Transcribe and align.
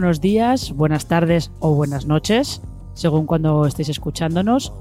Buenos 0.00 0.22
días, 0.22 0.72
buenas 0.72 1.08
tardes 1.08 1.52
o 1.60 1.74
buenas 1.74 2.06
noches, 2.06 2.62
según 2.94 3.26
cuando 3.26 3.66
estéis 3.66 3.90
escuchándonos. 3.90 4.72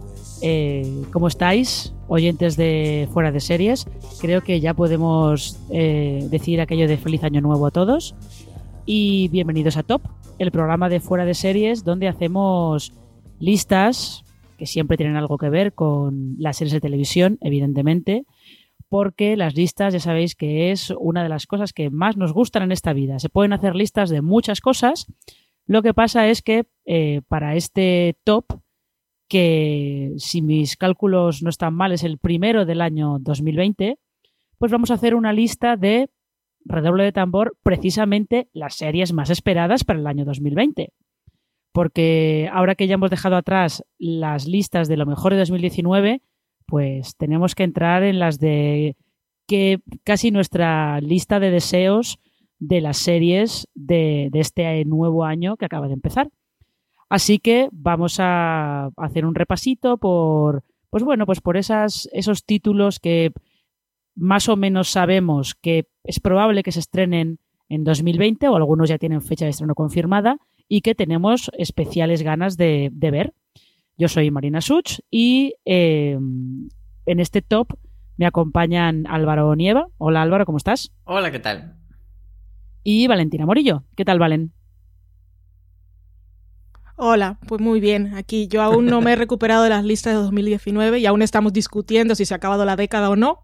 Eh, 0.41 1.03
¿Cómo 1.11 1.27
estáis, 1.27 1.93
oyentes 2.07 2.55
de 2.55 3.09
Fuera 3.11 3.29
de 3.29 3.41
Series? 3.41 3.85
Creo 4.21 4.39
que 4.39 4.61
ya 4.61 4.73
podemos 4.73 5.59
eh, 5.71 6.25
decir 6.31 6.61
aquello 6.61 6.87
de 6.87 6.95
feliz 6.95 7.21
año 7.25 7.41
nuevo 7.41 7.67
a 7.67 7.71
todos. 7.71 8.15
Y 8.85 9.27
bienvenidos 9.27 9.75
a 9.75 9.83
Top, 9.83 10.03
el 10.37 10.51
programa 10.51 10.87
de 10.87 11.01
Fuera 11.01 11.25
de 11.25 11.33
Series 11.33 11.83
donde 11.83 12.07
hacemos 12.07 12.93
listas 13.41 14.23
que 14.57 14.67
siempre 14.67 14.95
tienen 14.95 15.17
algo 15.17 15.37
que 15.37 15.49
ver 15.49 15.73
con 15.73 16.35
las 16.39 16.55
series 16.55 16.71
de 16.71 16.79
televisión, 16.79 17.37
evidentemente, 17.41 18.23
porque 18.89 19.37
las 19.37 19.55
listas 19.55 19.93
ya 19.93 19.99
sabéis 19.99 20.35
que 20.35 20.71
es 20.71 20.91
una 20.99 21.23
de 21.23 21.29
las 21.29 21.45
cosas 21.45 21.73
que 21.73 21.89
más 21.89 22.17
nos 22.17 22.33
gustan 22.33 22.63
en 22.63 22.71
esta 22.71 22.91
vida. 22.93 23.19
Se 23.19 23.29
pueden 23.29 23.53
hacer 23.53 23.75
listas 23.75 24.09
de 24.09 24.21
muchas 24.21 24.61
cosas. 24.61 25.05
Lo 25.65 25.83
que 25.83 25.93
pasa 25.93 26.27
es 26.27 26.41
que 26.41 26.65
eh, 26.85 27.21
para 27.27 27.55
este 27.55 28.17
top, 28.23 28.45
que 29.27 30.13
si 30.17 30.41
mis 30.41 30.75
cálculos 30.75 31.43
no 31.43 31.51
están 31.51 31.75
mal 31.75 31.91
es 31.91 32.03
el 32.03 32.17
primero 32.17 32.65
del 32.65 32.81
año 32.81 33.19
2020, 33.19 33.99
pues 34.57 34.71
vamos 34.71 34.89
a 34.89 34.95
hacer 34.95 35.13
una 35.13 35.31
lista 35.31 35.77
de 35.77 36.09
redoble 36.65 37.03
de 37.03 37.11
tambor, 37.11 37.57
precisamente 37.63 38.49
las 38.53 38.75
series 38.75 39.13
más 39.13 39.29
esperadas 39.29 39.83
para 39.83 39.99
el 39.99 40.07
año 40.07 40.25
2020. 40.25 40.93
Porque 41.71 42.49
ahora 42.51 42.75
que 42.75 42.87
ya 42.87 42.95
hemos 42.95 43.11
dejado 43.11 43.35
atrás 43.35 43.85
las 43.97 44.47
listas 44.47 44.87
de 44.87 44.97
lo 44.97 45.05
mejor 45.05 45.33
de 45.33 45.39
2019, 45.39 46.21
pues 46.69 47.15
tenemos 47.17 47.55
que 47.55 47.63
entrar 47.63 48.03
en 48.03 48.19
las 48.19 48.39
de 48.39 48.95
que 49.47 49.79
casi 50.03 50.29
nuestra 50.29 51.01
lista 51.01 51.39
de 51.39 51.49
deseos 51.49 52.19
de 52.59 52.81
las 52.81 52.97
series 52.97 53.67
de, 53.73 54.29
este 54.33 54.85
nuevo 54.85 55.25
año 55.25 55.57
que 55.57 55.65
acaba 55.65 55.87
de 55.87 55.93
empezar. 55.93 56.29
Así 57.09 57.39
que 57.39 57.69
vamos 57.71 58.17
a 58.19 58.89
hacer 58.97 59.25
un 59.25 59.33
repasito 59.33 59.97
por, 59.97 60.63
pues 60.91 61.03
bueno, 61.03 61.25
pues 61.25 61.41
por 61.41 61.57
esos 61.57 62.45
títulos 62.45 62.99
que 62.99 63.31
más 64.15 64.47
o 64.49 64.55
menos 64.55 64.89
sabemos 64.89 65.55
que 65.55 65.87
es 66.03 66.19
probable 66.19 66.61
que 66.61 66.71
se 66.71 66.81
estrenen 66.81 67.39
en 67.69 67.83
2020 67.83 68.47
o 68.49 68.55
algunos 68.55 68.89
ya 68.89 68.97
tienen 68.99 69.21
fecha 69.21 69.45
de 69.45 69.51
estreno 69.51 69.73
confirmada 69.73 70.37
y 70.67 70.81
que 70.81 70.93
tenemos 70.93 71.49
especiales 71.57 72.21
ganas 72.21 72.57
de 72.57 72.91
ver. 72.99 73.33
Yo 73.99 74.07
soy 74.07 74.31
Marina 74.31 74.61
Such 74.61 75.01
y 75.11 75.55
eh, 75.65 76.17
en 77.05 77.19
este 77.19 77.41
top 77.41 77.77
me 78.15 78.25
acompañan 78.25 79.05
Álvaro 79.05 79.53
Nieva. 79.55 79.87
Hola 79.97 80.21
Álvaro, 80.21 80.45
¿cómo 80.45 80.57
estás? 80.57 80.93
Hola, 81.03 81.31
¿qué 81.31 81.39
tal? 81.39 81.75
Y 82.81 83.07
Valentina 83.07 83.45
Morillo. 83.45 83.83
¿Qué 83.97 84.05
tal, 84.05 84.17
Valen? 84.17 84.53
Hola, 86.95 87.39
pues 87.45 87.59
muy 87.59 87.81
bien. 87.81 88.13
Aquí 88.15 88.47
yo 88.47 88.61
aún 88.61 88.85
no 88.85 89.01
me 89.01 89.11
he 89.11 89.15
recuperado 89.17 89.63
de 89.63 89.69
las 89.69 89.83
listas 89.83 90.13
de 90.13 90.19
2019 90.21 90.99
y 90.99 91.05
aún 91.05 91.21
estamos 91.21 91.51
discutiendo 91.51 92.15
si 92.15 92.23
se 92.23 92.33
ha 92.33 92.37
acabado 92.37 92.63
la 92.63 92.77
década 92.77 93.09
o 93.09 93.17
no. 93.17 93.43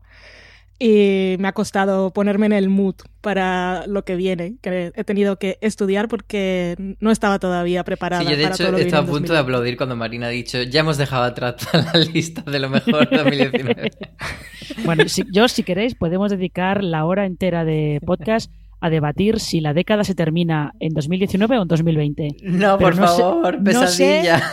Y 0.78 1.38
me 1.40 1.48
ha 1.48 1.54
costado 1.54 2.12
ponerme 2.12 2.48
en 2.48 2.52
el 2.54 2.68
mood 2.68 2.96
para 3.22 3.88
lo 3.88 4.04
que 4.04 4.18
viene, 4.18 4.56
que 4.62 4.92
he 4.94 5.04
tenido 5.06 5.38
que 5.40 5.58
estudiar 5.62 6.10
porque 6.10 6.76
no 7.00 7.12
estaba 7.12 7.40
todavía 7.40 7.84
preparada. 7.86 8.24
Sí, 8.24 8.30
yo 8.30 8.36
de 8.36 8.44
para 8.44 8.56
hecho 8.56 8.64
todo 8.66 8.72
lo 8.74 8.78
que 8.80 8.84
estaba 8.84 9.04
a 9.04 9.10
punto 9.10 9.32
de 9.34 9.40
aplaudir 9.40 9.78
cuando 9.78 9.96
Marina 9.96 10.28
ha 10.28 10.32
dicho, 10.32 10.62
ya 10.64 10.82
hemos 10.82 10.98
dejado 10.98 11.24
atrás 11.24 11.56
toda 11.72 11.92
la 11.94 12.00
lista 12.00 12.42
de 12.42 12.60
lo 12.60 12.70
mejor 12.70 13.10
de 13.10 13.18
2019. 13.18 13.92
Bueno, 14.84 15.08
si, 15.08 15.24
yo 15.32 15.48
si 15.48 15.62
queréis 15.64 15.94
podemos 15.96 16.32
dedicar 16.32 16.84
la 16.84 17.06
hora 17.06 17.26
entera 17.28 17.64
de 17.66 18.02
podcast 18.06 18.52
a 18.82 18.90
debatir 18.90 19.40
si 19.40 19.62
la 19.62 19.74
década 19.74 20.04
se 20.04 20.16
termina 20.16 20.74
en 20.80 20.94
2019 20.94 21.58
o 21.60 21.62
en 21.62 21.68
2020. 21.68 22.28
No, 22.44 22.78
Pero 22.78 22.90
por 22.92 22.96
no 22.98 23.08
sé- 23.08 23.22
favor, 23.22 23.62
no 23.62 23.88
sé- 23.88 24.22
pesadilla. 24.22 24.44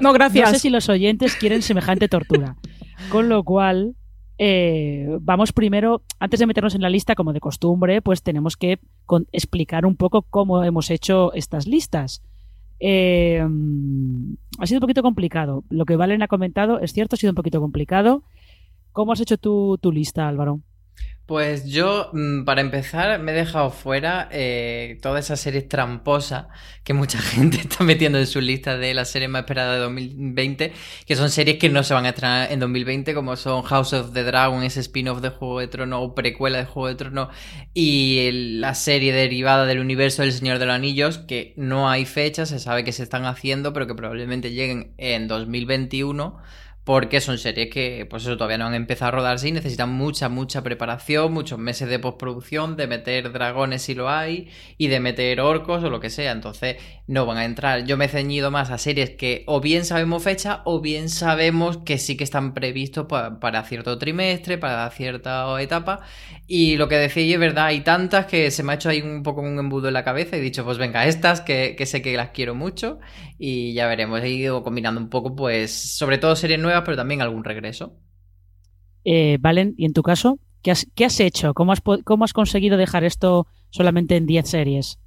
No, 0.00 0.12
gracias. 0.12 0.48
No 0.48 0.54
sé 0.54 0.60
si 0.60 0.70
los 0.70 0.88
oyentes 0.90 1.34
quieren 1.36 1.62
semejante 1.62 2.06
tortura. 2.08 2.56
Con 3.10 3.28
lo 3.30 3.42
cual, 3.44 3.96
eh, 4.38 5.06
vamos 5.20 5.52
primero, 5.52 6.02
antes 6.18 6.40
de 6.40 6.46
meternos 6.46 6.74
en 6.74 6.82
la 6.82 6.90
lista, 6.90 7.14
como 7.14 7.32
de 7.32 7.40
costumbre, 7.40 8.02
pues 8.02 8.22
tenemos 8.22 8.56
que 8.56 8.78
explicar 9.32 9.86
un 9.86 9.96
poco 9.96 10.22
cómo 10.22 10.64
hemos 10.64 10.90
hecho 10.90 11.32
estas 11.34 11.66
listas. 11.66 12.22
Eh, 12.80 13.40
ha 14.58 14.66
sido 14.66 14.78
un 14.78 14.82
poquito 14.82 15.02
complicado. 15.02 15.64
Lo 15.70 15.84
que 15.84 15.96
Valen 15.96 16.22
ha 16.22 16.28
comentado 16.28 16.80
es 16.80 16.92
cierto, 16.92 17.14
ha 17.14 17.18
sido 17.18 17.30
un 17.30 17.36
poquito 17.36 17.60
complicado. 17.60 18.24
¿Cómo 18.92 19.12
has 19.12 19.20
hecho 19.20 19.38
tu 19.38 19.92
lista, 19.92 20.28
Álvaro? 20.28 20.60
Pues 21.26 21.64
yo, 21.64 22.10
mm, 22.12 22.44
para 22.44 22.60
empezar, 22.60 23.18
me 23.18 23.32
he 23.32 23.34
dejado 23.34 23.70
fuera 23.70 24.28
eh, 24.30 24.98
toda 25.00 25.20
esa 25.20 25.36
serie 25.36 25.62
tramposa 25.62 26.48
que 26.84 26.92
mucha 26.92 27.18
gente 27.22 27.56
está 27.56 27.82
metiendo 27.82 28.18
en 28.18 28.26
su 28.26 28.42
lista 28.42 28.76
de 28.76 28.92
las 28.92 29.08
series 29.08 29.30
más 29.30 29.40
esperadas 29.40 29.76
de 29.76 29.80
2020, 29.84 30.72
que 31.06 31.16
son 31.16 31.30
series 31.30 31.58
que 31.58 31.70
no 31.70 31.82
se 31.82 31.94
van 31.94 32.04
a 32.04 32.10
estrenar 32.10 32.52
en 32.52 32.60
2020, 32.60 33.14
como 33.14 33.36
son 33.36 33.62
House 33.62 33.94
of 33.94 34.12
the 34.12 34.22
Dragon, 34.22 34.62
ese 34.64 34.80
spin-off 34.80 35.22
de 35.22 35.30
Juego 35.30 35.60
de 35.60 35.68
Tronos 35.68 36.00
o 36.02 36.14
precuela 36.14 36.58
de 36.58 36.66
Juego 36.66 36.88
de 36.88 36.94
Tronos, 36.96 37.28
y 37.72 38.28
la 38.58 38.74
serie 38.74 39.14
derivada 39.14 39.64
del 39.64 39.78
universo 39.78 40.20
del 40.20 40.32
Señor 40.32 40.58
de 40.58 40.66
los 40.66 40.74
Anillos, 40.74 41.16
que 41.16 41.54
no 41.56 41.88
hay 41.88 42.04
fecha, 42.04 42.44
se 42.44 42.58
sabe 42.58 42.84
que 42.84 42.92
se 42.92 43.02
están 43.02 43.24
haciendo, 43.24 43.72
pero 43.72 43.86
que 43.86 43.94
probablemente 43.94 44.52
lleguen 44.52 44.92
en 44.98 45.26
2021 45.26 46.36
porque 46.84 47.20
son 47.22 47.38
series 47.38 47.70
que, 47.70 48.06
pues 48.08 48.24
eso, 48.24 48.36
todavía 48.36 48.58
no 48.58 48.66
han 48.66 48.74
empezado 48.74 49.08
a 49.08 49.12
rodarse 49.12 49.48
y 49.48 49.52
necesitan 49.52 49.90
mucha, 49.90 50.28
mucha 50.28 50.62
preparación, 50.62 51.32
muchos 51.32 51.58
meses 51.58 51.88
de 51.88 51.98
postproducción, 51.98 52.76
de 52.76 52.86
meter 52.86 53.32
dragones 53.32 53.82
si 53.82 53.94
lo 53.94 54.10
hay, 54.10 54.50
y 54.76 54.88
de 54.88 55.00
meter 55.00 55.40
orcos 55.40 55.82
o 55.82 55.88
lo 55.90 55.98
que 56.00 56.10
sea. 56.10 56.32
Entonces, 56.32 56.76
no 57.06 57.24
van 57.26 57.38
a 57.38 57.44
entrar. 57.46 57.84
Yo 57.86 57.96
me 57.96 58.04
he 58.06 58.08
ceñido 58.08 58.50
más 58.50 58.70
a 58.70 58.78
series 58.78 59.10
que 59.10 59.44
o 59.46 59.60
bien 59.60 59.84
sabemos 59.84 60.22
fecha 60.22 60.60
o 60.64 60.80
bien 60.80 61.08
sabemos 61.08 61.78
que 61.78 61.98
sí 61.98 62.16
que 62.16 62.24
están 62.24 62.52
previstos 62.54 63.06
pa- 63.06 63.40
para 63.40 63.62
cierto 63.64 63.96
trimestre, 63.98 64.58
para 64.58 64.88
cierta 64.90 65.60
etapa. 65.62 66.00
Y 66.46 66.76
lo 66.76 66.88
que 66.88 66.96
decía 66.96 67.34
es 67.34 67.40
verdad, 67.40 67.66
hay 67.66 67.80
tantas 67.80 68.26
que 68.26 68.50
se 68.50 68.62
me 68.62 68.72
ha 68.72 68.74
hecho 68.76 68.88
ahí 68.90 69.00
un 69.00 69.22
poco 69.22 69.40
un 69.40 69.58
embudo 69.58 69.88
en 69.88 69.94
la 69.94 70.04
cabeza 70.04 70.36
y 70.36 70.40
he 70.40 70.42
dicho, 70.42 70.64
pues 70.64 70.78
venga, 70.78 71.06
estas 71.06 71.40
que, 71.40 71.74
que 71.76 71.86
sé 71.86 72.02
que 72.02 72.16
las 72.16 72.30
quiero 72.30 72.54
mucho 72.54 72.98
y 73.38 73.72
ya 73.74 73.86
veremos. 73.86 74.20
He 74.22 74.28
ido 74.30 74.62
combinando 74.62 75.00
un 75.00 75.08
poco, 75.10 75.34
pues, 75.34 75.72
sobre 75.96 76.18
todo 76.18 76.36
series 76.36 76.60
nuevas, 76.60 76.73
pero 76.82 76.96
también 76.96 77.22
algún 77.22 77.44
regreso. 77.44 77.96
Eh, 79.04 79.38
Valen, 79.40 79.74
¿y 79.76 79.84
en 79.84 79.92
tu 79.92 80.02
caso? 80.02 80.38
¿Qué 80.62 80.70
has, 80.70 80.86
qué 80.94 81.04
has 81.04 81.20
hecho? 81.20 81.52
¿Cómo 81.54 81.72
has, 81.72 81.82
¿Cómo 82.04 82.24
has 82.24 82.32
conseguido 82.32 82.78
dejar 82.78 83.04
esto 83.04 83.46
solamente 83.70 84.16
en 84.16 84.26
10 84.26 84.48
series? 84.48 84.98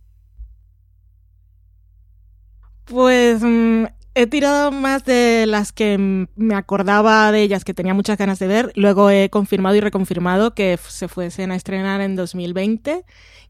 Pues 2.86 3.42
mm, 3.42 3.86
he 4.16 4.28
tirado 4.28 4.72
más 4.72 5.04
de 5.04 5.46
las 5.48 5.72
que 5.72 6.28
me 6.36 6.56
acordaba 6.56 7.32
de 7.32 7.42
ellas, 7.42 7.66
que 7.66 7.74
tenía 7.74 7.94
muchas 7.94 8.18
ganas 8.18 8.40
de 8.40 8.48
ver. 8.48 8.72
Luego 8.76 9.10
he 9.10 9.30
confirmado 9.30 9.76
y 9.76 9.80
reconfirmado 9.80 10.54
que 10.54 10.78
se 10.88 11.08
fuesen 11.08 11.52
a 11.52 11.56
estrenar 11.56 12.02
en 12.02 12.16
2020. 12.16 13.04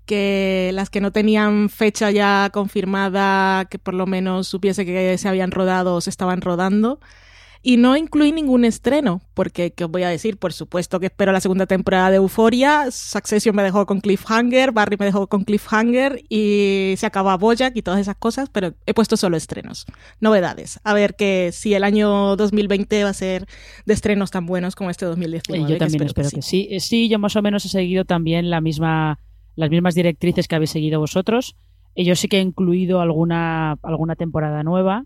Que 0.05 0.71
las 0.73 0.89
que 0.89 1.01
no 1.01 1.11
tenían 1.11 1.69
fecha 1.69 2.09
ya 2.11 2.49
confirmada, 2.53 3.65
que 3.65 3.79
por 3.79 3.93
lo 3.93 4.07
menos 4.07 4.47
supiese 4.47 4.85
que 4.85 5.17
se 5.17 5.27
habían 5.27 5.51
rodado 5.51 5.95
o 5.95 6.01
se 6.01 6.09
estaban 6.09 6.41
rodando. 6.41 6.99
Y 7.67 7.75
no 7.75 7.97
incluí 7.97 8.31
ningún 8.31 8.63
estreno, 8.63 9.19
porque, 9.33 9.73
¿qué 9.73 9.83
os 9.83 9.91
voy 9.91 10.03
a 10.03 10.07
decir? 10.07 10.37
Por 10.37 10.53
supuesto 10.53 11.01
que 11.01 11.07
espero 11.07 11.33
la 11.33 11.41
segunda 11.41 11.65
temporada 11.65 12.09
de 12.09 12.15
Euphoria, 12.15 12.89
Succession 12.91 13.53
me 13.53 13.61
dejó 13.61 13.85
con 13.85 13.99
Cliffhanger, 13.99 14.71
Barry 14.71 14.95
me 14.97 15.07
dejó 15.07 15.27
con 15.27 15.43
Cliffhanger 15.43 16.23
y 16.29 16.93
se 16.95 17.05
acaba 17.05 17.35
Bojack 17.35 17.75
y 17.75 17.81
todas 17.81 17.99
esas 17.99 18.15
cosas, 18.15 18.47
pero 18.49 18.73
he 18.85 18.93
puesto 18.93 19.17
solo 19.17 19.35
estrenos, 19.35 19.85
novedades. 20.21 20.79
A 20.85 20.93
ver 20.93 21.15
que 21.15 21.49
si 21.51 21.73
el 21.73 21.83
año 21.83 22.37
2020 22.37 23.03
va 23.03 23.09
a 23.09 23.13
ser 23.13 23.47
de 23.85 23.93
estrenos 23.93 24.31
tan 24.31 24.45
buenos 24.45 24.73
como 24.73 24.89
este 24.89 25.03
2019. 25.03 25.69
Yo 25.69 25.77
también 25.77 26.03
espero, 26.03 26.29
que, 26.29 26.41
sí. 26.41 26.69
Eh, 26.71 26.79
sí. 26.79 27.09
yo 27.09 27.19
más 27.19 27.35
o 27.35 27.41
menos 27.41 27.65
he 27.65 27.67
seguido 27.67 28.05
también 28.05 28.49
la 28.49 28.61
misma, 28.61 29.19
las 29.57 29.69
mismas 29.69 29.93
directrices 29.93 30.47
que 30.47 30.55
habéis 30.55 30.71
seguido 30.71 31.01
vosotros. 31.01 31.57
Eh, 31.95 32.05
yo 32.05 32.15
sí 32.15 32.29
que 32.29 32.37
he 32.37 32.41
incluido 32.41 33.01
alguna, 33.01 33.73
alguna 33.83 34.15
temporada 34.15 34.63
nueva 34.63 35.03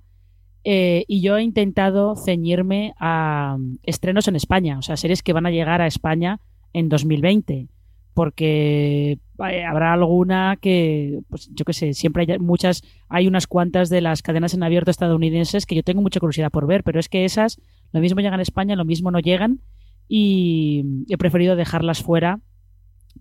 eh, 0.63 1.05
y 1.07 1.21
yo 1.21 1.37
he 1.37 1.43
intentado 1.43 2.15
ceñirme 2.15 2.93
a 2.99 3.57
mm, 3.59 3.77
estrenos 3.83 4.27
en 4.27 4.35
España, 4.35 4.77
o 4.77 4.81
sea, 4.81 4.97
series 4.97 5.23
que 5.23 5.33
van 5.33 5.45
a 5.45 5.51
llegar 5.51 5.81
a 5.81 5.87
España 5.87 6.39
en 6.73 6.89
2020, 6.89 7.67
porque 8.13 9.19
habrá 9.39 9.93
alguna 9.93 10.57
que, 10.61 11.21
pues 11.29 11.49
yo 11.53 11.65
qué 11.65 11.73
sé, 11.73 11.93
siempre 11.93 12.25
hay 12.27 12.39
muchas, 12.39 12.83
hay 13.09 13.27
unas 13.27 13.47
cuantas 13.47 13.89
de 13.89 14.01
las 14.01 14.21
cadenas 14.21 14.53
en 14.53 14.63
abierto 14.63 14.91
estadounidenses 14.91 15.65
que 15.65 15.75
yo 15.75 15.83
tengo 15.83 16.01
mucha 16.01 16.19
curiosidad 16.19 16.51
por 16.51 16.67
ver, 16.67 16.83
pero 16.83 16.99
es 16.99 17.09
que 17.09 17.25
esas 17.25 17.59
lo 17.91 17.99
mismo 17.99 18.21
llegan 18.21 18.39
a 18.39 18.43
España, 18.43 18.75
lo 18.75 18.85
mismo 18.85 19.11
no 19.11 19.19
llegan 19.19 19.61
y 20.07 21.05
he 21.09 21.17
preferido 21.17 21.55
dejarlas 21.55 22.03
fuera 22.03 22.39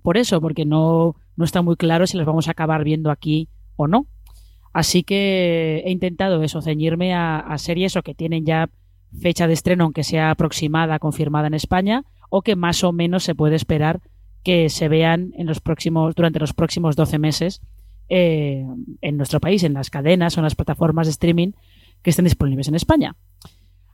por 0.02 0.16
eso, 0.16 0.40
porque 0.40 0.64
no, 0.64 1.16
no 1.36 1.44
está 1.44 1.62
muy 1.62 1.76
claro 1.76 2.06
si 2.06 2.16
las 2.16 2.26
vamos 2.26 2.48
a 2.48 2.52
acabar 2.52 2.84
viendo 2.84 3.10
aquí 3.10 3.48
o 3.76 3.86
no. 3.86 4.06
Así 4.72 5.02
que 5.02 5.82
he 5.84 5.90
intentado 5.90 6.42
eso, 6.42 6.62
ceñirme 6.62 7.14
a, 7.14 7.56
series 7.58 7.96
o 7.96 8.02
que 8.02 8.14
tienen 8.14 8.44
ya 8.44 8.70
fecha 9.20 9.48
de 9.48 9.54
estreno, 9.54 9.84
aunque 9.84 10.04
sea 10.04 10.30
aproximada, 10.30 10.98
confirmada 11.00 11.48
en 11.48 11.54
España, 11.54 12.04
o 12.28 12.42
que 12.42 12.54
más 12.54 12.84
o 12.84 12.92
menos 12.92 13.24
se 13.24 13.34
puede 13.34 13.56
esperar 13.56 14.00
que 14.44 14.68
se 14.68 14.88
vean 14.88 15.32
en 15.36 15.46
los 15.46 15.60
próximos, 15.60 16.14
durante 16.14 16.38
los 16.38 16.54
próximos 16.54 16.94
12 16.94 17.18
meses 17.18 17.60
eh, 18.08 18.64
en 19.00 19.16
nuestro 19.16 19.40
país, 19.40 19.64
en 19.64 19.74
las 19.74 19.90
cadenas 19.90 20.36
o 20.36 20.40
en 20.40 20.44
las 20.44 20.54
plataformas 20.54 21.06
de 21.08 21.12
streaming 21.12 21.52
que 22.02 22.10
estén 22.10 22.24
disponibles 22.24 22.68
en 22.68 22.76
España. 22.76 23.16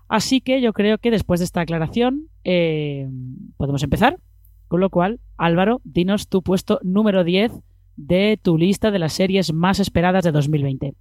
Así 0.08 0.40
que 0.40 0.61
yo 0.61 0.73
creo 0.73 0.99
que 0.99 1.11
después 1.11 1.40
de 1.40 1.44
esta 1.44 1.62
aclaración 1.62 2.28
eh, 2.44 3.08
podemos 3.56 3.82
empezar. 3.82 4.19
Con 4.69 4.81
lo 4.81 4.90
cual, 4.90 5.20
Álvaro, 5.37 5.81
dinos 5.84 6.28
tu 6.28 6.43
puesto 6.43 6.81
número 6.82 7.23
10 7.25 7.52
de 7.97 8.39
tu 8.41 8.59
lista 8.59 8.91
de 8.91 8.99
las 8.99 9.13
series 9.13 9.53
más 9.53 9.81
esperadas 9.81 10.25
de 10.25 10.33
2020. 10.33 10.95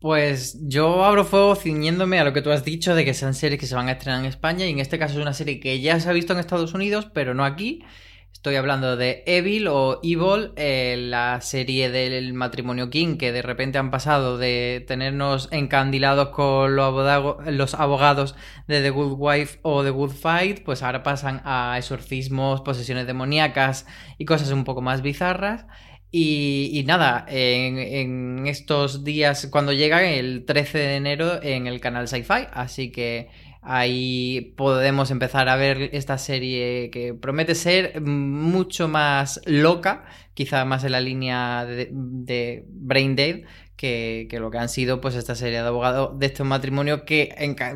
Pues 0.00 0.58
yo 0.62 1.04
abro 1.04 1.26
fuego 1.26 1.54
ciñéndome 1.54 2.18
a 2.18 2.24
lo 2.24 2.32
que 2.32 2.40
tú 2.40 2.50
has 2.50 2.64
dicho 2.64 2.94
de 2.94 3.04
que 3.04 3.12
sean 3.12 3.34
series 3.34 3.60
que 3.60 3.66
se 3.66 3.74
van 3.74 3.88
a 3.88 3.92
estrenar 3.92 4.20
en 4.20 4.26
España 4.26 4.66
y 4.66 4.70
en 4.70 4.78
este 4.78 4.98
caso 4.98 5.14
es 5.14 5.22
una 5.22 5.34
serie 5.34 5.60
que 5.60 5.80
ya 5.80 6.00
se 6.00 6.08
ha 6.08 6.12
visto 6.12 6.32
en 6.32 6.38
Estados 6.38 6.72
Unidos, 6.72 7.08
pero 7.12 7.34
no 7.34 7.44
aquí. 7.44 7.84
Estoy 8.32 8.56
hablando 8.56 8.96
de 8.96 9.22
Evil 9.26 9.68
o 9.68 10.00
Evil, 10.02 10.52
eh, 10.56 10.96
la 10.98 11.42
serie 11.42 11.90
del 11.90 12.32
matrimonio 12.32 12.88
King, 12.88 13.18
que 13.18 13.32
de 13.32 13.42
repente 13.42 13.76
han 13.76 13.90
pasado 13.90 14.38
de 14.38 14.82
tenernos 14.88 15.48
encandilados 15.50 16.30
con 16.30 16.74
los 16.74 17.74
abogados 17.74 18.34
de 18.66 18.80
The 18.80 18.88
Good 18.88 19.16
Wife 19.18 19.58
o 19.60 19.84
The 19.84 19.90
Good 19.90 20.12
Fight, 20.12 20.64
pues 20.64 20.82
ahora 20.82 21.02
pasan 21.02 21.42
a 21.44 21.74
exorcismos, 21.76 22.62
posesiones 22.62 23.06
demoníacas 23.06 23.84
y 24.16 24.24
cosas 24.24 24.50
un 24.52 24.64
poco 24.64 24.80
más 24.80 25.02
bizarras. 25.02 25.66
Y, 26.12 26.82
nada, 26.86 27.24
en, 27.28 28.46
estos 28.46 29.04
días, 29.04 29.46
cuando 29.50 29.72
llega 29.72 30.02
el 30.04 30.44
13 30.44 30.78
de 30.78 30.96
enero 30.96 31.42
en 31.42 31.68
el 31.68 31.80
canal 31.80 32.08
Sci-Fi, 32.08 32.48
así 32.52 32.90
que 32.90 33.28
ahí 33.62 34.54
podemos 34.56 35.12
empezar 35.12 35.48
a 35.48 35.54
ver 35.54 35.90
esta 35.92 36.18
serie 36.18 36.90
que 36.90 37.14
promete 37.14 37.54
ser 37.54 38.00
mucho 38.00 38.88
más 38.88 39.40
loca, 39.46 40.04
quizá 40.34 40.64
más 40.64 40.82
en 40.82 40.92
la 40.92 41.00
línea 41.00 41.64
de, 41.64 42.64
Brain 42.68 43.14
Dead, 43.14 43.42
que, 43.76 44.26
lo 44.32 44.50
que 44.50 44.58
han 44.58 44.68
sido 44.68 45.00
pues 45.00 45.14
esta 45.14 45.36
serie 45.36 45.62
de 45.62 45.68
abogados 45.68 46.18
de 46.18 46.26
estos 46.26 46.46
matrimonios 46.46 47.02
que 47.02 47.34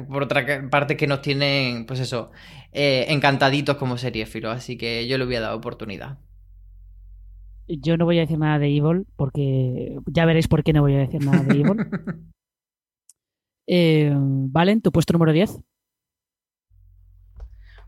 por 0.09 0.25
otra 0.25 0.69
parte 0.71 0.97
que 0.97 1.07
nos 1.07 1.23
tienen 1.23 1.87
pues 1.87 2.01
eso 2.01 2.31
eh, 2.73 3.07
encantaditos 3.09 3.77
como 3.77 3.97
serie 3.97 4.27
filo. 4.27 4.51
Así 4.51 4.77
que 4.77 5.07
yo 5.07 5.19
le 5.19 5.25
voy 5.25 5.37
a 5.37 5.41
dar 5.41 5.55
oportunidad 5.55 6.19
yo 7.69 7.97
no 7.97 8.05
voy 8.05 8.19
a 8.19 8.23
decir 8.23 8.39
nada 8.39 8.59
de 8.59 8.77
Evil, 8.77 9.07
porque 9.17 9.99
ya 10.07 10.27
veréis 10.27 10.49
por 10.49 10.63
qué 10.63 10.73
no 10.73 10.83
voy 10.83 10.95
a 10.95 10.99
decir 10.99 11.25
nada 11.25 11.43
de 11.43 11.61
Evil. 11.61 11.77
eh, 13.67 14.13
Valen, 14.15 14.81
tu 14.81 14.93
puesto 14.93 15.13
número 15.13 15.33
10. 15.33 15.61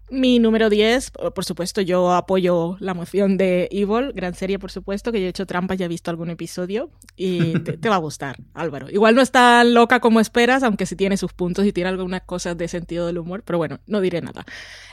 Mi 0.09 0.39
número 0.39 0.71
10, 0.71 1.11
por 1.35 1.45
supuesto, 1.45 1.81
yo 1.81 2.13
apoyo 2.15 2.77
la 2.79 2.95
moción 2.95 3.37
de 3.37 3.69
Evil, 3.73 4.13
gran 4.15 4.35
serie, 4.35 4.57
por 4.57 4.71
supuesto, 4.71 5.11
que 5.11 5.21
yo 5.21 5.27
he 5.27 5.31
hecho 5.31 5.47
trampas, 5.47 5.79
ya 5.79 5.87
he 5.87 5.89
visto 5.89 6.13
algún 6.13 6.31
episodio 6.31 6.91
y 7.17 7.59
te, 7.81 7.89
va 7.89 7.97
a 7.97 7.99
gustar, 7.99 8.37
Álvaro. 8.55 8.89
Igual 8.89 9.17
no 9.17 9.21
es 9.21 9.33
tan 9.33 9.75
loca 9.75 9.99
como 9.99 10.21
esperas, 10.21 10.63
aunque 10.63 10.87
sí 10.87 10.95
tiene 10.95 11.17
sus 11.17 11.33
puntos 11.33 11.67
y 11.67 11.73
tiene 11.73 11.91
algunas 11.91 12.23
cosas 12.23 12.57
de 12.57 12.69
sentido 12.69 13.09
del 13.09 13.19
humor, 13.19 13.43
pero 13.45 13.59
bueno, 13.59 13.81
no 13.89 14.01
diré 14.01 14.21
nada. 14.21 14.47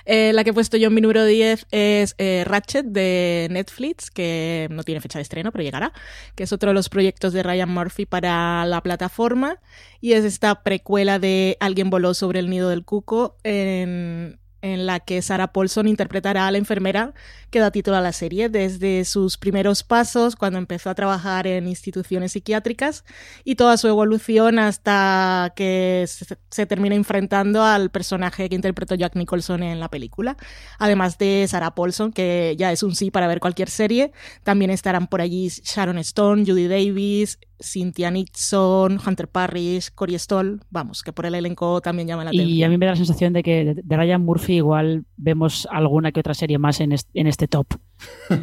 Eh, 0.05 0.33
la 0.33 0.43
que 0.43 0.49
he 0.49 0.53
puesto 0.53 0.77
yo 0.77 0.87
en 0.87 0.95
mi 0.95 1.01
número 1.01 1.23
10 1.25 1.67
es 1.69 2.15
eh, 2.17 2.43
Ratchet 2.47 2.87
de 2.87 3.49
Netflix, 3.51 4.09
que 4.09 4.67
no 4.71 4.81
tiene 4.81 4.99
fecha 4.99 5.19
de 5.19 5.23
estreno, 5.23 5.51
pero 5.51 5.63
llegará, 5.63 5.93
que 6.33 6.43
es 6.45 6.51
otro 6.53 6.71
de 6.71 6.73
los 6.73 6.89
proyectos 6.89 7.33
de 7.33 7.43
Ryan 7.43 7.69
Murphy 7.69 8.07
para 8.07 8.65
la 8.65 8.81
plataforma 8.81 9.59
y 10.01 10.13
es 10.13 10.25
esta 10.25 10.63
precuela 10.63 11.19
de 11.19 11.55
Alguien 11.59 11.91
voló 11.91 12.15
sobre 12.15 12.39
el 12.39 12.49
nido 12.49 12.69
del 12.69 12.83
cuco 12.83 13.37
en 13.43 14.39
en 14.63 14.85
la 14.85 15.01
que 15.01 15.21
Sarah 15.21 15.51
Paulson 15.51 15.87
interpretará 15.87 16.47
a 16.47 16.51
la 16.51 16.57
enfermera 16.57 17.13
que 17.51 17.59
da 17.59 17.69
título 17.69 17.97
a 17.97 18.01
la 18.01 18.13
serie 18.13 18.47
desde 18.47 19.03
sus 19.05 19.37
primeros 19.37 19.83
pasos 19.83 20.37
cuando 20.37 20.57
empezó 20.57 20.89
a 20.89 20.95
trabajar 20.95 21.45
en 21.47 21.67
instituciones 21.67 22.31
psiquiátricas 22.31 23.03
y 23.43 23.55
toda 23.55 23.75
su 23.77 23.89
evolución 23.89 24.59
hasta 24.59 25.51
que 25.55 26.05
se, 26.07 26.65
termina 26.65 26.95
enfrentando 26.95 27.61
al 27.61 27.91
personaje 27.91 28.47
que 28.47 28.55
interpretó 28.55 28.95
Jack 28.95 29.15
Nicholson 29.15 29.63
en 29.63 29.81
la 29.81 29.89
película. 29.89 30.37
Además 30.79 31.17
de 31.17 31.45
Sarah 31.47 31.75
Paulson, 31.75 32.13
que 32.13 32.55
ya 32.57 32.71
es 32.71 32.83
un 32.83 32.95
sí 32.95 33.11
para 33.11 33.27
ver 33.27 33.41
cualquier 33.41 33.69
serie, 33.69 34.13
también 34.43 34.71
estarán 34.71 35.07
por 35.07 35.19
allí 35.19 35.49
Sharon 35.49 35.97
Stone, 35.97 36.45
Judy 36.47 36.67
Davis, 36.67 37.37
Cynthia 37.63 38.11
Nixon, 38.11 38.99
Hunter 39.05 39.27
Parrish, 39.27 39.91
Corey 39.95 40.19
Stoll, 40.19 40.61
vamos, 40.69 41.01
que 41.01 41.13
por 41.13 41.25
el 41.25 41.35
elenco 41.35 41.81
también 41.81 42.07
llama 42.07 42.25
la 42.25 42.29
atención. 42.31 42.49
Y 42.49 42.63
a 42.63 42.69
mí 42.69 42.77
me 42.77 42.85
da 42.85 42.91
la 42.91 42.97
sensación 42.97 43.33
de 43.33 43.41
que 43.41 43.75
de 43.81 43.97
Ryan 43.97 44.21
Murphy 44.21 44.55
igual 44.55 45.05
vemos 45.15 45.67
alguna 45.71 46.11
que 46.11 46.19
otra 46.19 46.33
serie 46.33 46.57
más 46.57 46.81
en 46.81 46.91
este, 46.91 47.47
top. 47.47 47.67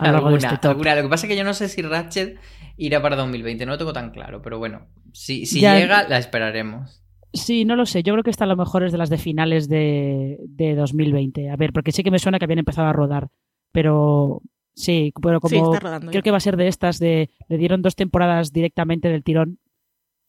alguna, 0.00 0.36
este 0.36 0.68
Lo 0.68 0.78
que 0.78 1.08
pasa 1.08 1.26
es 1.26 1.30
que 1.30 1.36
yo 1.36 1.44
no 1.44 1.54
sé 1.54 1.68
si 1.68 1.82
Ratchet 1.82 2.38
irá 2.76 3.02
para 3.02 3.16
2020, 3.16 3.66
no 3.66 3.72
lo 3.72 3.78
tengo 3.78 3.92
tan 3.92 4.10
claro, 4.10 4.40
pero 4.40 4.58
bueno, 4.58 4.86
si, 5.12 5.44
si 5.44 5.60
llega, 5.60 6.08
la 6.08 6.18
esperaremos. 6.18 7.02
Sí, 7.32 7.64
no 7.64 7.76
lo 7.76 7.86
sé. 7.86 8.02
Yo 8.02 8.12
creo 8.14 8.24
que 8.24 8.30
está 8.30 8.44
a 8.44 8.48
lo 8.48 8.56
mejor 8.56 8.82
es 8.82 8.90
de 8.90 8.98
las 8.98 9.10
de 9.10 9.18
finales 9.18 9.68
de, 9.68 10.38
de 10.48 10.74
2020. 10.74 11.50
A 11.50 11.56
ver, 11.56 11.72
porque 11.72 11.92
sí 11.92 12.02
que 12.02 12.10
me 12.10 12.18
suena 12.18 12.38
que 12.38 12.44
habían 12.44 12.58
empezado 12.58 12.88
a 12.88 12.92
rodar, 12.92 13.28
pero 13.70 14.42
Sí, 14.80 15.12
pero 15.20 15.40
como 15.40 15.72
creo 16.10 16.22
que 16.22 16.30
va 16.30 16.38
a 16.38 16.40
ser 16.40 16.56
de 16.56 16.68
estas, 16.68 16.98
de 16.98 17.28
le 17.48 17.58
dieron 17.58 17.82
dos 17.82 17.96
temporadas 17.96 18.50
directamente 18.50 19.10
del 19.10 19.22
tirón, 19.22 19.58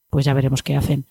pues 0.09 0.25
ya 0.25 0.33
veremos 0.33 0.61
qué 0.61 0.75
hacen. 0.75 1.05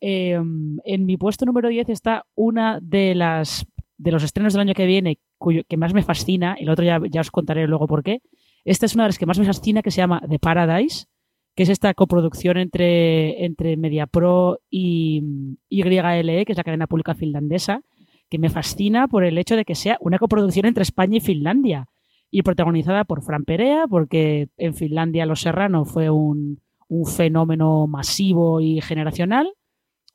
Em, 0.00 0.78
en 0.84 1.04
mi 1.04 1.18
puesto 1.18 1.44
número 1.44 1.68
10 1.68 1.90
está 1.90 2.24
una 2.34 2.80
de 2.80 3.14
las 3.14 3.66
de 3.98 4.10
los 4.10 4.22
estrenos 4.22 4.54
del 4.54 4.62
año 4.62 4.74
que 4.74 4.86
viene 4.86 5.18
cuyo, 5.36 5.64
que 5.68 5.76
más 5.76 5.92
me 5.92 6.02
fascina, 6.02 6.56
el 6.58 6.70
otro 6.70 6.84
ya, 6.84 6.98
ya 7.10 7.20
os 7.20 7.30
contaré 7.30 7.66
luego 7.66 7.86
por 7.86 8.02
qué. 8.02 8.22
Esta 8.64 8.86
es 8.86 8.94
una 8.94 9.04
de 9.04 9.08
las 9.10 9.18
que 9.18 9.26
más 9.26 9.38
me 9.38 9.44
fascina 9.44 9.82
que 9.82 9.90
se 9.90 9.98
llama 9.98 10.22
The 10.26 10.38
Paradise, 10.38 11.06
que 11.54 11.64
es 11.64 11.68
esta 11.68 11.92
coproducción 11.92 12.56
entre, 12.56 13.44
entre 13.44 13.76
MediaPro 13.76 14.60
y 14.70 15.22
YLE, 15.68 16.44
que 16.46 16.52
es 16.52 16.56
la 16.56 16.64
cadena 16.64 16.86
pública 16.86 17.14
finlandesa, 17.14 17.82
que 18.30 18.38
me 18.38 18.48
fascina 18.48 19.08
por 19.08 19.24
el 19.24 19.36
hecho 19.36 19.56
de 19.56 19.66
que 19.66 19.74
sea 19.74 19.98
una 20.00 20.18
coproducción 20.18 20.64
entre 20.64 20.84
España 20.84 21.18
y 21.18 21.20
Finlandia 21.20 21.91
y 22.34 22.42
protagonizada 22.42 23.04
por 23.04 23.22
Fran 23.22 23.44
Perea, 23.44 23.86
porque 23.86 24.48
en 24.56 24.74
Finlandia 24.74 25.26
Los 25.26 25.42
Serrano 25.42 25.84
fue 25.84 26.08
un, 26.08 26.60
fenómeno 27.06 27.86
masivo 27.86 28.60
y 28.60 28.80
generacional. 28.80 29.52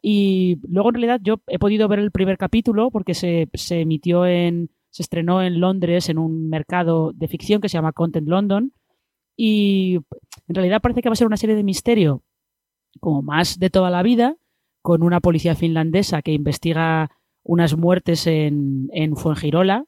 Y 0.01 0.59
luego 0.67 0.89
en 0.89 0.95
realidad 0.95 1.19
yo 1.23 1.41
he 1.47 1.57
podido 1.57 1.87
ver 1.87 1.99
el 1.99 2.11
primer 2.11 2.37
capítulo 2.37 2.91
porque 2.91 3.13
se, 3.13 3.47
emitió 3.69 4.25
en, 4.25 4.69
se 4.89 5.03
estrenó 5.03 5.41
en 5.41 5.59
Londres 5.59 6.09
en 6.09 6.17
un 6.19 6.49
mercado 6.49 7.13
de 7.13 7.27
ficción 7.27 7.61
que 7.61 7.69
se 7.69 7.77
llama 7.77 7.93
Content 7.93 8.27
London. 8.27 8.73
Y 9.35 9.95
en 10.47 10.55
realidad 10.55 10.81
parece 10.81 11.01
que 11.01 11.09
va 11.09 11.13
a 11.13 11.17
ser 11.17 11.27
una 11.27 11.37
serie 11.37 11.55
de 11.55 11.63
misterio 11.63 12.23
como 12.99 13.21
más 13.21 13.59
de 13.59 13.69
toda 13.69 13.89
la 13.89 14.03
vida, 14.03 14.37
con 14.81 15.03
una 15.03 15.19
policía 15.19 15.55
finlandesa 15.55 16.21
que 16.23 16.33
investiga 16.33 17.11
unas 17.43 17.75
muertes 17.75 18.25
en, 18.27 18.89
en 18.91 19.15
Fuengirola 19.15 19.85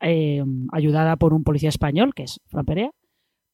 eh, 0.00 0.44
ayudada 0.72 1.16
por 1.16 1.34
un 1.34 1.44
policía 1.44 1.68
español, 1.68 2.14
que 2.14 2.24
es 2.24 2.40
Fran 2.46 2.64
Perea, 2.64 2.90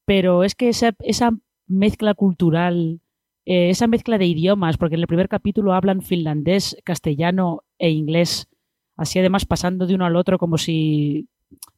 pero 0.04 0.44
es 0.44 0.54
que 0.54 0.68
esa, 0.68 0.94
esa 1.00 1.30
mezcla 1.66 2.14
cultural, 2.14 3.00
eh, 3.46 3.70
esa 3.70 3.86
mezcla 3.86 4.18
de 4.18 4.26
idiomas, 4.26 4.76
porque 4.76 4.96
en 4.96 5.02
el 5.02 5.06
primer 5.06 5.28
capítulo 5.28 5.72
hablan 5.72 6.02
finlandés, 6.02 6.76
castellano 6.84 7.62
e 7.78 7.90
inglés. 7.90 8.48
Así 8.96 9.18
además 9.18 9.46
pasando 9.46 9.86
de 9.86 9.94
uno 9.94 10.04
al 10.04 10.16
otro 10.16 10.38
como 10.38 10.58
si, 10.58 11.28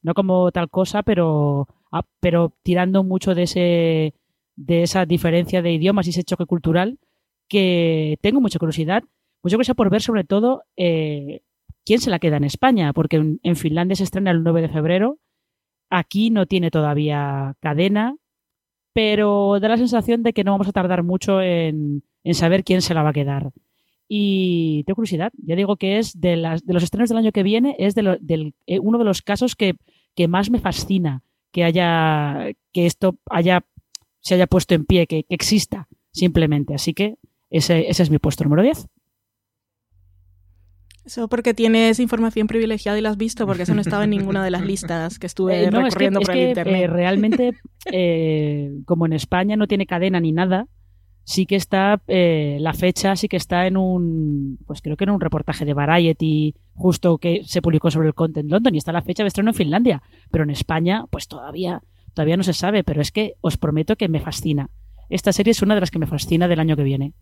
no 0.02 0.14
como 0.14 0.50
tal 0.50 0.70
cosa, 0.70 1.02
pero, 1.02 1.68
ah, 1.92 2.04
pero 2.20 2.54
tirando 2.62 3.04
mucho 3.04 3.34
de, 3.34 3.44
ese, 3.44 4.14
de 4.56 4.82
esa 4.82 5.06
diferencia 5.06 5.62
de 5.62 5.72
idiomas 5.72 6.06
y 6.06 6.10
ese 6.10 6.24
choque 6.24 6.46
cultural 6.46 6.98
que 7.48 8.18
tengo 8.22 8.40
mucha 8.40 8.58
curiosidad, 8.58 9.04
mucha 9.42 9.56
curiosidad 9.56 9.76
por 9.76 9.90
ver 9.90 10.02
sobre 10.02 10.24
todo 10.24 10.64
eh, 10.76 11.42
quién 11.84 12.00
se 12.00 12.10
la 12.10 12.18
queda 12.18 12.36
en 12.36 12.44
España, 12.44 12.92
porque 12.92 13.16
en, 13.42 13.56
Finlandia 13.56 13.96
se 13.96 14.04
estrena 14.04 14.30
el 14.30 14.42
9 14.42 14.62
de 14.62 14.68
febrero, 14.68 15.18
aquí 15.90 16.30
no 16.30 16.46
tiene 16.46 16.70
todavía 16.70 17.54
cadena, 17.60 18.16
pero 18.92 19.58
da 19.60 19.68
la 19.68 19.76
sensación 19.76 20.22
de 20.22 20.32
que 20.32 20.44
no 20.44 20.52
vamos 20.52 20.68
a 20.68 20.72
tardar 20.72 21.02
mucho 21.02 21.40
en, 21.40 22.02
en 22.24 22.34
saber 22.34 22.64
quién 22.64 22.82
se 22.82 22.94
la 22.94 23.02
va 23.02 23.10
a 23.10 23.14
quedar. 23.14 23.52
Y 24.08 24.84
tengo 24.84 24.96
curiosidad, 24.96 25.32
ya 25.42 25.56
digo 25.56 25.76
que 25.76 25.98
es 25.98 26.20
de, 26.20 26.36
las, 26.36 26.66
de 26.66 26.74
los 26.74 26.82
estrenos 26.82 27.08
del 27.08 27.18
año 27.18 27.32
que 27.32 27.42
viene, 27.42 27.76
es 27.78 27.94
de 27.94 28.02
lo, 28.02 28.16
del, 28.18 28.54
eh, 28.66 28.78
uno 28.78 28.98
de 28.98 29.04
los 29.04 29.22
casos 29.22 29.56
que, 29.56 29.74
que, 30.14 30.28
más 30.28 30.50
me 30.50 30.60
fascina 30.60 31.22
que 31.50 31.64
haya, 31.64 32.52
que 32.72 32.84
esto 32.84 33.16
haya, 33.30 33.64
se 34.20 34.34
haya 34.34 34.46
puesto 34.46 34.74
en 34.74 34.84
pie, 34.84 35.06
que, 35.06 35.24
que 35.24 35.34
exista 35.34 35.88
simplemente. 36.10 36.74
Así 36.74 36.92
que 36.92 37.16
ese, 37.48 37.88
ese, 37.88 38.02
es 38.02 38.10
mi 38.10 38.18
puesto 38.18 38.44
número 38.44 38.62
10. 38.62 38.86
Eso 41.04 41.28
porque 41.28 41.52
tienes 41.52 41.98
información 41.98 42.46
privilegiada 42.46 42.98
y 42.98 43.02
la 43.02 43.10
has 43.10 43.16
visto, 43.16 43.44
porque 43.46 43.64
eso 43.64 43.74
no 43.74 43.80
estaba 43.80 44.04
en 44.04 44.10
ninguna 44.10 44.44
de 44.44 44.50
las 44.50 44.62
listas 44.66 45.18
que 45.18 45.26
estuve 45.26 45.64
eh, 45.64 45.70
no, 45.70 45.82
recorriendo 45.82 46.20
es 46.20 46.28
que, 46.28 46.32
por 46.32 46.36
es 46.36 46.40
el 46.40 46.44
que, 46.44 46.48
internet. 46.50 46.82
Eh, 46.82 46.86
realmente, 46.86 47.52
eh, 47.92 48.70
como 48.84 49.06
en 49.06 49.12
España 49.12 49.56
no 49.56 49.66
tiene 49.66 49.86
cadena 49.86 50.20
ni 50.20 50.32
nada, 50.32 50.68
sí 51.24 51.46
que 51.46 51.56
está, 51.56 52.02
la 52.06 52.72
fecha 52.74 53.16
sí 53.16 53.28
que 53.28 53.36
está 53.36 53.66
en 53.66 53.76
un, 53.76 54.58
pues 54.66 54.80
creo 54.80 54.96
que 54.96 55.04
en 55.04 55.10
un 55.10 55.20
reportaje 55.20 55.64
de 55.64 55.74
Variety, 55.74 56.54
justo 56.74 57.18
que 57.18 57.42
se 57.44 57.62
publicó 57.62 57.90
sobre 57.90 58.08
el 58.08 58.14
Content 58.14 58.50
London, 58.50 58.74
y 58.74 58.78
está 58.78 58.92
la 58.92 59.02
fecha 59.02 59.24
de 59.24 59.28
estreno 59.28 59.50
en 59.50 59.54
Finlandia, 59.54 60.02
pero 60.30 60.44
en 60.44 60.50
España, 60.50 61.04
pues 61.10 61.26
todavía, 61.26 61.82
todavía 62.14 62.36
no 62.36 62.42
se 62.42 62.52
sabe, 62.52 62.84
pero 62.84 63.00
es 63.00 63.10
que 63.10 63.34
os 63.40 63.56
prometo 63.56 63.96
que 63.96 64.08
me 64.08 64.20
fascina. 64.20 64.70
Esta 65.08 65.32
serie 65.32 65.50
es 65.50 65.62
una 65.62 65.74
de 65.74 65.80
las 65.80 65.90
que 65.90 65.98
me 65.98 66.06
fascina 66.06 66.48
del 66.48 66.60
año 66.60 66.76
que 66.76 66.84
viene. 66.84 67.12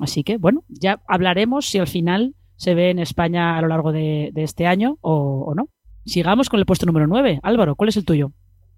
Así 0.00 0.24
que, 0.24 0.38
bueno, 0.38 0.64
ya 0.68 1.00
hablaremos 1.06 1.66
si 1.66 1.78
al 1.78 1.86
final 1.86 2.34
se 2.58 2.74
ve 2.74 2.90
en 2.90 2.98
España 2.98 3.56
a 3.56 3.62
lo 3.62 3.68
largo 3.68 3.92
de, 3.92 4.30
de 4.34 4.42
este 4.42 4.66
año 4.66 4.98
o, 5.00 5.44
o, 5.46 5.54
no. 5.54 5.68
Sigamos 6.04 6.48
con 6.48 6.58
el 6.58 6.66
puesto 6.66 6.86
número 6.86 7.06
9. 7.06 7.40
Álvaro, 7.42 7.76
¿cuál 7.76 7.88
es 7.88 7.96
el 7.96 8.04
tuyo? 8.04 8.32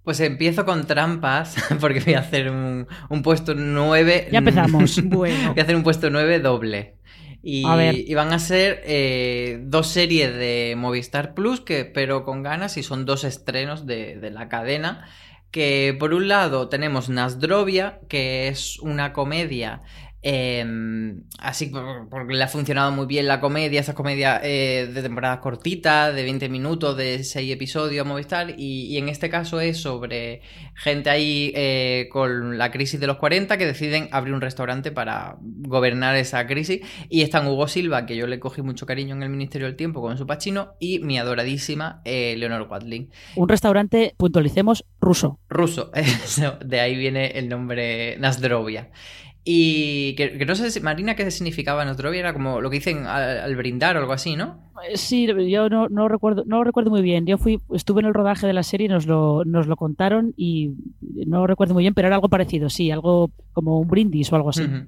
Pues 0.04 0.20
empiezo 0.20 0.64
con 0.64 0.86
trampas, 0.86 1.56
porque 1.80 2.00
voy 2.00 2.14
a 2.14 2.20
hacer 2.20 2.50
un, 2.50 2.86
un 3.08 3.22
puesto 3.22 3.54
9. 3.54 4.28
Ya 4.30 4.38
empezamos. 4.38 5.02
bueno. 5.04 5.50
Voy 5.52 5.60
a 5.60 5.62
hacer 5.62 5.74
un 5.76 5.82
puesto 5.82 6.10
9 6.10 6.40
doble. 6.40 6.96
Y, 7.42 7.64
y, 7.66 8.14
van 8.14 8.34
a 8.34 8.38
ser 8.38 8.82
eh, 8.84 9.60
dos 9.62 9.86
series 9.86 10.34
de 10.34 10.74
Movistar 10.76 11.32
Plus, 11.32 11.62
que 11.62 11.86
pero 11.86 12.22
con 12.22 12.42
ganas, 12.42 12.76
y 12.76 12.82
son 12.82 13.06
dos 13.06 13.24
estrenos 13.24 13.86
de, 13.86 14.16
de 14.16 14.30
la 14.30 14.50
cadena. 14.50 15.08
Que 15.50 15.96
por 15.98 16.12
un 16.12 16.28
lado 16.28 16.68
tenemos 16.68 17.08
Nasdrovia, 17.08 18.00
que 18.08 18.48
es 18.48 18.78
una 18.80 19.14
comedia 19.14 19.80
eh, 20.22 20.64
así 21.38 21.72
porque 22.10 22.34
le 22.34 22.42
ha 22.42 22.48
funcionado 22.48 22.92
muy 22.92 23.06
bien 23.06 23.26
la 23.26 23.40
comedia, 23.40 23.80
esas 23.80 23.94
comedias 23.94 24.40
eh, 24.44 24.90
de 24.92 25.02
temporadas 25.02 25.38
cortitas, 25.38 26.14
de 26.14 26.22
20 26.22 26.48
minutos, 26.48 26.96
de 26.96 27.24
6 27.24 27.52
episodios 27.52 28.06
Movistar, 28.06 28.54
y, 28.58 28.86
y 28.86 28.98
en 28.98 29.08
este 29.08 29.30
caso 29.30 29.60
es 29.60 29.78
sobre 29.78 30.42
gente 30.74 31.08
ahí 31.08 31.52
eh, 31.54 32.08
con 32.12 32.58
la 32.58 32.70
crisis 32.70 33.00
de 33.00 33.06
los 33.06 33.16
40 33.16 33.56
que 33.56 33.66
deciden 33.66 34.08
abrir 34.12 34.34
un 34.34 34.40
restaurante 34.40 34.92
para 34.92 35.36
gobernar 35.40 36.16
esa 36.16 36.46
crisis, 36.46 36.80
y 37.08 37.22
están 37.22 37.46
Hugo 37.46 37.66
Silva, 37.66 38.04
que 38.04 38.16
yo 38.16 38.26
le 38.26 38.40
cogí 38.40 38.60
mucho 38.62 38.84
cariño 38.86 39.14
en 39.14 39.22
el 39.22 39.30
Ministerio 39.30 39.66
del 39.66 39.76
Tiempo 39.76 40.02
con 40.02 40.18
su 40.18 40.26
pachino, 40.26 40.74
y 40.78 40.98
mi 40.98 41.18
adoradísima 41.18 42.02
eh, 42.04 42.34
Leonor 42.36 42.68
Watling. 42.70 43.08
Un 43.36 43.48
restaurante, 43.48 44.14
puntualicemos, 44.18 44.84
ruso. 45.00 45.38
Ruso, 45.48 45.90
de 46.64 46.80
ahí 46.80 46.96
viene 46.96 47.38
el 47.38 47.48
nombre 47.48 48.18
Nasdrovia. 48.18 48.90
Y 49.42 50.14
que, 50.16 50.36
que, 50.36 50.44
no 50.44 50.54
sé, 50.54 50.70
si, 50.70 50.80
Marina, 50.80 51.16
qué 51.16 51.30
significaba 51.30 51.84
Nostrovia, 51.84 52.20
era 52.20 52.32
como 52.34 52.60
lo 52.60 52.68
que 52.68 52.76
dicen 52.76 53.06
al, 53.06 53.38
al, 53.38 53.56
brindar 53.56 53.96
o 53.96 54.00
algo 54.00 54.12
así, 54.12 54.36
¿no? 54.36 54.70
Sí, 54.94 55.26
yo 55.48 55.68
no, 55.70 55.88
no, 55.88 56.08
recuerdo, 56.08 56.44
no 56.46 56.62
recuerdo 56.62 56.90
muy 56.90 57.00
bien. 57.00 57.26
Yo 57.26 57.38
fui, 57.38 57.58
estuve 57.72 58.00
en 58.00 58.06
el 58.06 58.14
rodaje 58.14 58.46
de 58.46 58.52
la 58.52 58.62
serie, 58.62 58.88
nos 58.88 59.06
lo, 59.06 59.44
nos 59.46 59.66
lo 59.66 59.76
contaron 59.76 60.34
y 60.36 60.72
no 61.00 61.46
recuerdo 61.46 61.74
muy 61.74 61.84
bien, 61.84 61.94
pero 61.94 62.08
era 62.08 62.16
algo 62.16 62.28
parecido, 62.28 62.68
sí, 62.68 62.90
algo 62.90 63.30
como 63.52 63.80
un 63.80 63.88
brindis 63.88 64.30
o 64.32 64.36
algo 64.36 64.50
así. 64.50 64.62
Uh 64.62 64.66
-huh. 64.66 64.86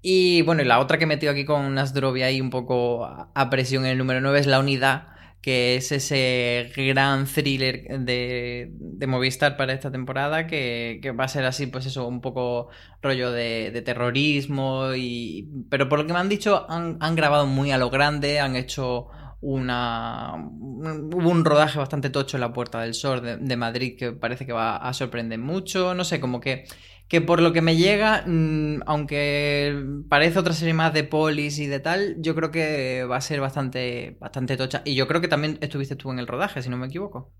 Y 0.00 0.42
bueno, 0.42 0.62
y 0.62 0.64
la 0.64 0.80
otra 0.80 0.98
que 0.98 1.06
metió 1.06 1.30
aquí 1.30 1.44
con 1.44 1.74
Nasdrovia 1.74 2.26
ahí 2.26 2.40
un 2.40 2.50
poco 2.50 3.04
a 3.04 3.50
presión 3.50 3.84
en 3.84 3.92
el 3.92 3.98
número 3.98 4.20
9 4.20 4.40
es 4.40 4.46
La 4.46 4.58
Unidad, 4.58 5.11
que 5.42 5.74
es 5.74 5.90
ese 5.90 6.70
gran 6.76 7.26
thriller 7.26 7.82
de, 8.00 8.70
de 8.72 9.06
Movistar 9.08 9.56
para 9.56 9.72
esta 9.72 9.90
temporada, 9.90 10.46
que, 10.46 11.00
que, 11.02 11.10
va 11.10 11.24
a 11.24 11.28
ser 11.28 11.44
así, 11.44 11.66
pues 11.66 11.84
eso, 11.86 12.06
un 12.06 12.20
poco 12.20 12.68
rollo 13.02 13.32
de, 13.32 13.82
terrorismo, 13.84 14.94
y 14.94 15.48
pero 15.68 15.88
por 15.88 15.98
lo 15.98 16.06
que 16.06 16.12
me 16.12 16.20
han 16.20 16.28
dicho, 16.28 16.64
han, 16.70 16.96
han 17.00 17.16
grabado 17.16 17.46
muy 17.46 17.72
a 17.72 17.78
lo 17.78 17.90
grande, 17.90 18.38
han 18.38 18.54
hecho 18.54 19.08
una 19.40 20.34
hubo 20.36 21.28
un 21.28 21.44
rodaje 21.44 21.76
bastante 21.76 22.10
tocho 22.10 22.36
en 22.36 22.42
la 22.42 22.52
Puerta 22.52 22.80
del 22.82 22.94
Sol 22.94 23.20
de, 23.20 23.36
de 23.38 23.56
Madrid 23.56 23.96
que 23.98 24.12
parece 24.12 24.46
que 24.46 24.52
va 24.52 24.76
a 24.76 24.92
sorprender 24.94 25.40
mucho, 25.40 25.94
no 25.94 26.04
sé, 26.04 26.20
como 26.20 26.40
que 26.40 26.64
que 27.12 27.20
por 27.20 27.42
lo 27.42 27.52
que 27.52 27.60
me 27.60 27.76
llega, 27.76 28.24
mmm, 28.26 28.80
aunque 28.86 29.84
parece 30.08 30.38
otra 30.38 30.54
serie 30.54 30.72
más 30.72 30.94
de 30.94 31.04
polis 31.04 31.58
y 31.58 31.66
de 31.66 31.78
tal, 31.78 32.16
yo 32.22 32.34
creo 32.34 32.50
que 32.50 33.04
va 33.04 33.18
a 33.18 33.20
ser 33.20 33.38
bastante, 33.38 34.16
bastante 34.18 34.56
tocha. 34.56 34.80
Y 34.86 34.94
yo 34.94 35.06
creo 35.06 35.20
que 35.20 35.28
también 35.28 35.58
estuviste 35.60 35.94
tú 35.94 36.10
en 36.10 36.18
el 36.18 36.26
rodaje, 36.26 36.62
si 36.62 36.70
no 36.70 36.78
me 36.78 36.86
equivoco. 36.86 37.30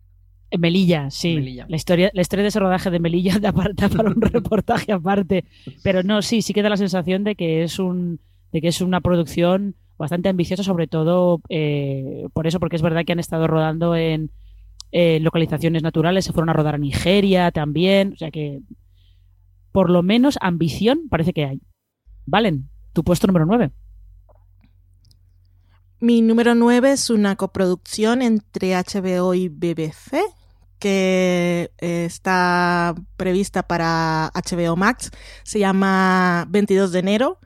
En 0.50 0.60
Melilla, 0.60 1.10
sí. 1.10 1.36
Melilla. 1.36 1.64
La, 1.70 1.76
historia, 1.76 2.10
la 2.12 2.20
historia 2.20 2.42
de 2.42 2.50
ese 2.50 2.60
rodaje 2.60 2.90
de 2.90 2.98
Melilla 2.98 3.38
da 3.40 3.50
para, 3.50 3.72
para 3.72 4.10
un 4.10 4.20
reportaje 4.20 4.92
aparte. 4.92 5.46
Pero 5.82 6.02
no, 6.02 6.20
sí, 6.20 6.42
sí 6.42 6.52
que 6.52 6.60
da 6.60 6.68
la 6.68 6.76
sensación 6.76 7.24
de 7.24 7.34
que 7.34 7.62
es 7.62 7.78
un, 7.78 8.20
de 8.52 8.60
que 8.60 8.68
es 8.68 8.82
una 8.82 9.00
producción 9.00 9.74
bastante 9.96 10.28
ambiciosa, 10.28 10.64
sobre 10.64 10.86
todo 10.86 11.40
eh, 11.48 12.26
por 12.34 12.46
eso, 12.46 12.60
porque 12.60 12.76
es 12.76 12.82
verdad 12.82 13.06
que 13.06 13.12
han 13.12 13.20
estado 13.20 13.46
rodando 13.46 13.96
en 13.96 14.32
eh, 14.90 15.18
localizaciones 15.20 15.82
naturales, 15.82 16.26
se 16.26 16.34
fueron 16.34 16.50
a 16.50 16.52
rodar 16.52 16.74
a 16.74 16.78
Nigeria 16.78 17.50
también, 17.52 18.12
o 18.12 18.16
sea 18.18 18.30
que 18.30 18.60
por 19.72 19.90
lo 19.90 20.02
menos 20.02 20.38
ambición 20.40 21.08
parece 21.10 21.32
que 21.32 21.44
hay. 21.44 21.62
Valen, 22.26 22.70
tu 22.92 23.02
puesto 23.02 23.26
número 23.26 23.46
9. 23.46 23.72
Mi 26.00 26.20
número 26.20 26.54
9 26.54 26.92
es 26.92 27.10
una 27.10 27.36
coproducción 27.36 28.22
entre 28.22 28.74
HBO 28.74 29.34
y 29.34 29.48
BBC 29.48 30.20
que 30.78 31.70
eh, 31.78 32.04
está 32.04 32.96
prevista 33.16 33.62
para 33.62 34.32
HBO 34.34 34.74
Max. 34.74 35.12
Se 35.44 35.60
llama 35.60 36.44
22 36.50 36.90
de 36.90 36.98
enero 36.98 37.38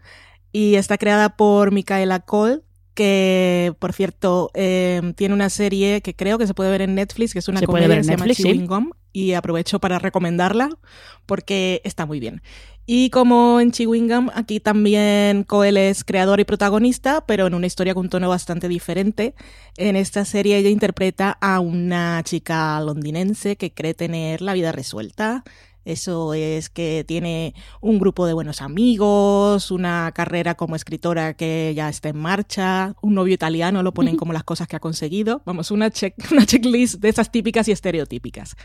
y 0.53 0.77
está 0.77 0.97
creada 0.97 1.37
por 1.37 1.71
Micaela 1.71 2.21
Cole, 2.21 2.63
que 2.97 3.75
por 3.79 3.93
cierto 3.93 4.51
eh, 4.55 5.13
tiene 5.15 5.35
una 5.35 5.51
serie 5.51 6.01
que 6.01 6.17
creo 6.17 6.39
que 6.39 6.49
se 6.49 6.55
puede 6.55 6.71
ver 6.71 6.83
en 6.83 6.97
Netflix, 6.97 7.33
que 7.33 7.39
es 7.39 7.47
una 7.47 7.61
se 7.61 7.67
comedia 7.67 7.87
puede 7.87 7.97
ver 7.97 8.05
que 8.05 8.13
en 8.13 8.19
se 8.19 8.25
Netflix, 8.25 8.39
llama 8.39 8.53
Chewing 8.53 8.67
Gum, 8.67 8.91
y 9.13 9.35
aprovecho 9.35 9.79
para 9.79 10.01
recomendarla 10.01 10.71
porque 11.27 11.81
está 11.85 12.07
muy 12.07 12.19
bien. 12.19 12.43
Y 12.87 13.11
como 13.11 13.61
en 13.61 13.73
Chewing 13.73 14.09
Gum, 14.09 14.31
aquí 14.33 14.61
también 14.61 15.45
Coel 15.45 15.77
es 15.77 16.05
creador 16.05 16.41
y 16.41 16.45
protagonista, 16.45 17.25
pero 17.27 17.47
en 17.47 17.55
una 17.55 17.67
historia 17.67 17.95
con 17.95 18.07
un 18.07 18.11
tono 18.11 18.29
bastante 18.29 18.69
diferente. 18.69 19.35
En 19.77 19.97
esta 19.97 20.25
serie 20.25 20.57
ella 20.57 20.71
interpreta 20.71 21.37
a 21.41 21.61
una 21.61 22.23
chica 22.25 22.81
londinense 22.81 23.57
que 23.57 23.73
cree 23.73 23.95
tener 23.95 24.41
la 24.41 24.55
vida 24.55 24.73
resuelta, 24.73 25.45
eso 25.87 26.35
es 26.35 26.69
que 26.69 27.05
tiene 27.07 27.55
un 27.81 27.99
grupo 27.99 28.27
de 28.27 28.33
buenos 28.33 28.61
amigos, 28.61 29.71
una 29.71 30.11
carrera 30.13 30.57
como 30.57 30.77
escritora 30.77 31.35
que 31.35 31.73
ya 31.77 31.89
está 31.89 32.09
en 32.09 32.19
marcha, 32.19 32.95
un 33.03 33.15
novio 33.15 33.33
italiano, 33.33 33.83
lo 33.83 33.95
ponen 33.95 34.17
como 34.17 34.33
las 34.33 34.45
cosas 34.45 34.67
que 34.67 34.77
ha 34.77 34.81
conseguido. 34.81 35.43
Vamos, 35.47 35.71
una, 35.71 35.91
check, 35.91 36.15
una 36.33 36.45
checklist 36.45 36.97
de 36.97 37.09
esas 37.09 37.31
típicas 37.31 37.69
y 37.69 37.73
estereotípicas. 37.73 38.57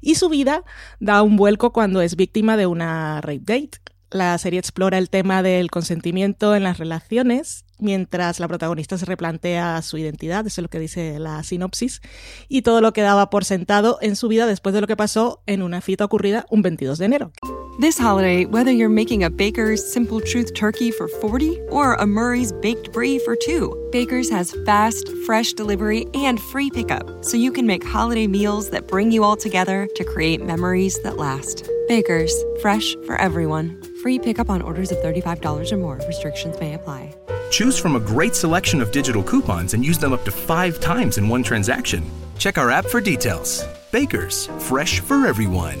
Y 0.00 0.16
su 0.16 0.28
vida 0.28 0.64
da 1.00 1.22
un 1.22 1.36
vuelco 1.36 1.72
cuando 1.72 2.02
es 2.02 2.14
víctima 2.14 2.56
de 2.56 2.66
una 2.66 3.20
rape 3.22 3.40
date. 3.40 3.78
La 4.10 4.38
serie 4.38 4.60
explora 4.60 4.98
el 4.98 5.10
tema 5.10 5.42
del 5.42 5.70
consentimiento 5.70 6.54
en 6.54 6.62
las 6.62 6.78
relaciones 6.78 7.65
mientras 7.78 8.40
la 8.40 8.48
protagonista 8.48 8.98
se 8.98 9.06
replantea 9.06 9.80
su 9.82 9.98
identidad, 9.98 10.46
eso 10.46 10.60
es 10.60 10.62
lo 10.62 10.68
que 10.68 10.78
dice 10.78 11.18
la 11.18 11.42
sinopsis, 11.42 12.00
y 12.48 12.62
todo 12.62 12.80
lo 12.80 12.92
que 12.92 13.02
daba 13.02 13.30
por 13.30 13.44
sentado 13.44 13.98
en 14.00 14.16
su 14.16 14.28
vida 14.28 14.46
después 14.46 14.74
de 14.74 14.80
lo 14.80 14.86
que 14.86 14.96
pasó 14.96 15.42
en 15.46 15.62
una 15.62 15.80
cita 15.80 16.04
ocurrida 16.04 16.46
un 16.50 16.62
22 16.62 16.98
de 16.98 17.04
enero. 17.04 17.32
This 17.78 17.98
holiday, 17.98 18.46
whether 18.46 18.70
you're 18.70 18.88
making 18.88 19.22
a 19.22 19.28
Baker's 19.28 19.84
Simple 19.84 20.22
Truth 20.22 20.54
turkey 20.54 20.90
for 20.90 21.08
40 21.08 21.60
or 21.68 21.92
a 21.94 22.06
Murray's 22.06 22.50
baked 22.62 22.90
brie 22.90 23.18
for 23.18 23.36
2, 23.36 23.90
Baker's 23.92 24.30
has 24.30 24.54
fast, 24.64 25.10
fresh 25.26 25.52
delivery 25.52 26.06
and 26.14 26.40
free 26.40 26.70
pickup, 26.70 27.22
so 27.22 27.36
you 27.36 27.52
can 27.52 27.66
make 27.66 27.84
holiday 27.84 28.26
meals 28.26 28.70
that 28.70 28.88
bring 28.88 29.12
you 29.12 29.24
all 29.24 29.36
together 29.36 29.86
to 29.94 30.04
create 30.04 30.42
memories 30.42 30.98
that 31.02 31.18
last. 31.18 31.68
Baker's, 31.86 32.32
fresh 32.62 32.96
for 33.06 33.20
everyone. 33.20 33.78
Free 34.02 34.18
pickup 34.18 34.48
on 34.48 34.62
orders 34.62 34.90
of 34.90 34.96
$35 34.98 35.70
or 35.70 35.76
more. 35.76 36.00
Restrictions 36.06 36.58
may 36.58 36.72
apply. 36.72 37.14
Choose 37.50 37.78
from 37.78 37.96
a 37.96 38.00
great 38.00 38.34
selection 38.34 38.80
of 38.80 38.90
digital 38.90 39.22
coupons 39.22 39.74
and 39.74 39.84
use 39.84 39.98
them 39.98 40.12
up 40.12 40.24
to 40.24 40.30
five 40.30 40.80
times 40.80 41.18
in 41.18 41.28
one 41.28 41.42
transaction. 41.42 42.08
Check 42.38 42.58
our 42.58 42.70
app 42.70 42.86
for 42.86 43.00
details. 43.00 43.64
Bakers, 43.92 44.46
fresh 44.58 45.00
for 45.00 45.26
everyone. 45.26 45.80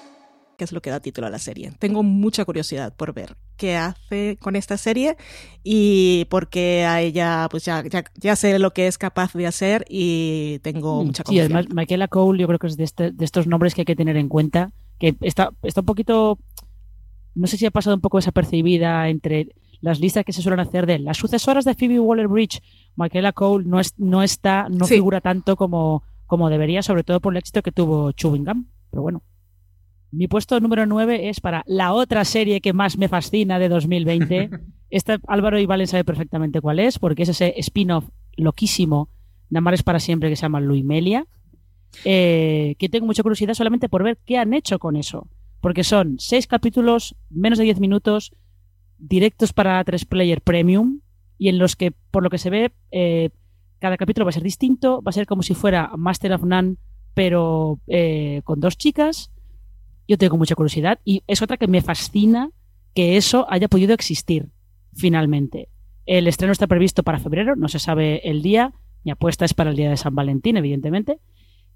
que 0.61 0.65
es 0.65 0.73
lo 0.73 0.81
que 0.83 0.91
da 0.91 0.99
título 0.99 1.25
a 1.25 1.31
la 1.31 1.39
serie. 1.39 1.73
Tengo 1.79 2.03
mucha 2.03 2.45
curiosidad 2.45 2.93
por 2.95 3.15
ver 3.15 3.35
qué 3.57 3.77
hace 3.77 4.37
con 4.39 4.55
esta 4.55 4.77
serie 4.77 5.17
y 5.63 6.27
porque 6.29 6.85
a 6.85 7.01
ella 7.01 7.47
pues 7.49 7.65
ya, 7.65 7.83
ya, 8.15 8.35
sé 8.35 8.59
lo 8.59 8.71
que 8.71 8.85
es 8.85 8.99
capaz 8.99 9.33
de 9.33 9.47
hacer 9.47 9.85
y 9.89 10.59
tengo 10.59 11.01
mm, 11.01 11.07
mucha 11.07 11.23
confianza. 11.23 11.47
Sí, 11.47 11.55
además 11.55 11.75
Michaela 11.75 12.07
Cole 12.09 12.39
yo 12.39 12.45
creo 12.45 12.59
que 12.59 12.67
es 12.67 12.77
de, 12.77 12.83
este, 12.83 13.09
de 13.09 13.25
estos 13.25 13.47
nombres 13.47 13.73
que 13.73 13.81
hay 13.81 13.85
que 13.85 13.95
tener 13.95 14.17
en 14.17 14.29
cuenta, 14.29 14.71
que 14.99 15.15
está, 15.21 15.49
está 15.63 15.81
un 15.81 15.87
poquito, 15.87 16.37
no 17.33 17.47
sé 17.47 17.57
si 17.57 17.65
ha 17.65 17.71
pasado 17.71 17.95
un 17.95 18.01
poco 18.01 18.19
desapercibida 18.19 19.09
entre 19.09 19.47
las 19.79 19.99
listas 19.99 20.23
que 20.25 20.31
se 20.31 20.43
suelen 20.43 20.59
hacer 20.59 20.85
de 20.85 20.99
las 20.99 21.17
sucesoras 21.17 21.65
de 21.65 21.73
Phoebe 21.73 21.99
Waller-Bridge. 21.99 22.61
Michaela 22.97 23.31
Cole 23.31 23.65
no, 23.65 23.79
es, 23.79 23.95
no 23.97 24.21
está, 24.21 24.69
no 24.69 24.85
figura 24.85 25.21
tanto 25.21 25.55
como, 25.55 26.03
como 26.27 26.51
debería, 26.51 26.83
sobre 26.83 27.03
todo 27.03 27.19
por 27.19 27.33
el 27.33 27.37
éxito 27.37 27.63
que 27.63 27.71
tuvo 27.71 28.11
Chewing 28.11 28.45
Gum. 28.45 28.65
Pero 28.91 29.01
bueno. 29.01 29.23
Mi 30.11 30.27
puesto 30.27 30.59
número 30.59 30.85
9 30.85 31.29
es 31.29 31.39
para 31.39 31.63
la 31.65 31.93
otra 31.93 32.25
serie 32.25 32.59
que 32.59 32.73
más 32.73 32.97
me 32.97 33.07
fascina 33.07 33.59
de 33.59 33.69
2020. 33.69 34.49
Esta 34.89 35.19
Álvaro 35.27 35.57
y 35.57 35.65
Valen 35.65 35.87
sabe 35.87 36.03
perfectamente 36.03 36.59
cuál 36.59 36.79
es, 36.79 36.99
porque 36.99 37.23
es 37.23 37.29
ese 37.29 37.53
spin-off 37.57 38.09
loquísimo 38.35 39.09
de 39.49 39.59
Amares 39.59 39.83
para 39.83 39.99
siempre 39.99 40.29
que 40.29 40.35
se 40.35 40.41
llama 40.41 40.59
Luimelia. 40.59 41.25
Eh, 42.03 42.75
que 42.77 42.89
tengo 42.89 43.05
mucha 43.05 43.23
curiosidad 43.23 43.53
solamente 43.53 43.89
por 43.89 44.03
ver 44.03 44.17
qué 44.25 44.37
han 44.37 44.53
hecho 44.53 44.79
con 44.79 44.97
eso. 44.97 45.29
Porque 45.61 45.83
son 45.83 46.17
seis 46.19 46.45
capítulos, 46.47 47.15
menos 47.29 47.57
de 47.57 47.65
10 47.65 47.79
minutos, 47.79 48.33
directos 48.97 49.53
para 49.53 49.81
3 49.83 50.05
Player 50.05 50.41
Premium, 50.41 50.99
y 51.37 51.49
en 51.49 51.57
los 51.57 51.75
que, 51.75 51.91
por 51.91 52.23
lo 52.23 52.29
que 52.29 52.37
se 52.37 52.49
ve, 52.49 52.71
eh, 52.91 53.29
cada 53.79 53.97
capítulo 53.97 54.25
va 54.25 54.29
a 54.29 54.33
ser 54.33 54.43
distinto, 54.43 55.01
va 55.01 55.09
a 55.09 55.13
ser 55.13 55.25
como 55.25 55.41
si 55.41 55.53
fuera 55.53 55.91
Master 55.97 56.33
of 56.33 56.43
None, 56.43 56.75
pero 57.13 57.79
eh, 57.87 58.41
con 58.43 58.59
dos 58.59 58.77
chicas 58.77 59.31
yo 60.11 60.17
tengo 60.17 60.37
mucha 60.37 60.55
curiosidad 60.55 60.99
y 61.05 61.23
es 61.27 61.41
otra 61.41 61.55
que 61.55 61.67
me 61.67 61.81
fascina 61.81 62.49
que 62.93 63.15
eso 63.15 63.47
haya 63.49 63.69
podido 63.69 63.93
existir 63.93 64.49
finalmente. 64.93 65.69
El 66.05 66.27
estreno 66.27 66.51
está 66.51 66.67
previsto 66.67 67.03
para 67.03 67.19
febrero, 67.19 67.55
no 67.55 67.69
se 67.69 67.79
sabe 67.79 68.29
el 68.29 68.41
día, 68.41 68.73
mi 69.05 69.11
apuesta 69.11 69.45
es 69.45 69.53
para 69.53 69.69
el 69.69 69.77
día 69.77 69.89
de 69.89 69.95
San 69.95 70.13
Valentín, 70.13 70.57
evidentemente. 70.57 71.19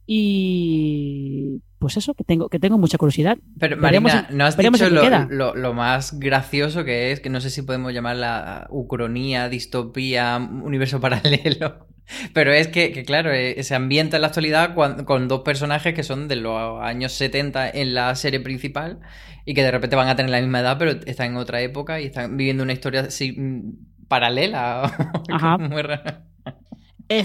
Y 0.06 1.62
pues 1.80 1.96
eso, 1.96 2.14
que 2.14 2.26
tengo, 2.26 2.50
que 2.50 2.60
tengo 2.60 2.78
mucha 2.78 2.98
curiosidad. 2.98 3.38
Pero 3.58 3.78
Marina, 3.78 4.28
no 4.30 4.46
has 4.46 4.58
dicho 4.58 4.90
lo, 4.90 5.56
lo, 5.56 5.74
más 5.74 6.20
gracioso 6.20 6.84
que 6.84 7.14
es, 7.14 7.22
que 7.22 7.30
no 7.30 7.40
sé 7.40 7.50
si 7.50 7.62
podemos 7.62 7.94
llamarla 7.94 8.68
ucronía, 8.70 9.48
distopía, 9.48 10.38
universo 10.38 11.00
paralelo. 11.02 11.88
Pero 12.34 12.54
es 12.54 12.68
que, 12.68 12.92
claro, 13.04 13.32
eh, 13.32 13.62
se 13.64 13.76
ambienta 13.76 14.18
en 14.18 14.22
la 14.22 14.28
actualidad 14.28 14.76
con, 14.76 15.28
dos 15.28 15.42
personajes 15.42 15.94
que 15.94 16.04
son 16.04 16.28
de 16.28 16.36
los 16.36 16.82
años 16.82 17.14
70 17.14 17.70
en 17.70 17.94
la 17.94 18.16
serie 18.16 18.40
principal 18.40 19.00
y 19.46 19.54
que 19.54 19.64
de 19.64 19.72
repente 19.72 19.96
van 19.96 20.08
a 20.08 20.16
tener 20.16 20.32
la 20.32 20.42
misma 20.42 20.60
edad, 20.60 20.78
pero 20.78 20.92
están 21.06 21.32
en 21.32 21.38
otra 21.38 21.62
época 21.62 22.00
y 22.02 22.06
están 22.06 22.38
viviendo 22.38 22.64
una 22.64 22.74
historia 22.74 23.02
así 23.02 23.32
mm, 23.32 24.08
paralela. 24.08 24.84
Ajá. 25.30 25.58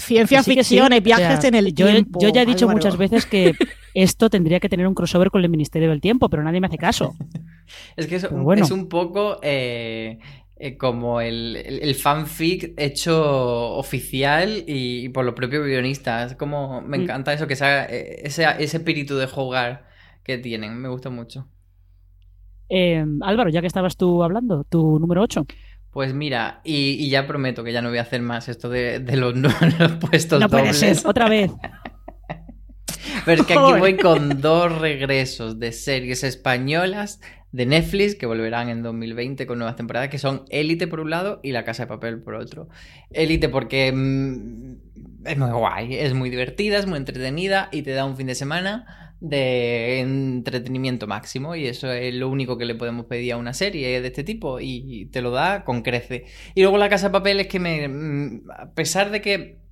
ciencia 0.00 0.42
ficción, 0.42 0.90
viajes 1.02 1.44
en 1.44 1.54
el 1.54 1.74
yo, 1.74 1.86
tiempo. 1.86 2.18
Yo 2.20 2.30
ya 2.30 2.42
he 2.42 2.46
dicho 2.46 2.68
muchas 2.68 2.96
veces 2.96 3.26
que 3.26 3.54
esto 3.94 4.30
tendría 4.30 4.60
que 4.60 4.68
tener 4.68 4.86
un 4.86 4.94
crossover 4.94 5.30
con 5.30 5.42
el 5.42 5.50
Ministerio 5.50 5.90
del 5.90 6.00
Tiempo, 6.00 6.28
pero 6.28 6.42
nadie 6.42 6.60
me 6.60 6.68
hace 6.68 6.78
caso. 6.78 7.14
es 7.96 8.06
que 8.06 8.16
es, 8.16 8.24
es 8.24 8.70
un 8.70 8.88
poco 8.88 9.38
eh, 9.42 10.18
eh, 10.62 10.76
como 10.76 11.22
el, 11.22 11.94
fanfic 11.94 12.74
hecho 12.76 13.76
oficial 13.76 14.62
y, 14.66 15.08
por 15.08 15.24
los 15.24 15.32
propios 15.32 15.64
guionistas. 15.64 16.34
Como 16.34 16.82
me 16.82 16.98
mm. 16.98 17.00
encanta 17.02 17.32
eso, 17.32 17.46
que 17.46 17.56
sea 17.56 17.86
eh, 17.86 18.20
ese, 18.24 18.44
ese 18.58 18.76
espíritu 18.76 19.16
de 19.16 19.26
jugar 19.26 19.86
que 20.22 20.36
tienen. 20.36 20.76
Me 20.76 20.90
gusta 20.90 21.08
mucho. 21.08 21.48
Eh, 22.68 23.02
Álvaro, 23.22 23.48
ya 23.48 23.62
que 23.62 23.68
estabas 23.68 23.96
tú 23.96 24.22
hablando, 24.22 24.64
tu 24.64 24.98
número 24.98 25.22
8. 25.22 25.46
Pues 25.90 26.12
mira, 26.12 26.60
y, 26.62 27.08
ya 27.08 27.26
prometo 27.26 27.64
que 27.64 27.72
ya 27.72 27.80
no 27.80 27.88
voy 27.88 27.98
a 27.98 28.02
hacer 28.02 28.20
más 28.20 28.50
esto 28.50 28.68
de, 28.68 29.00
los, 29.16 29.32
puestos 29.98 30.40
no 30.40 30.48
dobles. 30.48 30.78
Puede 30.78 30.94
ser, 30.94 31.06
otra 31.06 31.30
vez. 31.30 31.50
Pero 33.24 33.40
es 33.40 33.46
que 33.46 33.54
aquí 33.54 33.78
voy 33.78 33.96
con 33.96 34.42
dos 34.42 34.78
regresos 34.78 35.58
de 35.58 35.72
series 35.72 36.22
españolas 36.22 37.20
de 37.52 37.66
Netflix 37.66 38.14
que 38.14 38.26
volverán 38.26 38.68
en 38.68 38.82
2020 38.82 39.46
con 39.46 39.58
nuevas 39.58 39.76
temporadas 39.76 40.08
que 40.08 40.18
son 40.18 40.44
Élite 40.50 40.86
por 40.86 41.00
un 41.00 41.10
lado 41.10 41.40
y 41.42 41.52
La 41.52 41.64
Casa 41.64 41.84
de 41.84 41.88
Papel 41.88 42.22
por 42.22 42.34
otro. 42.34 42.68
Élite 43.10 43.48
porque 43.48 43.92
mm, 43.92 45.26
es 45.26 45.36
muy 45.36 45.50
guay, 45.50 45.94
es 45.96 46.14
muy 46.14 46.30
divertida, 46.30 46.78
es 46.78 46.86
muy 46.86 46.98
entretenida 46.98 47.68
y 47.72 47.82
te 47.82 47.92
da 47.92 48.04
un 48.04 48.16
fin 48.16 48.28
de 48.28 48.34
semana 48.34 49.14
de 49.20 50.00
entretenimiento 50.00 51.06
máximo 51.06 51.54
y 51.54 51.66
eso 51.66 51.92
es 51.92 52.14
lo 52.14 52.28
único 52.28 52.56
que 52.56 52.64
le 52.64 52.74
podemos 52.74 53.04
pedir 53.04 53.34
a 53.34 53.36
una 53.36 53.52
serie 53.52 54.00
de 54.00 54.08
este 54.08 54.24
tipo 54.24 54.60
y 54.60 55.06
te 55.12 55.20
lo 55.20 55.30
da 55.30 55.64
con 55.64 55.82
crece. 55.82 56.24
Y 56.54 56.62
luego 56.62 56.78
La 56.78 56.88
Casa 56.88 57.08
de 57.08 57.12
Papel 57.12 57.40
es 57.40 57.46
que 57.48 57.60
me 57.60 57.88
mm, 57.88 58.50
a 58.50 58.70
pesar 58.72 59.10
de 59.10 59.20
que 59.20 59.69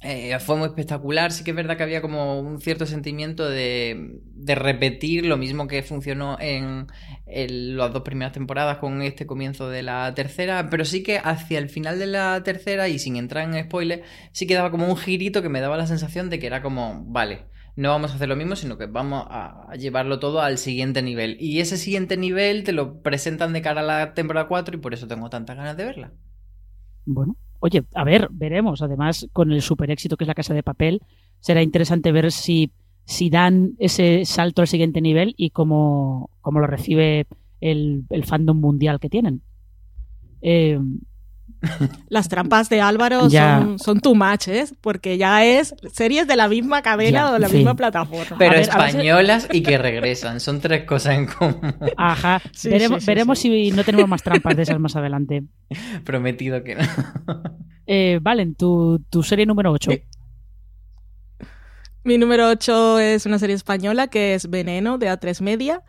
eh, 0.00 0.38
fue 0.38 0.56
muy 0.56 0.66
espectacular. 0.66 1.32
Sí 1.32 1.42
que 1.44 1.50
es 1.50 1.56
verdad 1.56 1.76
que 1.76 1.82
había 1.82 2.00
como 2.00 2.40
un 2.40 2.60
cierto 2.60 2.86
sentimiento 2.86 3.48
de, 3.48 4.20
repetir 4.46 5.26
lo 5.26 5.36
mismo 5.36 5.66
que 5.66 5.82
funcionó 5.82 6.38
en, 6.40 6.86
las 7.26 7.92
dos 7.92 8.02
primeras 8.02 8.32
temporadas 8.32 8.78
con 8.78 9.02
este 9.02 9.26
comienzo 9.26 9.68
de 9.68 9.82
la 9.82 10.14
tercera, 10.14 10.68
pero 10.70 10.84
sí 10.84 11.02
que 11.02 11.18
hacia 11.18 11.58
el 11.58 11.68
final 11.68 11.98
de 11.98 12.06
la 12.06 12.42
tercera 12.42 12.88
y 12.88 12.98
sin 12.98 13.16
entrar 13.16 13.52
en 13.52 13.64
spoilers, 13.64 14.02
sí 14.32 14.46
que 14.46 14.54
daba 14.54 14.70
como 14.70 14.88
un 14.88 14.96
girito 14.96 15.42
que 15.42 15.48
me 15.48 15.60
daba 15.60 15.76
la 15.76 15.86
sensación 15.86 16.30
de 16.30 16.38
que 16.38 16.46
era 16.46 16.62
como, 16.62 17.04
vale, 17.06 17.46
no 17.76 17.90
vamos 17.90 18.12
a 18.12 18.14
hacer 18.14 18.28
lo 18.28 18.36
mismo, 18.36 18.56
sino 18.56 18.78
que 18.78 18.86
vamos 18.86 19.26
a, 19.28 19.72
llevarlo 19.76 20.18
todo 20.18 20.40
al 20.40 20.58
siguiente 20.58 21.02
nivel. 21.02 21.36
Y 21.40 21.60
ese 21.60 21.76
siguiente 21.76 22.16
nivel 22.16 22.64
te 22.64 22.72
lo 22.72 23.02
presentan 23.02 23.52
de 23.52 23.62
cara 23.62 23.82
a 23.82 23.84
la 23.84 24.14
temporada 24.14 24.48
4 24.48 24.76
y 24.76 24.80
por 24.80 24.94
eso 24.94 25.06
tengo 25.06 25.28
tantas 25.30 25.56
ganas 25.56 25.76
de 25.76 25.84
verla. 25.84 26.12
Bueno, 27.04 27.36
Oye, 27.60 27.84
a 27.94 28.04
ver, 28.04 28.28
veremos. 28.30 28.82
Además, 28.82 29.28
con 29.32 29.52
el 29.52 29.62
super 29.62 29.90
éxito 29.90 30.16
que 30.16 30.24
es 30.24 30.28
la 30.28 30.34
Casa 30.34 30.54
de 30.54 30.62
Papel, 30.62 31.02
será 31.40 31.62
interesante 31.62 32.12
ver 32.12 32.32
si, 32.32 32.70
si 33.04 33.30
dan 33.30 33.74
ese 33.78 34.24
salto 34.24 34.62
al 34.62 34.68
siguiente 34.68 35.00
nivel 35.00 35.34
y 35.36 35.50
cómo, 35.50 36.30
cómo 36.40 36.60
lo 36.60 36.66
recibe 36.66 37.26
el, 37.60 38.04
el 38.10 38.24
fandom 38.24 38.58
mundial 38.60 39.00
que 39.00 39.10
tienen. 39.10 39.42
Eh, 40.40 40.78
las 42.08 42.28
trampas 42.28 42.68
de 42.68 42.80
Álvaro 42.80 43.28
son, 43.28 43.78
son 43.78 44.00
too 44.00 44.14
much, 44.14 44.48
¿eh? 44.48 44.64
Porque 44.80 45.18
ya 45.18 45.44
es 45.44 45.74
series 45.92 46.26
de 46.26 46.36
la 46.36 46.48
misma 46.48 46.82
cadena 46.82 47.30
o 47.30 47.32
de 47.32 47.38
la 47.40 47.48
misma 47.48 47.74
plataforma. 47.74 48.36
Pero 48.38 48.54
españolas 48.54 49.48
y 49.52 49.62
que 49.62 49.78
regresan. 49.78 50.40
Son 50.40 50.60
tres 50.60 50.84
cosas 50.84 51.16
en 51.16 51.26
común. 51.26 51.74
Ajá. 51.96 52.40
veremos, 53.06 53.38
si 53.38 53.70
no 53.72 53.84
tenemos 53.84 54.08
más 54.08 54.22
trampas 54.22 54.56
de 54.56 54.62
esas 54.62 54.78
más 54.78 54.94
adelante. 54.96 55.44
Prometido 56.04 56.62
que 56.62 56.76
no. 56.76 56.82
Eh, 57.90 58.18
Valen, 58.20 58.54
tu, 58.54 59.02
tu 59.08 59.22
serie 59.22 59.46
número 59.46 59.72
8. 59.72 59.92
Mi 62.04 62.18
número 62.18 62.46
8 62.50 62.98
es 62.98 63.24
una 63.24 63.38
serie 63.38 63.56
española 63.56 64.08
que 64.08 64.34
es 64.34 64.50
Veneno 64.50 64.98
de 64.98 65.08
A3 65.10 65.40
Media 65.40 65.82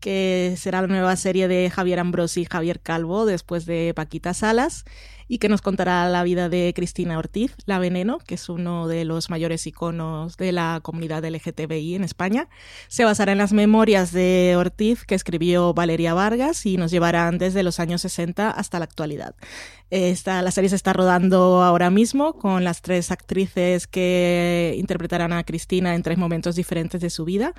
que 0.00 0.54
será 0.56 0.82
la 0.82 0.86
nueva 0.86 1.16
serie 1.16 1.48
de 1.48 1.70
Javier 1.70 1.98
Ambrosi 1.98 2.42
y 2.42 2.44
Javier 2.44 2.80
Calvo 2.80 3.26
después 3.26 3.66
de 3.66 3.92
Paquita 3.94 4.34
Salas 4.34 4.84
y 5.28 5.38
que 5.38 5.48
nos 5.48 5.62
contará 5.62 6.08
la 6.08 6.22
vida 6.22 6.48
de 6.48 6.72
Cristina 6.74 7.18
Ortiz, 7.18 7.54
la 7.64 7.78
Veneno, 7.78 8.18
que 8.18 8.36
es 8.36 8.48
uno 8.48 8.88
de 8.88 9.04
los 9.04 9.30
mayores 9.30 9.66
iconos 9.66 10.36
de 10.36 10.52
la 10.52 10.80
comunidad 10.82 11.24
LGTBI 11.24 11.94
en 11.94 12.04
España. 12.04 12.48
Se 12.88 13.04
basará 13.04 13.32
en 13.32 13.38
las 13.38 13.52
memorias 13.52 14.12
de 14.12 14.54
Ortiz 14.56 15.04
que 15.04 15.14
escribió 15.14 15.74
Valeria 15.74 16.14
Vargas 16.14 16.66
y 16.66 16.76
nos 16.76 16.90
llevarán 16.90 17.38
desde 17.38 17.62
los 17.62 17.80
años 17.80 18.02
60 18.02 18.50
hasta 18.50 18.78
la 18.78 18.84
actualidad. 18.84 19.34
Esta, 19.90 20.42
la 20.42 20.50
serie 20.50 20.68
se 20.68 20.74
está 20.74 20.92
rodando 20.92 21.62
ahora 21.62 21.90
mismo 21.90 22.32
con 22.34 22.64
las 22.64 22.82
tres 22.82 23.12
actrices 23.12 23.86
que 23.86 24.74
interpretarán 24.78 25.32
a 25.32 25.44
Cristina 25.44 25.94
en 25.94 26.02
tres 26.02 26.18
momentos 26.18 26.56
diferentes 26.56 27.00
de 27.00 27.08
su 27.08 27.24
vida. 27.24 27.54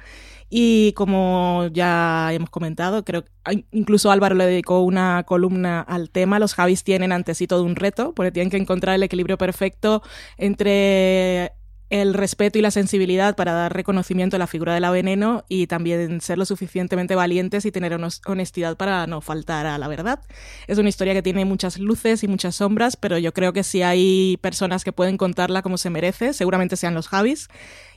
Y 0.49 0.91
como 0.93 1.67
ya 1.71 2.33
hemos 2.33 2.49
comentado. 2.49 3.05
Creo 3.05 3.23
que 3.23 3.65
incluso 3.71 4.11
Álvaro 4.11 4.35
le 4.35 4.45
dedicó 4.45 4.81
una 4.81 5.23
columna 5.23 5.81
al 5.81 6.09
tema. 6.09 6.39
Los 6.39 6.53
Javis 6.53 6.83
tienen 6.83 7.13
ante 7.13 7.33
sí 7.33 7.47
todo 7.47 7.63
un 7.63 7.75
reto, 7.77 8.13
porque 8.13 8.31
tienen 8.31 8.49
que 8.49 8.57
encontrar 8.57 8.95
el 8.95 9.03
equilibrio 9.03 9.37
perfecto 9.37 10.01
entre 10.37 11.53
el 11.89 12.13
respeto 12.13 12.59
y 12.59 12.61
la 12.61 12.71
sensibilidad 12.71 13.35
para 13.35 13.53
dar 13.53 13.73
reconocimiento 13.73 14.35
a 14.35 14.39
la 14.39 14.47
figura 14.47 14.73
de 14.73 14.79
la 14.79 14.91
veneno 14.91 15.45
y 15.47 15.67
también 15.67 16.19
ser 16.21 16.37
lo 16.37 16.45
suficientemente 16.45 17.15
valientes 17.15 17.65
y 17.65 17.71
tener 17.71 17.97
honestidad 18.25 18.75
para 18.75 19.07
no 19.07 19.21
faltar 19.21 19.65
a 19.65 19.77
la 19.77 19.87
verdad. 19.87 20.19
Es 20.67 20.77
una 20.77 20.89
historia 20.89 21.13
que 21.13 21.21
tiene 21.21 21.45
muchas 21.45 21.79
luces 21.79 22.23
y 22.23 22.27
muchas 22.27 22.55
sombras, 22.55 22.97
pero 22.97 23.17
yo 23.17 23.33
creo 23.33 23.53
que 23.53 23.63
si 23.63 23.81
hay 23.83 24.37
personas 24.41 24.83
que 24.83 24.91
pueden 24.91 25.17
contarla 25.17 25.61
como 25.61 25.77
se 25.77 25.89
merece, 25.89 26.33
seguramente 26.33 26.75
sean 26.75 26.93
los 26.93 27.07
Javis 27.07 27.47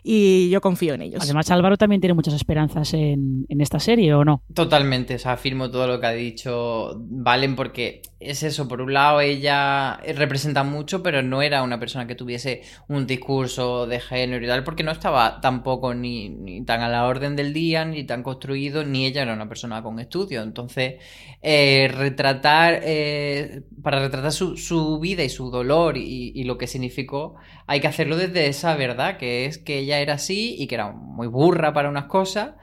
y 0.02 0.50
yo 0.50 0.60
confío 0.60 0.94
en 0.94 1.02
ellos. 1.02 1.22
Además, 1.22 1.50
Álvaro 1.50 1.76
también 1.76 2.00
tiene 2.00 2.14
muchas 2.14 2.34
esperanzas 2.34 2.94
en, 2.94 3.46
esta 3.48 3.78
serie, 3.78 4.14
¿o 4.14 4.24
no? 4.24 4.42
Totalmente, 4.54 5.16
o 5.16 5.18
sea, 5.18 5.32
afirmo 5.32 5.70
todo 5.70 5.86
lo 5.86 6.00
que 6.00 6.06
ha 6.06 6.12
dicho 6.12 6.96
Valen 6.98 7.56
porque 7.56 8.00
es 8.18 8.42
eso, 8.42 8.68
por 8.68 8.80
un 8.80 8.92
lado 8.92 9.20
ella 9.20 9.98
representa 10.14 10.62
mucho, 10.62 11.02
pero 11.02 11.22
no 11.22 11.42
era 11.42 11.62
una 11.62 11.78
persona 11.78 12.06
que 12.06 12.14
tuviese 12.14 12.62
un 12.88 13.06
discurso 13.06 13.86
de 13.86 14.00
género 14.00 14.44
y 14.44 14.48
tal, 14.48 14.64
porque 14.64 14.82
no 14.82 14.92
estaba 14.92 15.40
tampoco 15.40 15.94
ni, 15.94 16.62
tan 16.64 16.80
a 16.82 16.88
la 16.88 17.06
orden 17.06 17.36
del 17.36 17.52
día, 17.52 17.84
ni 17.84 18.04
tan 18.04 18.22
construido, 18.22 18.84
ni 18.84 19.06
ella 19.06 19.22
era 19.22 19.34
una 19.34 19.48
persona 19.48 19.82
con 19.82 19.98
estudio. 20.00 20.42
Entonces, 20.42 20.94
eh, 21.42 21.90
retratar, 21.94 22.80
eh, 22.82 23.62
para 23.82 24.00
retratar 24.00 24.32
su, 24.32 24.98
vida 25.00 25.22
y 25.22 25.28
su 25.28 25.50
dolor 25.50 25.96
y, 25.96 26.32
y 26.34 26.44
lo 26.44 26.58
que 26.58 26.66
significó, 26.66 27.36
hay 27.70 27.78
que 27.78 27.86
hacerlo 27.86 28.16
desde 28.16 28.48
esa 28.48 28.74
verdad, 28.74 29.16
que 29.16 29.46
es 29.46 29.58
que 29.58 29.78
ella 29.78 30.00
era 30.00 30.14
así 30.14 30.56
y 30.58 30.66
que 30.66 30.74
era 30.74 30.90
muy 30.90 31.28
burra 31.28 31.72
para 31.72 31.88
unas 31.88 32.06
cosas. 32.06 32.54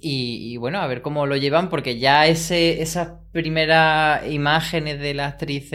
Y, 0.00 0.58
bueno, 0.58 0.78
a 0.78 0.86
ver 0.86 1.02
cómo 1.02 1.26
lo 1.26 1.36
llevan, 1.36 1.70
porque 1.70 1.98
ya 1.98 2.28
ese, 2.28 2.80
esas 2.80 3.14
primeras 3.32 4.30
imágenes 4.30 5.00
de 5.00 5.12
la 5.12 5.26
actriz 5.26 5.72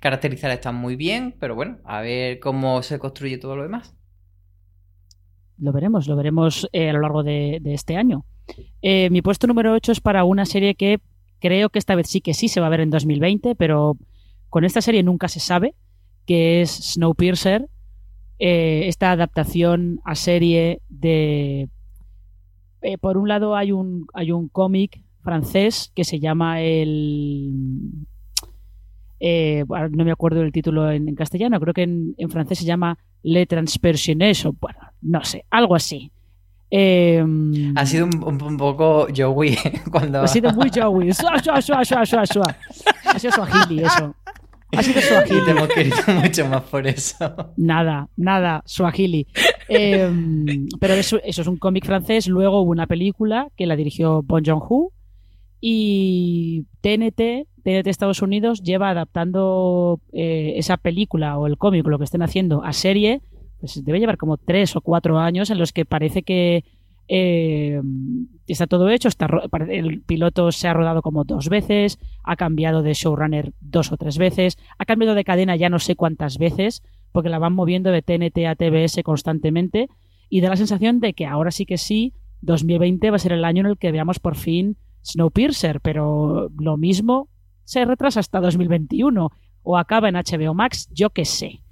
caracterizadas 0.00 0.56
están 0.56 0.74
muy 0.74 0.96
bien, 0.96 1.36
pero 1.38 1.54
bueno, 1.54 1.78
a 1.84 2.00
ver 2.00 2.40
cómo 2.40 2.82
se 2.82 2.98
construye 2.98 3.38
todo 3.38 3.54
lo 3.54 3.62
demás. 3.62 3.94
Lo 5.56 5.70
veremos, 5.70 6.08
lo 6.08 6.16
veremos 6.16 6.68
eh, 6.72 6.90
a 6.90 6.94
lo 6.94 7.02
largo 7.02 7.22
de, 7.22 7.60
este 7.66 7.96
año. 7.96 8.24
Eh, 8.82 9.10
mi 9.10 9.22
puesto 9.22 9.46
número 9.46 9.74
8 9.74 9.92
es 9.92 10.00
para 10.00 10.24
una 10.24 10.44
serie 10.44 10.74
que 10.74 10.98
creo 11.38 11.68
que 11.68 11.78
esta 11.78 11.94
vez 11.94 12.08
sí 12.08 12.20
que 12.20 12.34
sí 12.34 12.48
se 12.48 12.60
va 12.60 12.66
a 12.66 12.70
ver 12.70 12.80
en 12.80 12.90
2020, 12.90 13.54
pero 13.54 13.96
con 14.48 14.64
esta 14.64 14.80
serie 14.80 15.04
nunca 15.04 15.28
se 15.28 15.38
sabe, 15.38 15.76
que 16.26 16.62
es 16.62 16.94
Snowpiercer, 16.94 17.68
eh, 18.38 18.84
esta 18.86 19.12
adaptación 19.12 20.00
a 20.04 20.14
serie 20.14 20.82
de... 20.88 21.68
Eh, 22.82 22.98
por 22.98 23.16
un 23.16 23.28
lado 23.28 23.56
hay 23.56 23.72
un, 23.72 24.06
hay 24.14 24.30
un 24.30 24.48
cómic 24.48 25.02
francés 25.22 25.92
que 25.94 26.04
se 26.04 26.20
llama 26.20 26.60
el... 26.60 27.52
Eh, 29.20 29.64
no 29.90 30.04
me 30.04 30.12
acuerdo 30.12 30.40
del 30.40 30.52
título 30.52 30.92
en, 30.92 31.12
castellano, 31.16 31.58
creo 31.58 31.74
que 31.74 31.82
en, 31.82 32.30
francés 32.30 32.58
se 32.58 32.64
llama 32.64 32.96
Le 33.24 33.46
Transpersiones 33.46 34.46
o 34.46 34.54
bueno, 34.60 34.78
no 35.02 35.24
sé, 35.24 35.44
algo 35.50 35.74
así. 35.74 36.12
ha 36.72 37.86
sido 37.86 38.06
un, 38.06 38.56
poco 38.56 39.08
Joey 39.14 39.58
cuando... 39.90 40.20
Ha 40.20 40.28
sido 40.28 40.52
muy 40.52 40.70
Joey. 40.72 41.10
Ha 41.10 41.62
sido 43.18 43.32
Swahili 43.32 43.82
eso. 43.82 44.14
Ha 44.76 44.82
sido 44.82 45.00
Swahili. 45.00 45.44
te 45.44 45.50
hemos 45.50 45.68
querido 45.68 45.96
mucho 46.22 46.46
más 46.46 46.62
por 46.62 46.86
eso. 46.86 47.52
Nada, 47.56 48.08
nada, 48.16 48.62
Swahili. 48.66 49.26
Em, 49.68 50.68
pero 50.78 50.94
eso, 50.94 51.18
eso, 51.24 51.42
es 51.42 51.48
un 51.48 51.56
cómic 51.56 51.86
francés. 51.86 52.28
Luego 52.28 52.62
hubo 52.62 52.70
una 52.70 52.86
película 52.86 53.48
que 53.56 53.66
la 53.66 53.76
dirigió 53.76 54.22
Bon 54.22 54.44
Joon-ho. 54.44 54.92
Y 55.60 56.66
TNT, 56.82 57.48
TNT 57.64 57.86
Estados 57.88 58.22
Unidos, 58.22 58.62
lleva 58.62 58.90
adaptando 58.90 60.00
eh, 60.12 60.54
esa 60.56 60.76
película 60.76 61.36
o 61.36 61.46
el 61.46 61.58
cómic, 61.58 61.86
lo 61.86 61.98
que 61.98 62.04
estén 62.04 62.22
haciendo, 62.22 62.62
a 62.62 62.72
serie. 62.72 63.22
Pues 63.58 63.84
debe 63.84 63.98
llevar 63.98 64.18
como 64.18 64.36
tres 64.36 64.76
o 64.76 64.80
cuatro 64.80 65.18
años 65.18 65.50
en 65.50 65.58
los 65.58 65.72
que 65.72 65.84
parece 65.84 66.22
que 66.22 66.64
eh, 67.08 67.80
está 68.52 68.66
todo 68.66 68.88
hecho, 68.90 69.08
está, 69.08 69.28
el 69.68 70.02
piloto 70.02 70.50
se 70.52 70.68
ha 70.68 70.74
rodado 70.74 71.02
como 71.02 71.24
dos 71.24 71.48
veces, 71.48 71.98
ha 72.24 72.36
cambiado 72.36 72.82
de 72.82 72.94
showrunner 72.94 73.52
dos 73.60 73.92
o 73.92 73.96
tres 73.96 74.18
veces, 74.18 74.58
ha 74.78 74.84
cambiado 74.84 75.14
de 75.14 75.24
cadena 75.24 75.56
ya 75.56 75.68
no 75.68 75.78
sé 75.78 75.96
cuántas 75.96 76.38
veces, 76.38 76.82
porque 77.12 77.28
la 77.28 77.38
van 77.38 77.54
moviendo 77.54 77.90
de 77.90 78.02
TNT 78.02 78.46
a 78.46 78.54
TBS 78.54 79.02
constantemente, 79.02 79.88
y 80.30 80.40
da 80.40 80.50
la 80.50 80.56
sensación 80.56 81.00
de 81.00 81.14
que 81.14 81.26
ahora 81.26 81.50
sí 81.50 81.66
que 81.66 81.78
sí, 81.78 82.14
2020 82.42 83.10
va 83.10 83.16
a 83.16 83.20
ser 83.20 83.32
el 83.32 83.44
año 83.44 83.60
en 83.60 83.66
el 83.66 83.78
que 83.78 83.92
veamos 83.92 84.18
por 84.18 84.36
fin 84.36 84.76
Snowpiercer, 85.04 85.80
pero 85.80 86.50
lo 86.58 86.76
mismo 86.76 87.28
se 87.64 87.84
retrasa 87.84 88.20
hasta 88.20 88.40
2021 88.40 89.30
o 89.62 89.78
acaba 89.78 90.08
en 90.08 90.16
HBO 90.16 90.54
Max, 90.54 90.88
yo 90.92 91.10
qué 91.10 91.24
sé. 91.24 91.62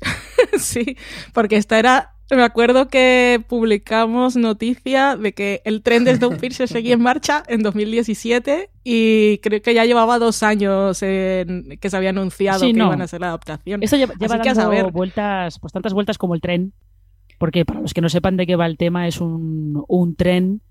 sí, 0.58 0.96
porque 1.32 1.56
esta 1.56 1.78
era 1.78 2.15
me 2.34 2.42
acuerdo 2.42 2.88
que 2.88 3.40
publicamos 3.46 4.34
noticia 4.34 5.16
de 5.16 5.32
que 5.32 5.62
el 5.64 5.82
tren 5.82 6.02
de 6.04 6.16
Snowpiercer 6.16 6.66
seguía 6.66 6.94
en 6.94 7.02
marcha 7.02 7.44
en 7.46 7.62
2017 7.62 8.70
y 8.82 9.38
creo 9.38 9.62
que 9.62 9.74
ya 9.74 9.84
llevaba 9.84 10.18
dos 10.18 10.42
años 10.42 11.00
en 11.02 11.78
que 11.80 11.88
se 11.88 11.96
había 11.96 12.10
anunciado 12.10 12.60
que 12.62 12.70
iban 12.70 13.00
a 13.00 13.04
hacer 13.04 13.20
la 13.20 13.28
adaptación. 13.28 13.82
Eso 13.82 13.96
lleva, 13.96 14.14
dando 14.18 14.90
vueltas, 14.90 15.60
pues 15.60 15.72
tantas 15.72 15.92
vueltas 15.92 16.18
como 16.18 16.34
el 16.34 16.40
tren, 16.40 16.72
porque 17.38 17.64
para 17.64 17.80
los 17.80 17.94
que 17.94 18.00
no 18.00 18.08
sepan 18.08 18.36
de 18.36 18.46
qué 18.46 18.56
va 18.56 18.66
el 18.66 18.76
tema, 18.76 19.06
es 19.06 19.20
un, 19.20 19.84
un 19.86 20.16
tren 20.16 20.62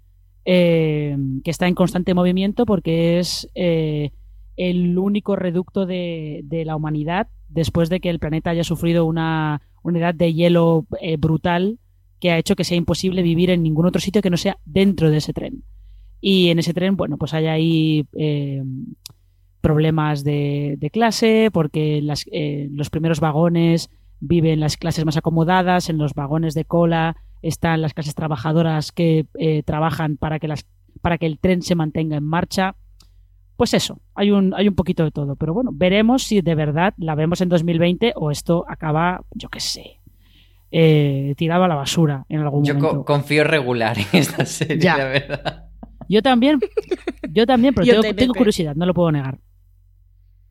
eh, 0.43 1.15
que 1.43 1.51
está 1.51 1.67
en 1.67 1.75
constante 1.75 2.13
movimiento 2.13 2.65
porque 2.65 3.19
es 3.19 3.49
eh, 3.55 4.11
el 4.57 4.97
único 4.97 5.37
reducto 5.37 5.85
de, 5.85 6.41
de 6.43 6.65
la 6.65 6.75
humanidad 6.75 7.29
después 7.47 7.89
de 7.89 8.01
que 8.01 8.09
el 8.09 8.19
planeta 8.19 8.49
haya 8.49 8.65
sufrido 8.65 9.05
una 9.05 9.61
una 9.85 9.99
edad 9.99 10.15
de 10.15 10.33
hielo 10.33 10.85
eh, 10.99 11.17
brutal 11.17 11.79
que 12.19 12.31
ha 12.31 12.37
hecho 12.37 12.55
que 12.55 12.63
sea 12.63 12.77
imposible 12.77 13.21
vivir 13.21 13.49
en 13.49 13.61
ningún 13.61 13.85
otro 13.85 14.01
sitio 14.01 14.21
que 14.21 14.29
no 14.29 14.37
sea 14.37 14.57
dentro 14.65 15.11
de 15.11 15.17
ese 15.17 15.33
tren. 15.33 15.63
Y 16.21 16.49
en 16.49 16.59
ese 16.59 16.73
tren, 16.73 16.95
bueno, 16.95 17.17
pues 17.17 17.33
hay 17.33 17.45
ahí 17.45 18.07
eh, 18.17 18.63
problemas 19.61 20.23
de, 20.23 20.89
clase, 20.91 21.49
porque 21.53 22.01
las, 22.01 22.25
eh, 22.31 22.67
los 22.71 22.89
primeros 22.89 23.19
vagones 23.19 23.89
viven 24.19 24.59
las 24.59 24.77
clases 24.77 25.05
más 25.05 25.17
acomodadas, 25.17 25.89
en 25.89 25.97
los 25.97 26.13
vagones 26.13 26.55
de 26.55 26.65
cola 26.65 27.15
están 27.41 27.81
las 27.81 27.93
clases 27.93 28.15
trabajadoras 28.15 28.91
que 28.91 29.27
trabajan 29.65 30.17
que, 30.39 30.47
las, 30.47 30.65
para 31.01 31.19
que 31.19 31.27
el 31.27 31.37
tren 31.37 31.61
se 31.61 31.75
mantenga 31.75 32.17
en 32.17 32.23
marcha. 32.23 32.75
Pues 33.55 33.73
eso, 33.73 33.99
hay 34.13 34.31
un, 34.31 34.53
hay 34.53 34.67
un 34.67 34.75
poquito 34.75 35.03
de 35.03 35.11
todo. 35.11 35.35
Pero 35.35 35.53
bueno, 35.53 35.71
veremos 35.73 36.23
si 36.23 36.41
de 36.41 36.55
verdad 36.55 36.93
la 36.97 37.15
vemos 37.15 37.39
en 37.41 37.49
2020 37.49 38.13
o 38.15 38.31
esto 38.31 38.65
acaba, 38.67 39.21
yo 39.31 39.49
qué 39.49 39.59
sé, 39.59 39.99
eh, 40.71 41.33
tirado 41.37 41.63
a 41.63 41.67
la 41.67 41.75
basura 41.75 42.25
en 42.27 42.41
algún 42.41 42.63
momento. 42.63 42.93
Yo 42.93 43.05
confío 43.05 43.43
regular 43.45 43.97
en 43.97 44.07
esta 44.11 44.45
serie, 44.45 44.83
la 44.83 45.05
verdad. 45.05 45.65
Yo 46.09 46.21
también, 46.21 46.59
yo 47.29 47.45
también, 47.45 47.73
pero 47.73 48.01
tengo, 48.15 48.33
curiosidad, 48.33 48.75
no 48.75 48.85
lo 48.85 48.93
puedo 48.93 49.11
negar. 49.11 49.39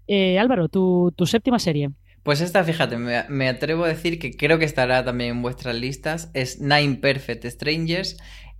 Eh, 0.07 0.39
Álvaro, 0.39 0.69
tu, 0.69 1.13
séptima 1.27 1.59
serie. 1.59 1.91
Pues 2.23 2.41
esta, 2.41 2.65
fíjate, 2.65 2.97
me, 2.97 3.25
me, 3.29 3.49
atrevo 3.51 3.85
a 3.85 3.89
decir 3.89 4.19
que 4.19 4.35
creo 4.35 4.59
que 4.59 4.65
estará 4.65 5.05
también 5.05 5.31
en 5.31 5.43
vuestras 5.43 5.77
listas. 5.77 6.31
Es 6.33 6.59
Nine 6.59 6.97
Perfect 6.97 7.45
Strangers. 7.45 8.17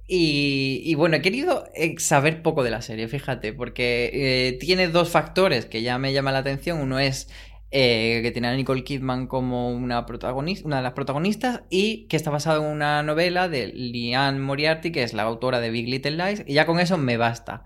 Y, 0.07 0.95
bueno, 0.97 1.17
he 1.17 1.23
querido 1.23 1.65
eh, 1.75 1.95
saber 1.99 2.43
poco 2.43 2.63
de 2.63 2.71
la 2.71 2.83
serie, 2.83 3.09
fíjate, 3.09 3.55
porque 3.55 4.11
eh, 4.13 4.59
tiene 4.59 4.89
dos 4.89 5.09
factores 5.09 5.65
que 5.65 5.83
ya 5.83 5.99
me 5.99 6.13
llaman 6.13 6.35
la 6.35 6.41
atención. 6.41 6.79
Uno 6.81 6.99
es 6.99 7.31
eh, 7.71 8.21
que 8.23 8.31
tiene 8.31 8.49
a 8.49 8.55
Nicole 8.55 8.85
Kidman 8.85 9.27
como 9.27 9.71
una, 9.71 10.05
protagonista, 10.05 10.67
una 10.67 10.77
de 10.77 10.83
las 10.83 10.93
protagonistas 10.93 11.63
y 11.71 12.07
que 12.09 12.17
está 12.17 12.31
basado 12.31 12.63
en 12.63 12.71
una 12.71 13.03
novela 13.03 13.49
de 13.49 13.69
Liane 13.69 14.41
Moriarty, 14.41 14.93
que 14.93 15.03
es 15.03 15.15
la 15.15 15.23
autora 15.23 15.61
de 15.61 15.71
Big 15.71 15.89
Little 15.89 16.13
Lies, 16.13 16.45
y 16.47 16.55
ya 16.55 16.67
con 16.67 16.81
eso 16.81 16.99
me 16.99 17.17
basta. 17.17 17.65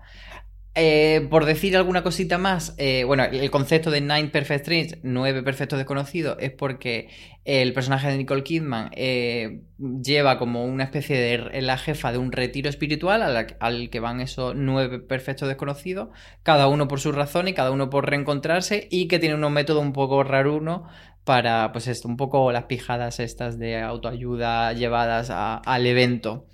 Eh, 0.81 1.27
por 1.29 1.43
decir 1.43 1.75
alguna 1.75 2.03
cosita 2.03 2.37
más, 2.37 2.73
eh, 2.77 3.03
bueno, 3.03 3.25
el 3.25 3.51
concepto 3.51 3.91
de 3.91 3.99
Nine 3.99 4.29
Perfect 4.29 4.63
Strangers, 4.63 4.99
nueve 5.03 5.43
perfectos 5.43 5.77
desconocidos, 5.77 6.37
es 6.39 6.51
porque 6.51 7.09
el 7.43 7.73
personaje 7.73 8.07
de 8.07 8.15
Nicole 8.17 8.43
Kidman 8.43 8.89
eh, 8.93 9.63
lleva 9.77 10.39
como 10.39 10.63
una 10.63 10.85
especie 10.85 11.17
de 11.17 11.61
la 11.61 11.77
jefa 11.77 12.13
de 12.13 12.17
un 12.17 12.31
retiro 12.31 12.69
espiritual 12.69 13.45
al, 13.59 13.89
que 13.89 13.99
van 13.99 14.21
esos 14.21 14.55
nueve 14.55 14.99
perfectos 14.99 15.49
desconocidos, 15.49 16.11
cada 16.43 16.67
uno 16.67 16.87
por 16.87 17.01
su 17.01 17.11
razón 17.11 17.49
y 17.49 17.53
cada 17.53 17.71
uno 17.71 17.89
por 17.89 18.09
reencontrarse, 18.09 18.87
y 18.89 19.09
que 19.09 19.19
tiene 19.19 19.35
unos 19.35 19.51
métodos 19.51 19.83
un 19.83 19.91
poco 19.91 20.23
raruno 20.23 20.87
para, 21.25 21.73
pues 21.73 21.87
esto, 21.87 22.07
un 22.07 22.15
poco 22.15 22.53
las 22.53 22.63
pijadas 22.65 23.19
estas 23.19 23.59
de 23.59 23.81
autoayuda 23.81 24.71
llevadas 24.71 25.29
al 25.29 25.85
evento. 25.85 26.45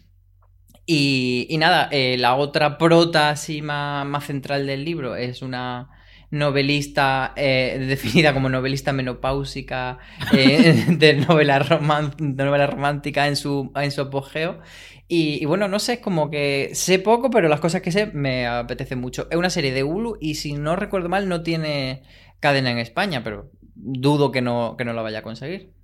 Y, 0.87 1.55
nada, 1.59 1.89
eh, 1.91 2.17
la 2.17 2.35
otra 2.35 2.77
prota 2.77 3.29
así 3.29 3.61
más, 3.61 4.05
más 4.05 4.25
central 4.25 4.67
del 4.67 4.85
libro 4.85 5.15
es 5.15 5.41
una 5.41 5.89
novelista 6.29 7.33
eh, 7.35 7.77
definida 7.87 8.33
como 8.33 8.49
novelista 8.49 8.93
menopáusica 8.93 9.97
eh, 10.33 10.85
de, 10.97 11.13
novela 11.13 11.59
de 11.59 12.43
novela 12.43 12.67
romántica 12.67 13.27
en 13.27 13.35
su, 13.35 13.71
en 13.75 13.91
su 13.91 14.01
apogeo. 14.01 14.59
Y, 15.07 15.41
y, 15.41 15.45
bueno, 15.45 15.67
no 15.67 15.79
sé, 15.79 15.93
es 15.93 15.99
como 15.99 16.31
que 16.31 16.71
sé 16.73 16.97
poco, 16.99 17.29
pero 17.29 17.47
las 17.47 17.59
cosas 17.59 17.81
que 17.81 17.91
sé 17.91 18.07
me 18.07 18.47
apetecen 18.47 18.99
mucho. 18.99 19.27
Es 19.29 19.37
una 19.37 19.51
serie 19.51 19.71
de 19.71 19.83
Hulu 19.83 20.17
y 20.19 20.35
si 20.35 20.53
no 20.53 20.75
recuerdo 20.75 21.09
mal 21.09 21.29
no 21.29 21.43
tiene 21.43 22.03
cadena 22.39 22.71
en 22.71 22.79
España, 22.79 23.23
pero 23.23 23.51
dudo 23.75 24.31
que 24.31 24.41
no, 24.41 24.75
que 24.77 24.85
no 24.85 24.93
la 24.93 25.03
vaya 25.03 25.19
a 25.19 25.23
conseguir. 25.23 25.74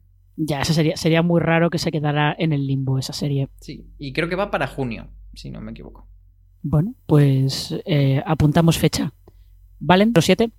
Ya, 0.44 0.62
eso 0.62 0.74
sería, 0.74 0.98
sería 0.98 1.22
muy 1.22 1.40
raro 1.40 1.70
que 1.70 1.78
se 1.78 1.92
quedara 1.92 2.36
en 2.38 2.52
el 2.52 2.66
limbo 2.66 2.98
esa 2.98 3.14
serie. 3.14 3.50
Sí, 3.60 3.86
y 4.00 4.12
creo 4.12 4.28
que 4.28 4.36
va 4.36 4.50
para 4.50 4.66
junio, 4.66 5.08
si 5.36 5.52
no 5.52 5.62
me 5.62 5.70
equivoco. 5.70 6.08
Bueno, 6.64 6.96
pues 7.06 7.76
eh, 7.86 8.24
apuntamos 8.26 8.80
fecha. 8.80 9.14
¿Valen? 9.80 10.12
¿Los 10.16 10.26
siete? 10.26 10.52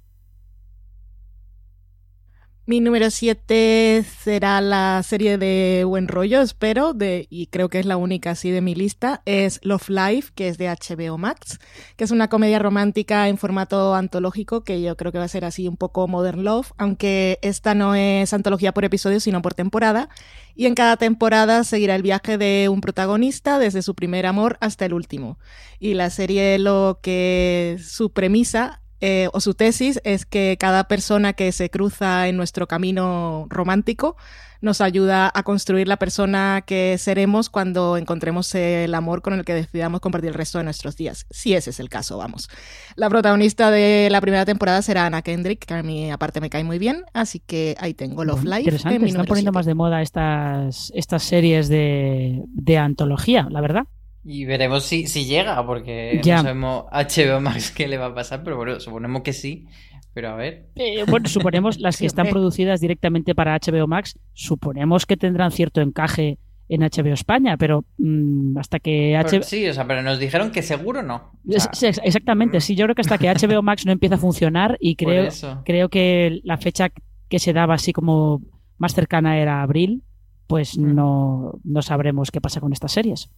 Mi 2.64 2.78
número 2.78 3.10
7 3.10 4.04
será 4.20 4.60
la 4.60 5.02
serie 5.02 5.36
de 5.36 5.82
Buen 5.84 6.06
Rollo, 6.06 6.40
espero, 6.40 6.94
y 7.00 7.46
creo 7.48 7.68
que 7.68 7.80
es 7.80 7.86
la 7.86 7.96
única 7.96 8.30
así 8.30 8.52
de 8.52 8.60
mi 8.60 8.76
lista, 8.76 9.20
es 9.26 9.58
Love 9.64 9.88
Life, 9.88 10.30
que 10.36 10.46
es 10.46 10.58
de 10.58 10.68
HBO 10.68 11.18
Max, 11.18 11.58
que 11.96 12.04
es 12.04 12.12
una 12.12 12.28
comedia 12.28 12.60
romántica 12.60 13.26
en 13.26 13.36
formato 13.36 13.96
antológico, 13.96 14.62
que 14.62 14.80
yo 14.80 14.96
creo 14.96 15.10
que 15.10 15.18
va 15.18 15.24
a 15.24 15.28
ser 15.28 15.44
así 15.44 15.66
un 15.66 15.76
poco 15.76 16.06
Modern 16.06 16.44
Love, 16.44 16.70
aunque 16.78 17.40
esta 17.42 17.74
no 17.74 17.96
es 17.96 18.32
antología 18.32 18.72
por 18.72 18.84
episodio, 18.84 19.18
sino 19.18 19.42
por 19.42 19.54
temporada, 19.54 20.08
y 20.54 20.66
en 20.66 20.76
cada 20.76 20.96
temporada 20.96 21.64
seguirá 21.64 21.96
el 21.96 22.02
viaje 22.02 22.38
de 22.38 22.68
un 22.68 22.80
protagonista 22.80 23.58
desde 23.58 23.82
su 23.82 23.96
primer 23.96 24.24
amor 24.24 24.56
hasta 24.60 24.86
el 24.86 24.94
último. 24.94 25.36
Y 25.80 25.94
la 25.94 26.10
serie 26.10 26.60
lo 26.60 27.00
que 27.02 27.78
su 27.82 28.12
premisa 28.12 28.81
eh, 29.04 29.28
o 29.32 29.40
su 29.40 29.54
tesis 29.54 30.00
es 30.04 30.24
que 30.24 30.56
cada 30.60 30.86
persona 30.86 31.32
que 31.32 31.50
se 31.50 31.70
cruza 31.70 32.28
en 32.28 32.36
nuestro 32.36 32.68
camino 32.68 33.46
romántico 33.50 34.16
nos 34.60 34.80
ayuda 34.80 35.28
a 35.34 35.42
construir 35.42 35.88
la 35.88 35.96
persona 35.96 36.62
que 36.64 36.96
seremos 36.98 37.50
cuando 37.50 37.96
encontremos 37.96 38.54
el 38.54 38.94
amor 38.94 39.20
con 39.20 39.34
el 39.34 39.44
que 39.44 39.54
decidamos 39.54 40.00
compartir 40.00 40.28
el 40.28 40.34
resto 40.34 40.58
de 40.58 40.64
nuestros 40.64 40.96
días. 40.96 41.26
Si 41.30 41.52
ese 41.52 41.70
es 41.70 41.80
el 41.80 41.88
caso, 41.88 42.16
vamos. 42.16 42.48
La 42.94 43.10
protagonista 43.10 43.72
de 43.72 44.06
la 44.08 44.20
primera 44.20 44.44
temporada 44.44 44.80
será 44.82 45.06
Anna 45.06 45.22
Kendrick, 45.22 45.66
que 45.66 45.74
a 45.74 45.82
mí 45.82 46.12
aparte 46.12 46.40
me 46.40 46.48
cae 46.48 46.62
muy 46.62 46.78
bien, 46.78 47.02
así 47.12 47.40
que 47.40 47.74
ahí 47.80 47.94
tengo 47.94 48.24
Love 48.24 48.44
Life. 48.44 48.60
Interesante, 48.60 49.04
están 49.04 49.26
poniendo 49.26 49.50
más 49.50 49.66
de 49.66 49.74
moda 49.74 50.00
estas, 50.00 50.92
estas 50.94 51.24
series 51.24 51.68
de, 51.68 52.40
de 52.46 52.78
antología, 52.78 53.48
la 53.50 53.60
verdad. 53.60 53.88
Y 54.24 54.44
veremos 54.44 54.84
si, 54.84 55.06
si 55.06 55.24
llega, 55.24 55.64
porque 55.66 56.20
ya. 56.22 56.36
no 56.36 56.42
sabemos 56.42 56.84
HBO 56.92 57.40
Max 57.40 57.72
qué 57.72 57.88
le 57.88 57.98
va 57.98 58.06
a 58.06 58.14
pasar, 58.14 58.42
pero 58.44 58.56
bueno, 58.56 58.78
suponemos 58.80 59.22
que 59.22 59.32
sí. 59.32 59.66
Pero 60.14 60.30
a 60.30 60.36
ver. 60.36 60.68
Eh, 60.76 61.04
bueno, 61.08 61.28
suponemos 61.28 61.78
las 61.78 61.96
que 61.96 62.06
están 62.06 62.26
producidas 62.30 62.80
directamente 62.80 63.34
para 63.34 63.58
HBO 63.58 63.86
Max, 63.86 64.18
suponemos 64.34 65.06
que 65.06 65.16
tendrán 65.16 65.50
cierto 65.50 65.80
encaje 65.80 66.38
en 66.68 66.80
HBO 66.80 67.12
España, 67.12 67.56
pero 67.56 67.84
mmm, 67.98 68.56
hasta 68.56 68.78
que 68.78 69.14
HBO... 69.18 69.42
Sí, 69.42 69.66
o 69.68 69.74
sea, 69.74 69.86
pero 69.86 70.02
nos 70.02 70.18
dijeron 70.18 70.50
que 70.50 70.62
seguro 70.62 71.02
no. 71.02 71.32
O 71.46 71.60
sea... 71.60 71.70
sí, 71.72 71.86
exactamente, 71.86 72.60
sí, 72.60 72.74
yo 72.74 72.86
creo 72.86 72.94
que 72.94 73.02
hasta 73.02 73.18
que 73.18 73.28
HBO 73.28 73.62
Max 73.62 73.84
no 73.84 73.92
empieza 73.92 74.14
a 74.14 74.18
funcionar 74.18 74.78
y 74.80 74.96
creo, 74.96 75.28
creo 75.64 75.88
que 75.88 76.40
la 76.44 76.56
fecha 76.56 76.90
que 77.28 77.38
se 77.38 77.52
daba 77.52 77.74
así 77.74 77.92
como 77.92 78.40
más 78.78 78.94
cercana 78.94 79.38
era 79.38 79.62
abril, 79.62 80.02
pues 80.46 80.78
mm. 80.78 80.94
no, 80.94 81.58
no 81.64 81.82
sabremos 81.82 82.30
qué 82.30 82.40
pasa 82.40 82.60
con 82.60 82.72
estas 82.72 82.92
series. 82.92 83.30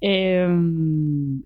Eh, 0.00 0.48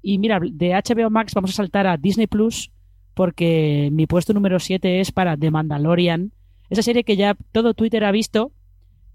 y 0.02 0.18
mira, 0.18 0.40
de 0.40 0.70
HBO 0.70 1.10
Max 1.10 1.34
vamos 1.34 1.50
a 1.50 1.54
saltar 1.54 1.86
a 1.86 1.96
Disney 1.96 2.26
Plus 2.26 2.70
porque 3.14 3.90
mi 3.92 4.06
puesto 4.06 4.32
número 4.32 4.58
7 4.58 5.00
es 5.00 5.12
para 5.12 5.36
The 5.36 5.50
Mandalorian. 5.50 6.32
Esa 6.70 6.82
serie 6.82 7.04
que 7.04 7.16
ya 7.16 7.36
todo 7.52 7.74
Twitter 7.74 8.04
ha 8.04 8.12
visto 8.12 8.52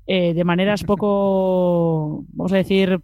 eh, 0.07 0.33
de 0.33 0.43
maneras 0.43 0.83
poco, 0.83 2.23
vamos 2.33 2.53
a 2.53 2.57
decir, 2.57 3.01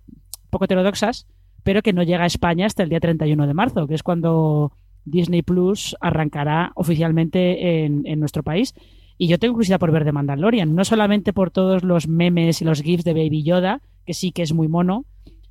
poco 0.50 0.66
heterodoxas, 0.66 1.28
pero 1.64 1.82
que 1.82 1.94
no 1.94 2.04
llega 2.04 2.24
a 2.24 2.28
España 2.28 2.66
hasta 2.66 2.84
el 2.84 2.90
día 2.90 3.00
31 3.00 3.48
de 3.48 3.54
marzo, 3.54 3.88
que 3.88 3.96
es 3.96 4.04
cuando 4.04 4.72
Disney 5.04 5.42
Plus 5.42 5.96
arrancará 6.00 6.72
oficialmente 6.76 7.84
en, 7.84 8.06
en 8.06 8.20
nuestro 8.20 8.44
país. 8.44 8.74
Y 9.18 9.28
yo 9.28 9.40
tengo 9.40 9.54
curiosidad 9.54 9.80
por 9.80 9.92
ver 9.92 10.04
The 10.04 10.12
Mandalorian, 10.12 10.76
no 10.76 10.84
solamente 10.84 11.34
por 11.34 11.52
todos 11.52 11.84
los 11.84 12.08
memes 12.08 12.62
y 12.62 12.66
los 12.66 12.82
GIFs 12.82 13.04
de 13.04 13.14
Baby 13.14 13.44
Yoda, 13.44 13.82
que 14.06 14.14
sí 14.14 14.32
que 14.32 14.42
es 14.42 14.54
muy 14.54 14.68
mono, 14.68 15.06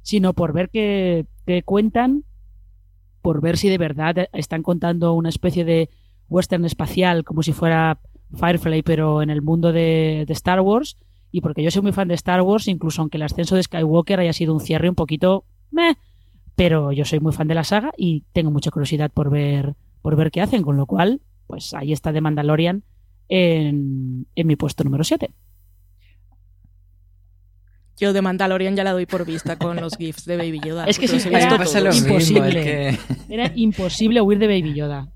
sino 0.05 0.35
por 0.35 0.53
ver 0.53 0.69
qué, 0.69 1.27
cuentan, 1.65 2.25
por 3.23 3.41
ver 3.41 3.57
si 3.57 3.71
de 3.71 3.79
verdad 3.79 4.29
están 4.35 4.63
contando 4.63 5.15
una 5.15 5.31
especie 5.31 5.65
de 5.65 5.89
western 6.29 6.65
espacial 6.67 7.25
como 7.25 7.43
si 7.43 7.53
fuera 7.53 7.99
Firefly, 8.35 8.83
pero 8.83 9.23
en 9.23 9.31
el 9.31 9.41
mundo 9.41 9.73
de, 9.73 10.25
de, 10.27 10.33
Star 10.35 10.61
Wars. 10.61 10.99
Y 11.33 11.41
porque 11.41 11.63
yo 11.63 11.71
soy 11.71 11.83
muy 11.83 11.93
fan 11.93 12.07
de 12.07 12.15
Star 12.15 12.43
Wars, 12.43 12.69
incluso 12.69 13.01
aunque 13.01 13.17
el 13.17 13.23
ascenso 13.23 13.57
de 13.57 13.63
Skywalker 13.63 14.21
haya 14.21 14.33
sido 14.33 14.53
un 14.53 14.61
cierre 14.61 14.89
un 14.89 14.95
poquito 14.95 15.47
meh, 15.71 15.97
pero 16.55 16.93
yo 16.93 17.05
soy 17.05 17.19
muy 17.19 17.33
fan 17.33 17.49
de 17.49 17.55
la 17.55 17.65
saga 17.65 17.93
y 17.97 18.25
tengo 18.33 18.51
mucha 18.51 18.71
curiosidad 18.71 19.11
por 19.11 19.31
ver, 19.31 19.75
por 20.03 20.17
ver 20.17 20.31
qué 20.31 20.43
hacen, 20.43 20.63
con 20.63 20.77
lo 20.77 20.87
cual, 20.87 21.23
pues 21.47 21.73
ahí 21.73 21.93
está 21.93 22.13
The 22.13 22.21
Mandalorian 22.21 22.85
en, 23.29 24.27
en 24.37 24.47
mi 24.47 24.55
puesto 24.55 24.85
número 24.85 25.03
7. 25.03 25.31
Yo 27.99 28.13
de 28.13 28.23
Mandalorian 28.23 28.75
ya 28.75 28.85
la 28.85 28.93
doy 28.93 29.07
por 29.07 29.25
vista 29.25 29.57
con 29.57 29.77
los 29.77 29.97
GIFs 29.97 30.25
de 30.25 30.37
Baby 30.37 30.61
Yoda. 30.65 30.87
Es 30.87 30.99
que 30.99 31.07
sí, 31.07 31.17
era 31.29 31.55
imposible. 31.55 31.91
Mismo, 31.91 32.43
que... 32.51 32.99
Era 33.29 33.53
imposible 33.55 34.21
huir 34.21 34.39
de 34.39 34.47
Baby 34.49 34.75
Yoda. 34.75 35.13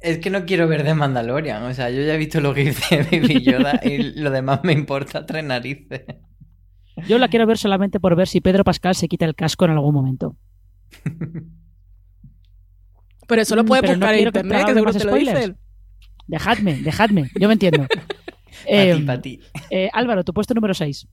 Es 0.00 0.18
que 0.18 0.30
no 0.30 0.46
quiero 0.46 0.66
ver 0.68 0.82
de 0.84 0.94
Mandalorian. 0.94 1.62
O 1.64 1.74
sea, 1.74 1.90
yo 1.90 2.02
ya 2.02 2.14
he 2.14 2.18
visto 2.18 2.40
los 2.40 2.54
GIFs 2.54 2.88
de 2.90 3.02
Baby 3.02 3.42
Yoda 3.42 3.80
y 3.82 4.14
lo 4.18 4.30
demás 4.30 4.60
me 4.62 4.72
importa 4.72 5.26
tres 5.26 5.44
narices. 5.44 6.02
Yo 7.06 7.18
la 7.18 7.28
quiero 7.28 7.46
ver 7.46 7.58
solamente 7.58 8.00
por 8.00 8.16
ver 8.16 8.28
si 8.28 8.40
Pedro 8.40 8.64
Pascal 8.64 8.94
se 8.94 9.08
quita 9.08 9.26
el 9.26 9.34
casco 9.34 9.66
en 9.66 9.72
algún 9.72 9.94
momento. 9.94 10.36
Pero 13.26 13.42
eso 13.42 13.56
lo 13.56 13.64
puede 13.64 13.82
Pero 13.82 13.94
buscar 13.94 14.12
no 14.12 14.18
en 14.18 14.26
internet, 14.26 14.66
que 14.66 14.72
seguro 14.72 14.92
te 14.92 15.04
lo 15.04 15.14
dicen. 15.14 15.58
Dejadme, 16.26 16.76
dejadme. 16.76 17.30
Yo 17.38 17.48
me 17.48 17.54
entiendo. 17.54 17.86
eh, 18.66 18.92
pa 19.06 19.20
ti, 19.20 19.36
pa 19.38 19.52
ti. 19.52 19.60
Eh, 19.70 19.90
Álvaro, 19.92 20.24
tu 20.24 20.32
puesto 20.32 20.54
número 20.54 20.72
6. 20.74 21.06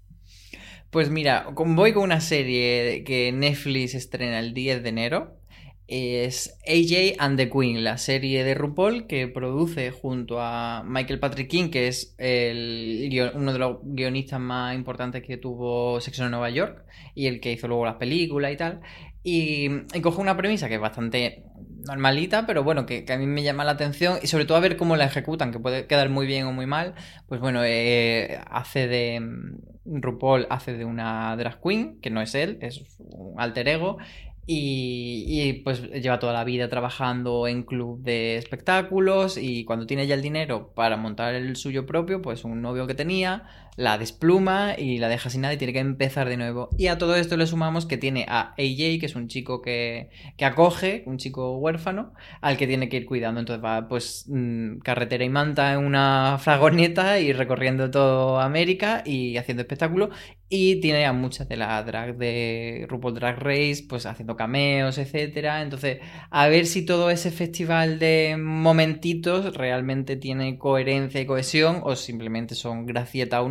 Pues 0.94 1.10
mira, 1.10 1.48
voy 1.56 1.92
con 1.92 2.04
una 2.04 2.22
serie 2.22 3.04
que 3.04 3.32
Netflix 3.32 3.96
estrena 3.96 4.38
el 4.38 4.54
10 4.54 4.84
de 4.84 4.90
enero. 4.90 5.40
Es 5.88 6.56
AJ 6.68 7.16
and 7.18 7.36
the 7.36 7.50
Queen, 7.50 7.84
la 7.84 7.98
serie 7.98 8.44
de 8.44 8.54
RuPaul 8.54 9.08
que 9.08 9.28
produce 9.28 9.90
junto 9.90 10.40
a 10.40 10.84
Michael 10.86 11.20
Patrick 11.20 11.50
King, 11.50 11.72
que 11.72 11.88
es 11.88 12.14
el, 12.20 13.10
uno 13.34 13.54
de 13.54 13.58
los 13.58 13.78
guionistas 13.82 14.40
más 14.40 14.76
importantes 14.76 15.24
que 15.24 15.38
tuvo 15.38 16.00
Sexo 16.00 16.26
en 16.26 16.30
Nueva 16.30 16.52
York 16.52 16.86
y 17.16 17.26
el 17.26 17.40
que 17.40 17.54
hizo 17.54 17.68
luego 17.68 17.86
las 17.86 17.96
películas 17.96 18.54
y 18.54 18.58
tal. 18.58 18.82
Y, 19.24 19.70
y 19.96 20.02
coge 20.02 20.22
una 20.22 20.38
premisa 20.38 20.70
que 20.70 20.76
es 20.76 20.82
bastante 20.82 21.44
normalita, 21.86 22.46
pero 22.46 22.64
bueno, 22.64 22.86
que, 22.86 23.06
a 23.10 23.18
mí 23.18 23.26
me 23.26 23.44
llama 23.44 23.64
la 23.64 23.72
atención 23.72 24.20
y 24.22 24.28
sobre 24.28 24.46
todo 24.46 24.58
a 24.58 24.62
ver 24.62 24.78
cómo 24.78 24.96
la 24.96 25.06
ejecutan, 25.06 25.52
que 25.52 25.60
puede 25.60 25.88
quedar 25.88 26.10
muy 26.10 26.26
bien 26.26 26.46
o 26.46 26.52
muy 26.52 26.66
mal. 26.66 26.96
Pues 27.28 27.42
bueno, 27.42 27.62
eh, 27.64 28.40
hace 28.50 28.88
de. 28.88 29.20
Mm, 29.20 30.02
RuPaul 30.02 30.48
hace 30.50 30.74
de 30.78 30.86
una 30.86 31.36
drag 31.36 31.60
queen, 31.62 32.00
que 32.02 32.10
no 32.10 32.22
es 32.22 32.36
él, 32.36 32.58
es 32.62 32.84
un 33.00 33.40
alter 33.40 33.68
ego. 33.68 33.98
Y, 34.46 35.26
y, 35.28 35.54
pues 35.54 35.90
lleva 35.90 36.20
toda 36.20 36.34
la 36.34 36.44
vida 36.44 36.68
trabajando 36.68 37.48
en 37.48 37.64
club 37.64 38.02
de 38.04 38.36
espectáculos 38.36 39.38
y 39.38 39.64
cuando 39.64 39.86
tiene 39.86 40.06
ya 40.06 40.16
el 40.16 40.22
dinero 40.22 40.74
para 40.76 40.98
montar 40.98 41.34
el 41.34 41.56
suyo 41.56 41.86
propio, 41.86 42.22
pues 42.22 42.44
un 42.44 42.62
novio 42.62 42.86
que 42.86 42.94
tenía 42.94 43.44
la 43.76 43.98
despluma 43.98 44.76
y 44.78 45.00
la 45.00 45.10
deja 45.10 45.30
sin 45.30 45.42
nada 45.42 45.54
y 45.54 45.58
tiene 45.58 45.74
que 45.74 45.80
empezar 45.80 46.30
de 46.30 46.38
nuevo. 46.38 46.70
Y 46.78 46.88
a 46.88 46.98
todo 46.98 47.16
esto 47.16 47.38
le 47.38 47.48
sumamos 47.48 47.86
que 47.86 47.98
tiene 47.98 48.26
a 48.28 48.54
AJ, 48.58 49.00
que 49.00 49.06
es 49.06 49.16
un 49.16 49.28
chico 49.28 49.62
que, 49.62 50.10
que 50.38 50.46
acoge, 50.46 51.04
un 51.06 51.18
chico 51.18 51.58
huérfano, 51.58 52.14
al 52.42 52.58
que 52.58 52.68
tiene 52.68 52.90
que 52.90 52.98
ir 52.98 53.06
cuidando. 53.06 53.40
Entonces 53.40 53.64
va 53.64 53.88
pues 53.88 54.26
mmm, 54.28 54.78
carretera 54.80 55.24
y 55.24 55.30
manta 55.30 55.74
en 55.74 55.80
una 55.80 56.38
fragoneta 56.40 57.20
y 57.20 57.34
recorriendo 57.34 57.90
todo 57.92 58.40
América 58.40 59.04
y 59.06 59.38
haciendo 59.38 59.62
espectáculo. 59.62 60.10
Y 60.50 60.80
tiene 60.82 61.06
a 61.06 61.14
muchas 61.14 61.50
de 61.50 61.58
la 61.58 61.82
drag 61.82 62.16
de 62.18 62.86
RuPaul 62.88 63.16
Drag 63.16 63.40
Race, 63.40 63.86
pues 63.90 64.06
haciendo 64.06 64.36
cameos, 64.36 65.00
etcétera. 65.00 65.64
Entonces, 65.64 66.00
a 66.30 66.48
ver 66.48 66.68
si 66.68 66.86
todo 66.86 67.10
ese 67.10 67.32
festival 67.32 67.98
de 67.98 68.36
momentitos 68.38 69.56
realmente 69.56 70.16
tiene 70.16 70.60
coherencia 70.60 71.20
y 71.22 71.26
cohesión 71.26 71.82
o 71.84 71.96
simplemente 71.96 72.54
son 72.54 72.86
gracieta 72.86 73.42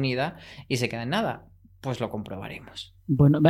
y 0.68 0.76
se 0.76 0.88
queda 0.88 1.02
en 1.02 1.10
nada. 1.10 1.46
Pues 1.80 2.00
lo 2.00 2.10
comprobaremos. 2.10 2.94
Bueno, 3.06 3.40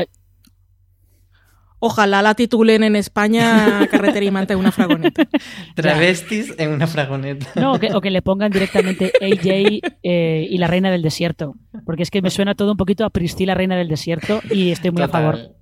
Ojalá 1.85 2.22
la 2.22 2.37
titulen 2.37 2.85
en 2.85 2.94
España 2.94 3.87
Carretera 3.90 4.25
y 4.25 4.31
Manta 4.31 4.53
en 4.55 4.61
una 4.61 4.70
fragoneta. 4.70 5.27
Travestis 5.75 6.55
en 6.57 6.70
una 6.70 6.87
fragoneta. 6.87 7.48
No, 7.57 7.72
o 7.72 7.79
que, 7.81 7.92
o 7.92 8.01
que 8.01 8.12
le 8.12 8.22
pongan 8.22 8.53
directamente 8.53 9.12
AJ 9.20 9.81
eh, 10.05 10.46
y 10.48 10.59
la 10.59 10.68
Reina 10.68 10.92
del 10.92 11.03
Desierto. 11.03 11.57
Porque 11.85 12.05
es 12.05 12.11
que 12.12 12.22
me 12.22 12.31
suena 12.31 12.55
todo 12.55 12.70
un 12.70 12.77
poquito 12.77 13.05
a 13.05 13.11
Priscila 13.11 13.55
Reina 13.55 13.77
del 13.77 13.88
Desierto 13.88 14.40
y 14.48 14.70
estoy 14.70 14.92
muy 14.92 15.03
Total. 15.03 15.09
a 15.09 15.33
favor. 15.33 15.62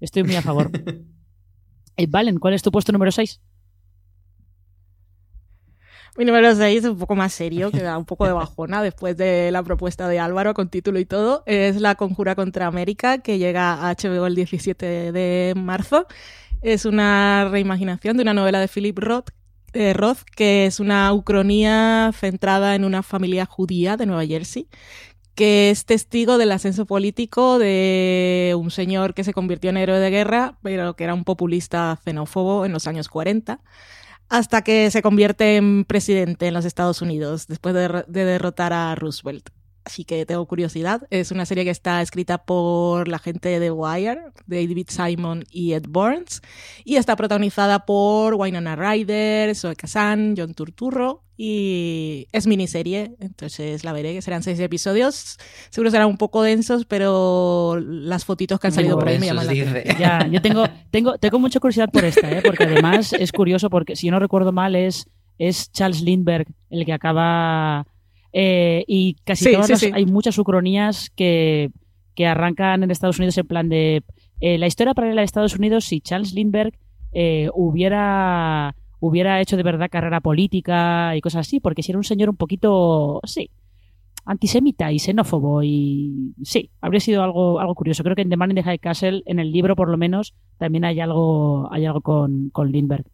Estoy 0.00 0.24
muy 0.24 0.36
a 0.36 0.42
favor. 0.42 0.70
Eh, 1.96 2.06
Valen, 2.08 2.38
¿cuál 2.38 2.54
es 2.54 2.62
tu 2.62 2.70
puesto 2.70 2.92
número 2.92 3.12
6? 3.12 3.42
Mi 6.16 6.24
número 6.24 6.54
6 6.54 6.84
es 6.84 6.90
un 6.90 6.98
poco 6.98 7.14
más 7.14 7.32
serio, 7.32 7.70
que 7.70 7.82
da 7.82 7.98
un 7.98 8.04
poco 8.04 8.26
de 8.26 8.32
bajona 8.32 8.82
después 8.82 9.16
de 9.16 9.50
la 9.50 9.62
propuesta 9.62 10.08
de 10.08 10.18
Álvaro 10.18 10.54
con 10.54 10.68
título 10.70 10.98
y 10.98 11.04
todo. 11.04 11.42
Es 11.46 11.80
La 11.80 11.96
Conjura 11.96 12.34
contra 12.34 12.66
América, 12.66 13.18
que 13.18 13.38
llega 13.38 13.74
a 13.74 13.94
HBO 13.94 14.26
el 14.26 14.34
17 14.34 15.12
de 15.12 15.52
marzo. 15.56 16.06
Es 16.62 16.84
una 16.84 17.48
reimaginación 17.50 18.16
de 18.16 18.22
una 18.22 18.34
novela 18.34 18.60
de 18.60 18.68
Philip 18.68 18.98
Roth, 18.98 19.30
eh, 19.72 19.92
Roth, 19.92 20.22
que 20.34 20.66
es 20.66 20.80
una 20.80 21.12
ucronía 21.12 22.10
centrada 22.12 22.74
en 22.74 22.84
una 22.84 23.02
familia 23.02 23.46
judía 23.46 23.96
de 23.96 24.06
Nueva 24.06 24.26
Jersey, 24.26 24.68
que 25.34 25.70
es 25.70 25.84
testigo 25.84 26.38
del 26.38 26.52
ascenso 26.52 26.86
político 26.86 27.58
de 27.58 28.54
un 28.58 28.70
señor 28.70 29.14
que 29.14 29.24
se 29.24 29.32
convirtió 29.32 29.70
en 29.70 29.76
héroe 29.76 29.98
de 29.98 30.10
guerra, 30.10 30.58
pero 30.62 30.94
que 30.94 31.04
era 31.04 31.14
un 31.14 31.24
populista 31.24 31.98
xenófobo 32.04 32.64
en 32.64 32.72
los 32.72 32.86
años 32.86 33.08
40, 33.08 33.60
hasta 34.28 34.62
que 34.62 34.90
se 34.90 35.02
convierte 35.02 35.56
en 35.56 35.84
presidente 35.84 36.46
en 36.46 36.54
los 36.54 36.64
Estados 36.64 37.02
Unidos 37.02 37.46
después 37.46 37.74
de, 37.74 38.04
de 38.06 38.24
derrotar 38.24 38.72
a 38.72 38.94
Roosevelt. 38.94 39.50
Así 39.84 40.04
que 40.04 40.26
tengo 40.26 40.46
curiosidad. 40.46 41.02
Es 41.10 41.30
una 41.30 41.46
serie 41.46 41.64
que 41.64 41.70
está 41.70 42.02
escrita 42.02 42.38
por 42.38 43.08
la 43.08 43.18
gente 43.18 43.48
de 43.48 43.60
The 43.60 43.70
Wire, 43.70 44.20
David 44.46 44.88
Simon 44.88 45.44
y 45.50 45.72
Ed 45.72 45.84
Burns, 45.88 46.42
y 46.84 46.96
está 46.96 47.16
protagonizada 47.16 47.86
por 47.86 48.34
Wynonna 48.34 48.76
Ryder, 48.76 49.54
Zoe 49.56 49.76
Kazan, 49.76 50.34
John 50.36 50.54
Turturro, 50.54 51.24
y 51.42 52.26
es 52.32 52.46
miniserie, 52.46 53.16
entonces 53.18 53.82
la 53.82 53.94
veré, 53.94 54.12
que 54.12 54.20
serán 54.20 54.42
seis 54.42 54.60
episodios. 54.60 55.38
Seguro 55.70 55.90
serán 55.90 56.08
un 56.08 56.18
poco 56.18 56.42
densos, 56.42 56.84
pero 56.84 57.80
las 57.80 58.26
fotitos 58.26 58.60
que 58.60 58.66
han 58.66 58.74
salido 58.74 58.98
por 58.98 59.08
ahí 59.08 59.18
me 59.18 59.24
llaman 59.24 59.46
la 59.46 59.52
atención. 59.52 59.98
Ya, 59.98 60.26
yo 60.26 60.42
tengo, 60.42 60.64
tengo, 60.90 61.16
tengo 61.16 61.38
mucha 61.38 61.58
curiosidad 61.58 61.88
por 61.90 62.04
esta, 62.04 62.30
¿eh? 62.30 62.42
porque 62.44 62.64
además 62.64 63.14
es 63.14 63.32
curioso, 63.32 63.70
porque 63.70 63.96
si 63.96 64.08
yo 64.08 64.12
no 64.12 64.18
recuerdo 64.18 64.52
mal, 64.52 64.76
es, 64.76 65.08
es 65.38 65.72
Charles 65.72 66.02
Lindbergh 66.02 66.46
el 66.68 66.84
que 66.84 66.92
acaba. 66.92 67.86
Eh, 68.32 68.84
y 68.86 69.14
casi 69.24 69.44
Sí, 69.44 69.52
todas 69.52 69.66
sí, 69.66 69.72
las- 69.72 69.80
sí. 69.80 69.90
hay 69.92 70.06
muchas 70.06 70.38
ucronías 70.38 71.10
que, 71.10 71.70
que 72.14 72.26
arrancan 72.26 72.82
en 72.82 72.90
Estados 72.90 73.18
Unidos 73.18 73.36
en 73.38 73.46
plan 73.46 73.68
de 73.68 74.02
eh, 74.40 74.58
la 74.58 74.66
historia 74.66 74.94
paralela 74.94 75.20
de 75.20 75.24
Estados 75.26 75.56
Unidos 75.56 75.84
si 75.84 76.00
Charles 76.00 76.32
Lindbergh 76.34 76.74
eh, 77.12 77.48
hubiera 77.54 78.74
hubiera 79.00 79.40
hecho 79.40 79.56
de 79.56 79.62
verdad 79.62 79.88
carrera 79.90 80.20
política 80.20 81.16
y 81.16 81.20
cosas 81.22 81.46
así, 81.46 81.58
porque 81.58 81.82
si 81.82 81.90
era 81.90 81.98
un 81.98 82.04
señor 82.04 82.28
un 82.28 82.36
poquito, 82.36 83.20
sí, 83.24 83.48
antisemita 84.26 84.92
y 84.92 84.98
xenófobo 84.98 85.62
y 85.62 86.34
sí, 86.42 86.70
habría 86.82 87.00
sido 87.00 87.22
algo, 87.22 87.60
algo 87.60 87.74
curioso. 87.74 88.02
Creo 88.04 88.14
que 88.14 88.22
en 88.22 88.28
The 88.28 88.36
Man 88.36 88.50
in 88.50 88.56
the 88.56 88.62
High 88.62 88.78
Castle, 88.78 89.22
en 89.24 89.38
el 89.38 89.52
libro 89.52 89.74
por 89.74 89.88
lo 89.88 89.96
menos, 89.96 90.34
también 90.58 90.84
hay 90.84 91.00
algo, 91.00 91.72
hay 91.72 91.86
algo 91.86 92.02
con, 92.02 92.50
con 92.50 92.70
Lindbergh. 92.70 93.06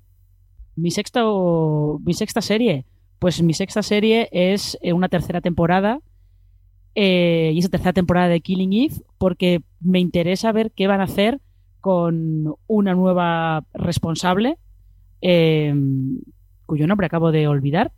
Mi 0.75 0.91
sexto, 0.91 2.01
mi 2.05 2.13
sexta 2.15 2.41
serie, 2.41 2.85
pues 3.19 3.43
mi 3.43 3.55
sexta 3.55 3.83
serie 3.83 4.29
es 4.33 4.79
eh, 4.83 4.93
una 4.93 5.09
tercera 5.09 5.41
temporada 5.41 6.01
eh, 6.95 7.53
y 7.55 7.59
esa 7.59 7.69
tercera 7.69 7.93
temporada 7.93 8.29
de 8.29 8.41
Killing 8.41 8.73
Eve 8.73 8.95
porque 9.19 9.63
me 9.81 10.01
interesa 10.01 10.53
ver 10.53 10.73
qué 10.73 10.87
van 10.87 11.01
a 11.01 11.05
hacer 11.05 11.41
con 11.81 12.55
una 12.67 12.95
nueva 12.95 13.65
responsable 13.75 14.59
eh, 15.21 15.75
cuyo 16.67 16.87
nombre 16.87 17.07
acabo 17.07 17.33
de 17.33 17.49
olvidar. 17.49 17.93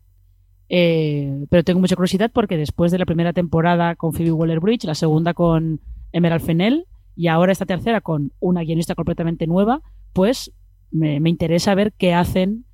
Eh, 0.68 1.46
pero 1.48 1.64
tengo 1.64 1.80
mucha 1.80 1.96
curiosidad 1.96 2.30
porque 2.32 2.56
después 2.56 2.92
de 2.92 2.98
la 2.98 3.06
primera 3.06 3.32
temporada 3.32 3.96
con 3.96 4.12
Phoebe 4.12 4.32
Waller-Bridge, 4.32 4.84
la 4.84 4.94
segunda 4.94 5.32
con 5.32 5.80
Emerald 6.12 6.42
Fennell 6.42 6.86
y 7.16 7.28
ahora 7.28 7.52
esta 7.52 7.66
tercera 7.66 8.00
con 8.00 8.32
una 8.38 8.62
guionista 8.62 8.94
completamente 8.94 9.46
nueva, 9.46 9.80
pues 10.12 10.52
me, 10.90 11.20
me 11.20 11.30
interesa 11.30 11.74
ver 11.74 11.92
qué 11.92 12.14
hacen 12.14 12.64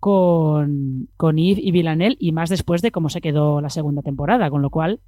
con, 0.00 1.08
con 1.16 1.38
Eve 1.38 1.60
y 1.62 1.70
Villanelle 1.70 2.16
y 2.18 2.32
más 2.32 2.48
después 2.48 2.82
de 2.82 2.90
cómo 2.90 3.10
se 3.10 3.20
quedó 3.20 3.60
la 3.60 3.70
segunda 3.70 4.02
temporada, 4.02 4.50
con 4.50 4.62
lo 4.62 4.70
cual, 4.70 5.00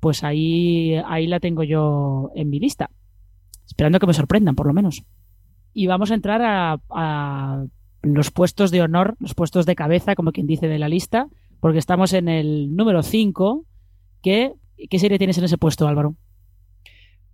pues 0.00 0.24
ahí, 0.24 0.94
ahí 1.06 1.26
la 1.26 1.40
tengo 1.40 1.62
yo 1.62 2.30
en 2.34 2.50
mi 2.50 2.58
lista, 2.58 2.90
esperando 3.66 4.00
que 4.00 4.06
me 4.06 4.14
sorprendan 4.14 4.56
por 4.56 4.66
lo 4.66 4.72
menos. 4.72 5.04
Y 5.74 5.86
vamos 5.86 6.10
a 6.10 6.14
entrar 6.14 6.40
a, 6.42 6.80
a 6.90 7.64
los 8.02 8.30
puestos 8.30 8.70
de 8.70 8.82
honor, 8.82 9.16
los 9.20 9.34
puestos 9.34 9.66
de 9.66 9.76
cabeza, 9.76 10.14
como 10.14 10.32
quien 10.32 10.46
dice, 10.46 10.68
de 10.68 10.78
la 10.78 10.88
lista, 10.88 11.28
porque 11.60 11.78
estamos 11.78 12.12
en 12.12 12.28
el 12.28 12.74
número 12.74 13.02
5. 13.02 13.64
¿Qué, 14.22 14.52
¿Qué 14.88 14.98
serie 14.98 15.18
tienes 15.18 15.38
en 15.38 15.44
ese 15.44 15.58
puesto, 15.58 15.86
Álvaro? 15.86 16.16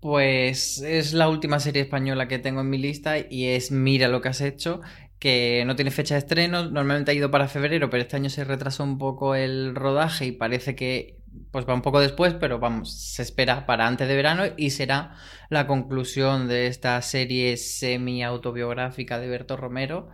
Pues 0.01 0.81
es 0.81 1.13
la 1.13 1.29
última 1.29 1.61
serie 1.61 1.83
española 1.83 2.27
que 2.27 2.39
tengo 2.39 2.63
en 2.63 2.71
mi 2.71 2.79
lista 2.79 3.17
y 3.19 3.47
es 3.47 3.71
Mira 3.71 4.09
lo 4.09 4.23
que 4.23 4.31
has 4.31 4.41
hecho, 4.41 4.81
que 5.21 5.65
no 5.67 5.77
tiene 5.77 5.93
fecha 5.93 6.15
de 6.15 6.21
estreno, 6.21 6.65
normalmente 6.65 7.13
ha 7.13 7.15
ido 7.15 7.31
para 7.31 7.49
febrero, 7.49 7.91
pero 7.91 8.03
este 8.03 8.17
año 8.17 8.31
se 8.31 8.45
retrasó 8.45 8.85
un 8.85 8.99
poco 8.99 9.35
el 9.37 9.75
rodaje 9.77 10.27
y 10.27 10.33
parece 10.33 10.75
que 10.77 11.21
pues 11.53 11.67
va 11.69 11.75
un 11.75 11.83
poco 11.83 12.01
después, 12.01 12.35
pero 12.35 12.59
vamos, 12.59 12.93
se 12.93 13.23
espera 13.23 13.67
para 13.67 13.87
antes 13.87 14.09
de 14.09 14.17
verano 14.17 14.45
y 14.57 14.71
será 14.71 15.15
la 15.51 15.67
conclusión 15.69 16.49
de 16.49 16.67
esta 16.69 17.01
serie 17.03 17.57
semi-autobiográfica 17.57 19.19
de 19.21 19.29
Berto 19.29 19.57
Romero. 19.57 20.09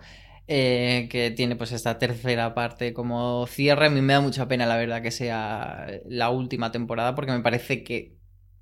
eh, 0.49 1.09
que 1.11 1.31
tiene 1.33 1.57
pues 1.57 1.73
esta 1.73 1.99
tercera 1.99 2.55
parte 2.55 2.93
como 2.93 3.47
cierre. 3.47 3.87
A 3.87 3.91
mí 3.91 4.01
me 4.03 4.13
da 4.13 4.21
mucha 4.21 4.49
pena, 4.49 4.67
la 4.67 4.77
verdad, 4.77 5.03
que 5.03 5.11
sea 5.11 5.87
la 6.07 6.31
última 6.31 6.71
temporada, 6.73 7.15
porque 7.15 7.33
me 7.33 7.41
parece 7.41 7.83
que 7.85 8.17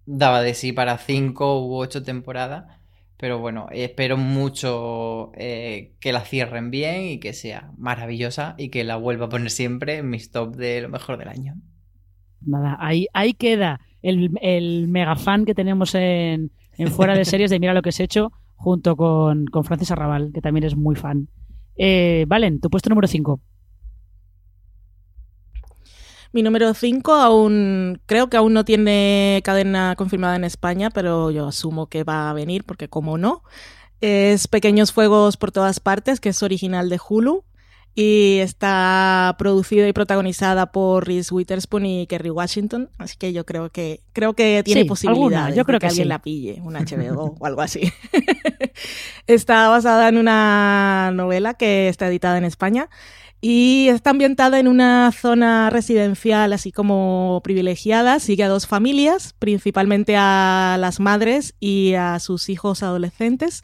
daba 0.06 0.42
de 0.42 0.54
sí 0.54 0.72
para 0.72 0.98
cinco 0.98 1.60
u 1.66 1.76
ocho 1.76 2.02
temporadas. 2.02 2.80
Pero 3.24 3.38
bueno, 3.38 3.68
espero 3.70 4.18
mucho 4.18 5.32
eh, 5.34 5.94
que 5.98 6.12
la 6.12 6.20
cierren 6.20 6.70
bien 6.70 7.04
y 7.06 7.20
que 7.20 7.32
sea 7.32 7.72
maravillosa 7.78 8.54
y 8.58 8.68
que 8.68 8.84
la 8.84 8.96
vuelva 8.96 9.24
a 9.24 9.28
poner 9.30 9.48
siempre 9.48 9.96
en 9.96 10.10
mis 10.10 10.30
top 10.30 10.54
de 10.56 10.82
lo 10.82 10.90
mejor 10.90 11.16
del 11.16 11.28
año. 11.28 11.54
Nada, 12.42 12.76
ahí, 12.78 13.06
ahí 13.14 13.32
queda 13.32 13.80
el, 14.02 14.30
el 14.42 14.88
mega 14.88 15.16
fan 15.16 15.46
que 15.46 15.54
tenemos 15.54 15.94
en, 15.94 16.52
en 16.76 16.88
Fuera 16.88 17.16
de 17.16 17.24
Series 17.24 17.50
de 17.50 17.58
Mira 17.58 17.72
lo 17.72 17.80
que 17.80 17.88
has 17.88 18.00
hecho, 18.00 18.30
junto 18.56 18.94
con, 18.94 19.46
con 19.46 19.64
Francis 19.64 19.90
Arrabal, 19.90 20.30
que 20.34 20.42
también 20.42 20.64
es 20.64 20.76
muy 20.76 20.94
fan. 20.94 21.30
Eh, 21.76 22.26
Valen, 22.28 22.60
tu 22.60 22.68
puesto 22.68 22.90
número 22.90 23.08
5. 23.08 23.40
Mi 26.34 26.42
número 26.42 26.74
5 26.74 27.12
aún 27.12 28.00
creo 28.06 28.28
que 28.28 28.36
aún 28.36 28.54
no 28.54 28.64
tiene 28.64 29.40
cadena 29.44 29.94
confirmada 29.96 30.34
en 30.34 30.42
España, 30.42 30.90
pero 30.90 31.30
yo 31.30 31.46
asumo 31.46 31.86
que 31.86 32.02
va 32.02 32.28
a 32.28 32.32
venir 32.32 32.64
porque 32.64 32.88
como 32.88 33.18
no. 33.18 33.44
Es 34.00 34.48
Pequeños 34.48 34.92
Fuegos 34.92 35.36
por 35.36 35.52
todas 35.52 35.78
partes, 35.78 36.18
que 36.18 36.30
es 36.30 36.42
original 36.42 36.88
de 36.88 36.98
Hulu 37.08 37.44
y 37.94 38.38
está 38.40 39.36
producida 39.38 39.86
y 39.86 39.92
protagonizada 39.92 40.72
por 40.72 41.06
Reese 41.06 41.32
Witherspoon 41.32 41.86
y 41.86 42.06
Kerry 42.08 42.30
Washington, 42.30 42.90
así 42.98 43.16
que 43.16 43.32
yo 43.32 43.46
creo 43.46 43.70
que 43.70 44.00
creo 44.12 44.34
que 44.34 44.62
tiene 44.64 44.82
Sí, 44.82 44.88
posibilidades 44.88 45.52
alguna, 45.52 45.56
yo 45.56 45.64
creo 45.64 45.76
de 45.76 45.78
que, 45.78 45.86
que 45.86 45.86
alguien 45.86 46.06
sí. 46.06 46.08
la 46.08 46.20
pille, 46.20 46.60
un 46.64 46.74
HBO 46.74 47.36
o 47.38 47.46
algo 47.46 47.60
así. 47.60 47.92
está 49.28 49.68
basada 49.68 50.08
en 50.08 50.18
una 50.18 51.12
novela 51.14 51.54
que 51.54 51.88
está 51.88 52.08
editada 52.08 52.38
en 52.38 52.44
España 52.44 52.88
y 53.46 53.90
está 53.90 54.08
ambientada 54.08 54.58
en 54.58 54.66
una 54.66 55.12
zona 55.12 55.68
residencial 55.68 56.54
así 56.54 56.72
como 56.72 57.42
privilegiada. 57.44 58.18
Sigue 58.18 58.42
a 58.42 58.48
dos 58.48 58.66
familias, 58.66 59.34
principalmente 59.38 60.16
a 60.16 60.78
las 60.80 60.98
madres 60.98 61.54
y 61.60 61.92
a 61.92 62.20
sus 62.20 62.48
hijos 62.48 62.82
adolescentes. 62.82 63.60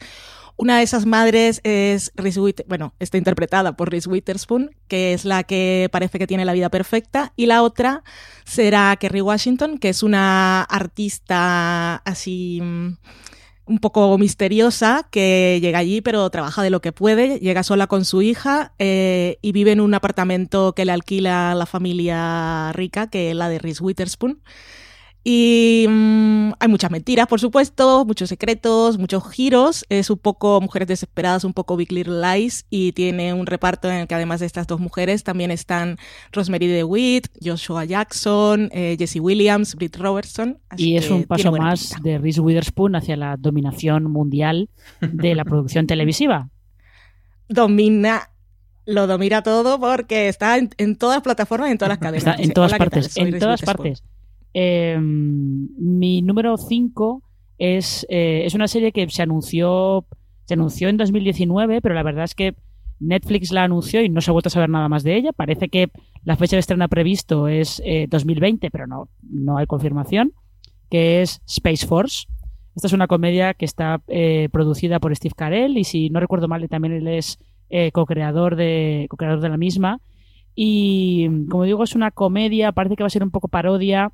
Una 0.55 0.77
de 0.77 0.83
esas 0.83 1.07
madres 1.07 1.61
es 1.63 2.11
Reese 2.13 2.39
bueno, 2.67 2.93
está 2.99 3.17
interpretada 3.17 3.75
por 3.75 3.89
Reese 3.89 4.07
Witherspoon, 4.07 4.69
que 4.87 5.13
es 5.13 5.25
la 5.25 5.41
que 5.45 5.89
parece 5.91 6.19
que 6.19 6.27
tiene 6.27 6.45
la 6.45 6.53
vida 6.53 6.69
perfecta, 6.69 7.33
y 7.35 7.47
la 7.47 7.63
otra 7.63 8.03
será 8.45 8.95
Kerry 8.97 9.21
Washington, 9.21 9.79
que 9.79 9.89
es 9.89 10.03
una 10.03 10.61
artista 10.61 11.95
así 12.05 12.59
mm, 12.61 12.97
un 13.71 13.79
poco 13.79 14.17
misteriosa 14.17 15.07
que 15.11 15.59
llega 15.61 15.79
allí 15.79 16.01
pero 16.01 16.29
trabaja 16.29 16.61
de 16.61 16.69
lo 16.69 16.81
que 16.81 16.91
puede, 16.91 17.39
llega 17.39 17.63
sola 17.63 17.87
con 17.87 18.03
su 18.03 18.21
hija 18.21 18.73
eh, 18.79 19.37
y 19.41 19.53
vive 19.53 19.71
en 19.71 19.79
un 19.79 19.93
apartamento 19.93 20.73
que 20.73 20.83
le 20.83 20.91
alquila 20.91 21.55
la 21.55 21.65
familia 21.65 22.73
rica, 22.73 23.09
que 23.09 23.31
es 23.31 23.35
la 23.35 23.47
de 23.47 23.59
Reese 23.59 23.81
Witherspoon. 23.81 24.41
Y 25.23 25.85
mm, 25.87 26.53
hay 26.59 26.67
muchas 26.67 26.89
mentiras, 26.89 27.27
por 27.27 27.39
supuesto, 27.39 28.05
muchos 28.05 28.29
secretos, 28.29 28.97
muchos 28.97 29.29
giros. 29.29 29.85
Es 29.89 30.09
un 30.09 30.17
poco 30.17 30.59
Mujeres 30.61 30.87
Desesperadas, 30.87 31.43
un 31.43 31.53
poco 31.53 31.77
Big 31.77 31.91
Little 31.91 32.21
Lies. 32.21 32.65
Y 32.71 32.93
tiene 32.93 33.33
un 33.33 33.45
reparto 33.45 33.89
en 33.89 33.97
el 33.97 34.07
que 34.07 34.15
además 34.15 34.39
de 34.39 34.47
estas 34.47 34.65
dos 34.65 34.79
mujeres 34.79 35.23
también 35.23 35.51
están 35.51 35.97
Rosemary 36.31 36.67
DeWitt, 36.67 37.27
Joshua 37.43 37.85
Jackson, 37.85 38.69
eh, 38.71 38.95
Jesse 38.97 39.17
Williams, 39.17 39.75
Britt 39.75 39.95
Robertson. 39.97 40.57
y 40.75 40.97
es 40.97 41.09
un 41.11 41.25
paso 41.25 41.51
más 41.51 41.93
de 42.01 42.17
Reese 42.17 42.41
Witherspoon 42.41 42.95
hacia 42.95 43.15
la 43.15 43.37
dominación 43.37 44.05
mundial 44.05 44.69
de 45.01 45.35
la 45.35 45.45
producción 45.45 45.85
televisiva. 45.85 46.49
Domina 47.47 48.27
lo 48.85 49.05
domina 49.05 49.43
todo 49.43 49.79
porque 49.79 50.27
está 50.27 50.57
en, 50.57 50.95
todas 50.95 51.17
las 51.17 51.23
plataformas 51.23 51.69
y 51.69 51.73
en 51.73 51.77
todas 51.77 51.89
las 51.89 51.97
cadenas. 51.99 52.27
Está 52.27 52.41
en 52.41 52.51
todas 52.51 52.73
partes, 52.73 53.15
en 53.15 53.39
todas 53.39 53.61
partes. 53.61 54.03
Em, 54.53 55.69
mi 55.77 56.21
número 56.21 56.57
5 56.57 57.23
es, 57.57 58.05
eh, 58.09 58.43
es 58.45 58.53
una 58.53 58.67
serie 58.67 58.91
que 58.91 59.09
se 59.09 59.21
anunció, 59.21 60.05
se 60.45 60.55
anunció 60.55 60.89
en 60.89 60.97
2019, 60.97 61.81
pero 61.81 61.95
la 61.95 62.03
verdad 62.03 62.25
es 62.25 62.35
que 62.35 62.55
Netflix 62.99 63.51
la 63.51 63.63
anunció 63.63 64.03
y 64.03 64.09
no 64.09 64.21
se 64.21 64.29
ha 64.29 64.33
vuelto 64.33 64.49
a 64.49 64.51
saber 64.51 64.69
nada 64.69 64.89
más 64.89 65.03
de 65.03 65.15
ella. 65.15 65.31
Parece 65.31 65.69
que 65.69 65.91
la 66.23 66.35
fecha 66.35 66.55
de 66.55 66.59
estreno 66.59 66.87
previsto 66.89 67.47
es 67.47 67.81
2020, 68.09 68.67
eh, 68.67 68.71
pero 68.71 68.87
no, 68.87 69.09
no 69.21 69.57
hay 69.57 69.65
confirmación, 69.65 70.33
que 70.89 71.21
es 71.21 71.41
Space 71.47 71.87
Force. 71.87 72.27
Esta 72.75 72.87
es 72.87 72.93
una 72.93 73.07
comedia 73.07 73.53
que 73.53 73.65
está 73.65 74.01
eh, 74.07 74.49
producida 74.51 74.99
por 74.99 75.15
Steve 75.15 75.33
Carell 75.35 75.77
y 75.77 75.83
si 75.83 76.09
no 76.09 76.19
recuerdo 76.19 76.47
mal, 76.47 76.67
también 76.69 76.93
él 76.93 77.07
es 77.07 77.39
co-creador 77.93 78.57
de, 78.57 79.07
co-creador 79.09 79.39
de 79.39 79.49
la 79.49 79.57
misma. 79.57 80.01
Y 80.55 81.45
como 81.49 81.63
digo, 81.63 81.83
es 81.83 81.95
una 81.95 82.11
comedia, 82.11 82.73
parece 82.73 82.97
que 82.97 83.03
va 83.03 83.07
a 83.07 83.11
ser 83.11 83.23
un 83.23 83.31
poco 83.31 83.47
parodia 83.47 84.11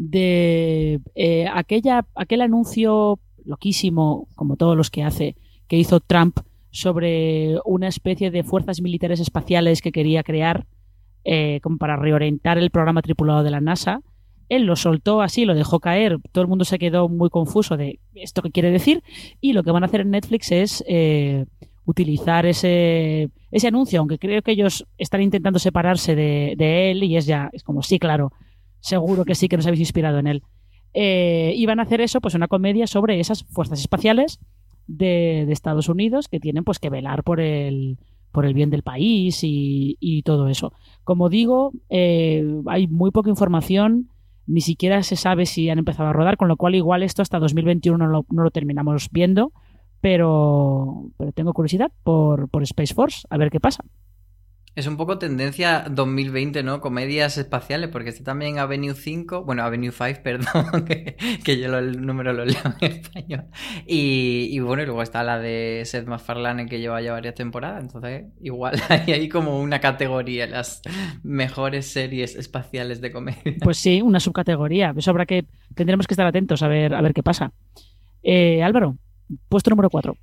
de 0.00 1.00
eh, 1.14 1.46
aquella, 1.52 2.06
aquel 2.14 2.40
anuncio 2.40 3.20
loquísimo, 3.44 4.28
como 4.34 4.56
todos 4.56 4.74
los 4.74 4.90
que 4.90 5.04
hace, 5.04 5.36
que 5.68 5.76
hizo 5.76 6.00
Trump 6.00 6.38
sobre 6.70 7.58
una 7.66 7.88
especie 7.88 8.30
de 8.30 8.42
fuerzas 8.42 8.80
militares 8.80 9.20
espaciales 9.20 9.82
que 9.82 9.92
quería 9.92 10.22
crear 10.22 10.66
eh, 11.24 11.60
como 11.62 11.76
para 11.76 11.96
reorientar 11.96 12.56
el 12.56 12.70
programa 12.70 13.02
tripulado 13.02 13.42
de 13.42 13.50
la 13.50 13.60
NASA. 13.60 14.00
Él 14.48 14.64
lo 14.64 14.74
soltó 14.74 15.20
así, 15.20 15.44
lo 15.44 15.54
dejó 15.54 15.80
caer, 15.80 16.16
todo 16.32 16.42
el 16.42 16.48
mundo 16.48 16.64
se 16.64 16.78
quedó 16.78 17.10
muy 17.10 17.28
confuso 17.28 17.76
de 17.76 18.00
esto 18.14 18.40
que 18.40 18.50
quiere 18.50 18.70
decir 18.70 19.02
y 19.42 19.52
lo 19.52 19.62
que 19.62 19.70
van 19.70 19.82
a 19.82 19.86
hacer 19.86 20.00
en 20.00 20.10
Netflix 20.12 20.50
es 20.50 20.82
eh, 20.88 21.44
utilizar 21.84 22.46
ese, 22.46 23.28
ese 23.50 23.68
anuncio, 23.68 24.00
aunque 24.00 24.18
creo 24.18 24.40
que 24.40 24.52
ellos 24.52 24.86
están 24.96 25.20
intentando 25.20 25.58
separarse 25.58 26.14
de, 26.14 26.54
de 26.56 26.90
él 26.90 27.04
y 27.04 27.18
es 27.18 27.26
ya, 27.26 27.50
es 27.52 27.62
como, 27.62 27.82
sí, 27.82 27.98
claro, 27.98 28.32
seguro 28.80 29.24
que 29.24 29.34
sí 29.34 29.48
que 29.48 29.56
nos 29.56 29.66
habéis 29.66 29.80
inspirado 29.80 30.18
en 30.18 30.26
él. 30.26 30.42
Eh, 30.92 31.52
y 31.56 31.66
van 31.66 31.78
a 31.78 31.84
hacer 31.84 32.00
eso, 32.00 32.20
pues 32.20 32.34
una 32.34 32.48
comedia 32.48 32.86
sobre 32.86 33.20
esas 33.20 33.44
fuerzas 33.44 33.80
espaciales 33.80 34.40
de, 34.86 35.50
Estados 35.50 35.88
Unidos 35.88 36.28
que 36.28 36.40
tienen 36.40 36.64
pues 36.64 36.78
que 36.78 36.90
velar 36.90 37.22
por 37.22 37.40
el, 37.40 37.98
por 38.32 38.44
el 38.44 38.54
bien 38.54 38.70
del 38.70 38.82
país 38.82 39.40
y, 39.42 40.22
todo 40.24 40.48
eso. 40.48 40.72
Como 41.04 41.28
digo, 41.28 41.72
eh, 41.88 42.44
hay 42.66 42.88
muy 42.88 43.10
poca 43.10 43.30
información, 43.30 44.08
ni 44.46 44.60
siquiera 44.60 45.02
se 45.02 45.16
sabe 45.16 45.46
si 45.46 45.70
han 45.70 45.78
empezado 45.78 46.08
a 46.08 46.12
rodar, 46.12 46.36
con 46.36 46.48
lo 46.48 46.56
cual 46.56 46.74
igual 46.74 47.02
esto 47.02 47.22
hasta 47.22 47.38
2021 47.38 47.96
no 47.98 48.10
lo, 48.10 48.26
no 48.30 48.42
lo 48.42 48.50
terminamos 48.50 49.08
viendo, 49.10 49.52
pero, 50.00 51.10
pero 51.16 51.32
tengo 51.32 51.52
curiosidad 51.52 51.92
por, 52.02 52.48
por 52.48 52.62
Space 52.64 52.94
Force, 52.94 53.26
a 53.30 53.36
ver 53.36 53.50
qué 53.50 53.60
pasa. 53.60 53.84
Es 54.76 54.86
un 54.86 54.96
poco 54.96 55.18
tendencia 55.18 55.84
2020, 55.90 56.62
¿no? 56.62 56.80
Comedias 56.80 57.36
espaciales, 57.38 57.90
porque 57.90 58.10
está 58.10 58.22
también 58.22 58.58
Avenue 58.58 58.94
5, 58.94 59.44
bueno, 59.44 59.64
Avenue 59.64 59.90
5, 59.90 60.20
perdón, 60.22 60.84
que, 60.84 61.60
yo 61.60 61.76
el 61.76 62.06
número 62.06 62.32
lo 62.32 62.44
leo 62.44 62.60
en 62.80 62.92
español. 62.92 63.46
Y, 63.84 64.58
bueno, 64.60 64.82
y 64.82 64.86
luego 64.86 65.02
está 65.02 65.24
la 65.24 65.40
de 65.40 65.82
Seth 65.84 66.06
MacFarlane 66.06 66.66
que 66.66 66.78
lleva 66.78 67.00
ya 67.02 67.12
varias 67.12 67.34
temporadas, 67.34 67.82
entonces 67.82 68.26
igual 68.40 68.80
hay 68.88 69.28
como 69.28 69.60
una 69.60 69.80
categoría, 69.80 70.46
las 70.46 70.82
mejores 71.24 71.88
series 71.88 72.36
espaciales 72.36 73.00
de 73.00 73.10
comedia. 73.10 73.56
Pues 73.60 73.76
sí, 73.76 74.00
una 74.00 74.20
subcategoría, 74.20 74.94
eso 74.96 75.10
habrá 75.10 75.26
que, 75.26 75.46
tendremos 75.74 76.06
que 76.06 76.14
estar 76.14 76.26
atentos 76.26 76.62
a 76.62 76.68
ver, 76.68 76.94
a 76.94 77.00
ver 77.00 77.12
qué 77.12 77.24
pasa. 77.24 77.52
Eh, 78.22 78.62
Álvaro, 78.62 78.96
puesto 79.48 79.70
número 79.70 79.90
4. 79.90 80.16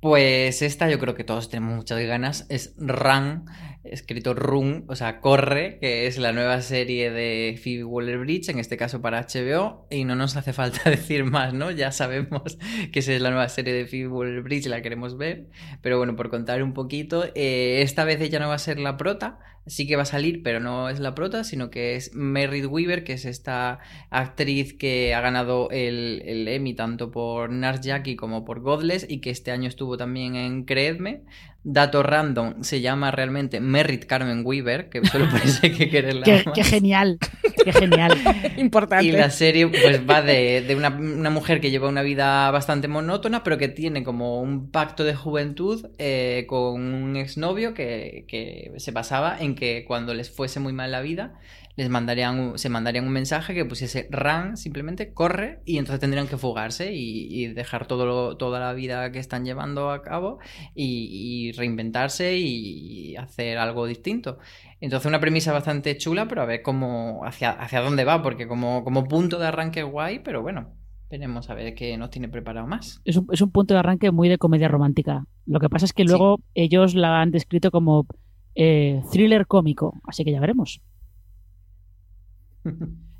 Pues 0.00 0.60
esta 0.62 0.90
yo 0.90 0.98
creo 0.98 1.14
que 1.14 1.24
todos 1.24 1.48
tenemos 1.48 1.74
muchas 1.74 1.98
ganas. 2.00 2.46
Es 2.50 2.74
Run, 2.76 3.46
escrito 3.82 4.34
Run, 4.34 4.84
o 4.88 4.94
sea, 4.94 5.20
Corre, 5.20 5.78
que 5.80 6.06
es 6.06 6.18
la 6.18 6.32
nueva 6.32 6.60
serie 6.60 7.10
de 7.10 7.58
Phoebe 7.62 7.84
Waller-Bridge, 7.84 8.50
en 8.50 8.58
este 8.58 8.76
caso 8.76 9.00
para 9.00 9.22
HBO, 9.22 9.86
y 9.90 10.04
no 10.04 10.14
nos 10.14 10.36
hace 10.36 10.52
falta 10.52 10.90
decir 10.90 11.24
más, 11.24 11.54
¿no? 11.54 11.70
Ya 11.70 11.92
sabemos 11.92 12.58
que 12.92 12.98
esa 12.98 13.14
es 13.14 13.22
la 13.22 13.30
nueva 13.30 13.48
serie 13.48 13.72
de 13.72 13.86
Phoebe 13.86 14.08
Waller-Bridge 14.08 14.66
y 14.66 14.68
la 14.68 14.82
queremos 14.82 15.16
ver. 15.16 15.48
Pero 15.80 15.98
bueno, 15.98 16.14
por 16.14 16.30
contar 16.30 16.62
un 16.62 16.74
poquito, 16.74 17.24
eh, 17.34 17.82
esta 17.82 18.04
vez 18.04 18.20
ella 18.20 18.38
no 18.38 18.48
va 18.48 18.54
a 18.54 18.58
ser 18.58 18.78
la 18.78 18.96
prota, 18.96 19.38
sí 19.66 19.86
que 19.86 19.96
va 19.96 20.02
a 20.02 20.06
salir, 20.06 20.42
pero 20.42 20.60
no 20.60 20.88
es 20.88 21.00
la 21.00 21.14
prota, 21.14 21.44
sino 21.44 21.70
que 21.70 21.96
es 21.96 22.14
Merritt 22.14 22.66
Weaver, 22.66 23.04
que 23.04 23.14
es 23.14 23.24
esta 23.24 23.80
actriz 24.10 24.74
que 24.74 25.14
ha 25.14 25.20
ganado 25.20 25.68
el, 25.70 26.46
Emmy 26.48 26.74
tanto 26.74 27.10
por 27.10 27.50
Nars 27.50 27.80
Jackie 27.80 28.16
como 28.16 28.44
por 28.44 28.60
Godless 28.60 29.06
y 29.08 29.20
que 29.20 29.30
este 29.30 29.50
año 29.50 29.68
estuvo 29.68 29.96
también 29.96 30.36
en 30.36 30.64
Creedme. 30.64 31.22
Dato 31.68 32.04
random, 32.04 32.62
se 32.62 32.80
llama 32.80 33.10
realmente 33.10 33.58
Merritt 33.58 34.04
Carmen 34.04 34.42
Weaver, 34.44 34.88
que 34.88 35.04
solo 35.04 35.28
parece 35.28 35.72
que 35.72 35.90
quererla 35.90 36.22
qué, 36.24 36.44
qué 36.54 36.62
genial, 36.62 37.18
qué 37.64 37.72
genial. 37.72 38.16
Importante. 38.56 39.04
Y 39.04 39.10
la 39.10 39.30
serie 39.30 39.66
pues 39.66 40.08
va 40.08 40.22
de, 40.22 40.62
de 40.62 40.76
una, 40.76 40.90
una, 40.90 41.28
mujer 41.30 41.60
que 41.60 41.72
lleva 41.72 41.88
una 41.88 42.02
vida 42.02 42.48
bastante 42.52 42.86
monótona, 42.86 43.42
pero 43.42 43.58
que 43.58 43.66
tiene 43.66 44.04
como 44.04 44.40
un 44.40 44.70
pacto 44.70 45.02
de 45.02 45.16
juventud 45.16 45.88
eh, 45.98 46.44
con 46.48 46.94
un 46.94 47.16
exnovio 47.16 47.74
que, 47.74 48.26
que 48.28 48.70
se 48.76 48.92
basaba 48.92 49.36
en 49.36 49.56
que 49.56 49.84
cuando 49.88 50.14
les 50.14 50.30
fuese 50.30 50.60
muy 50.60 50.72
mal 50.72 50.92
la 50.92 51.00
vida, 51.00 51.34
les 51.76 51.90
mandarían, 51.90 52.58
se 52.58 52.70
mandarían 52.70 53.06
un 53.06 53.12
mensaje 53.12 53.54
que 53.54 53.64
pusiese 53.66 54.08
run, 54.10 54.56
simplemente 54.56 55.12
corre, 55.12 55.60
y 55.66 55.76
entonces 55.76 56.00
tendrían 56.00 56.26
que 56.26 56.38
fugarse 56.38 56.92
y, 56.94 57.46
dejar 57.48 57.86
todo 57.86 58.36
toda 58.36 58.60
la 58.60 58.72
vida 58.72 59.12
que 59.12 59.18
están 59.18 59.44
llevando 59.44 59.90
a 59.90 60.02
cabo 60.02 60.38
y, 60.74 61.52
reinventarse 61.52 62.36
y 62.38 63.14
hacer 63.16 63.58
algo 63.58 63.86
distinto. 63.86 64.38
Entonces 64.80 65.06
una 65.06 65.20
premisa 65.20 65.52
bastante 65.52 65.96
chula, 65.96 66.26
pero 66.28 66.42
a 66.42 66.46
ver 66.46 66.62
cómo, 66.62 67.22
hacia, 67.24 67.50
hacia 67.50 67.80
dónde 67.80 68.04
va, 68.04 68.22
porque 68.22 68.48
como, 68.48 68.82
como 68.82 69.04
punto 69.04 69.38
de 69.38 69.46
arranque 69.46 69.82
guay, 69.82 70.20
pero 70.20 70.42
bueno, 70.42 70.74
Veremos 71.08 71.48
a 71.50 71.54
ver 71.54 71.72
qué 71.76 71.96
nos 71.96 72.10
tiene 72.10 72.28
preparado 72.28 72.66
más. 72.66 73.00
Es 73.04 73.16
un, 73.16 73.28
es 73.30 73.40
un, 73.40 73.52
punto 73.52 73.74
de 73.74 73.78
arranque 73.78 74.10
muy 74.10 74.28
de 74.28 74.38
comedia 74.38 74.66
romántica. 74.66 75.24
Lo 75.44 75.60
que 75.60 75.68
pasa 75.68 75.84
es 75.84 75.92
que 75.92 76.02
luego 76.02 76.40
ellos 76.54 76.96
la 76.96 77.20
han 77.20 77.30
descrito 77.30 77.70
como 77.70 78.08
eh, 78.56 79.02
thriller 79.12 79.46
cómico, 79.46 80.00
así 80.04 80.24
que 80.24 80.32
ya 80.32 80.40
veremos. 80.40 80.80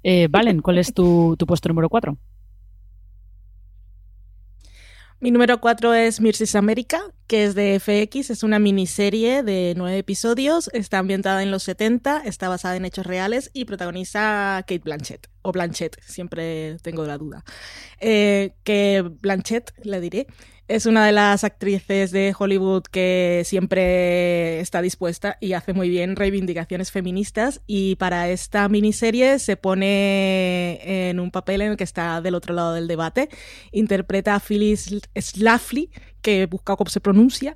Eh, 0.03 0.29
Valen, 0.31 0.63
¿cuál 0.63 0.79
es 0.79 0.95
tu, 0.95 1.37
puesto 1.47 1.69
número 1.69 1.89
4? 1.89 2.17
Mi 5.19 5.31
número 5.31 5.61
4 5.61 5.95
es 5.95 6.21
Mirces 6.21 6.55
América, 6.55 7.01
que 7.27 7.45
es 7.45 7.55
de 7.55 7.81
FX, 7.81 8.31
es 8.31 8.43
una 8.43 8.59
miniserie 8.59 9.43
de 9.43 9.73
nueve 9.77 9.99
episodios, 9.99 10.69
está 10.75 10.99
ambientada 10.99 11.43
en 11.43 11.51
los 11.51 11.63
70, 11.63 12.23
está 12.25 12.49
basada 12.49 12.77
en 12.77 12.85
hechos 12.85 13.07
reales 13.07 13.51
y 13.55 13.65
protagoniza 13.65 14.63
Kate 14.69 14.83
Blanchett, 14.85 15.27
o 15.41 15.53
Blanchett, 15.53 15.99
siempre 16.03 16.77
tengo 16.83 17.07
la 17.07 17.17
duda. 17.17 17.45
Eh, 17.99 18.53
que 18.63 19.03
Blanchett, 19.21 19.73
le 19.83 20.01
diré, 20.01 20.27
es 20.69 20.87
una 20.87 21.07
de 21.07 21.13
las 21.13 21.45
actrices 21.45 22.11
de 22.11 22.35
Hollywood 22.37 22.83
que 22.91 23.43
siempre 23.45 24.59
está 24.61 24.83
dispuesta 24.83 25.39
y 25.41 25.53
hace 25.53 25.73
muy 25.73 25.89
bien 25.89 26.17
reivindicaciones 26.17 26.91
feministas 26.91 27.61
y 27.67 27.95
para 27.97 28.29
esta 28.31 28.69
miniserie 28.69 29.39
se 29.39 29.57
pone 29.57 31.09
en 31.11 31.21
un 31.21 31.31
papel 31.31 31.61
en 31.63 31.73
el 31.73 31.77
que 31.77 31.85
está 31.85 32.21
del 32.21 32.35
otro 32.35 32.53
lado 32.53 32.75
del 32.75 32.89
debate. 32.89 33.29
Interpreta 33.71 34.35
a 34.35 34.41
Phyllis 34.41 35.03
Schlafly, 35.17 35.91
que 36.21 36.47
busca 36.47 36.75
cómo 36.75 36.91
se 36.91 37.01
pronuncia, 37.01 37.55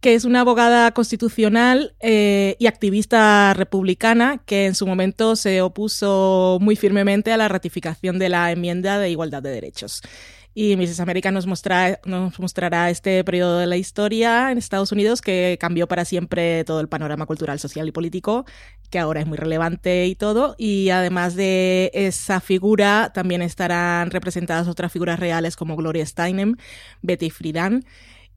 que 0.00 0.14
es 0.14 0.26
una 0.26 0.42
abogada 0.42 0.92
constitucional 0.92 1.94
eh, 2.00 2.56
y 2.58 2.66
activista 2.66 3.54
republicana 3.54 4.42
que 4.44 4.66
en 4.66 4.74
su 4.74 4.86
momento 4.86 5.36
se 5.36 5.62
opuso 5.62 6.58
muy 6.60 6.76
firmemente 6.76 7.32
a 7.32 7.38
la 7.38 7.48
ratificación 7.48 8.18
de 8.18 8.28
la 8.28 8.52
enmienda 8.52 8.98
de 8.98 9.08
igualdad 9.08 9.42
de 9.42 9.50
derechos. 9.50 10.02
Y 10.58 10.74
Mrs. 10.74 11.00
América 11.00 11.30
nos, 11.32 11.46
nos 12.06 12.40
mostrará 12.40 12.88
este 12.88 13.22
periodo 13.24 13.58
de 13.58 13.66
la 13.66 13.76
historia 13.76 14.50
en 14.50 14.56
Estados 14.56 14.90
Unidos 14.90 15.20
que 15.20 15.58
cambió 15.60 15.86
para 15.86 16.06
siempre 16.06 16.64
todo 16.64 16.80
el 16.80 16.88
panorama 16.88 17.26
cultural, 17.26 17.58
social 17.58 17.86
y 17.86 17.92
político, 17.92 18.46
que 18.88 18.98
ahora 18.98 19.20
es 19.20 19.26
muy 19.26 19.36
relevante 19.36 20.06
y 20.06 20.14
todo. 20.14 20.54
Y 20.56 20.88
además 20.88 21.34
de 21.34 21.90
esa 21.92 22.40
figura, 22.40 23.12
también 23.12 23.42
estarán 23.42 24.10
representadas 24.10 24.66
otras 24.66 24.90
figuras 24.90 25.20
reales 25.20 25.56
como 25.56 25.76
Gloria 25.76 26.06
Steinem, 26.06 26.56
Betty 27.02 27.28
Friedan. 27.28 27.84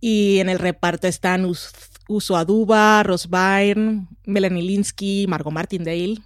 Y 0.02 0.40
en 0.40 0.50
el 0.50 0.60
reparto 0.60 1.08
están 1.08 1.46
Uso 1.46 2.36
Aduba, 2.36 3.02
Ross 3.04 3.30
Byrne, 3.30 4.08
Melanie 4.26 4.64
Linsky, 4.64 5.26
Margot 5.30 5.54
Martindale, 5.54 6.18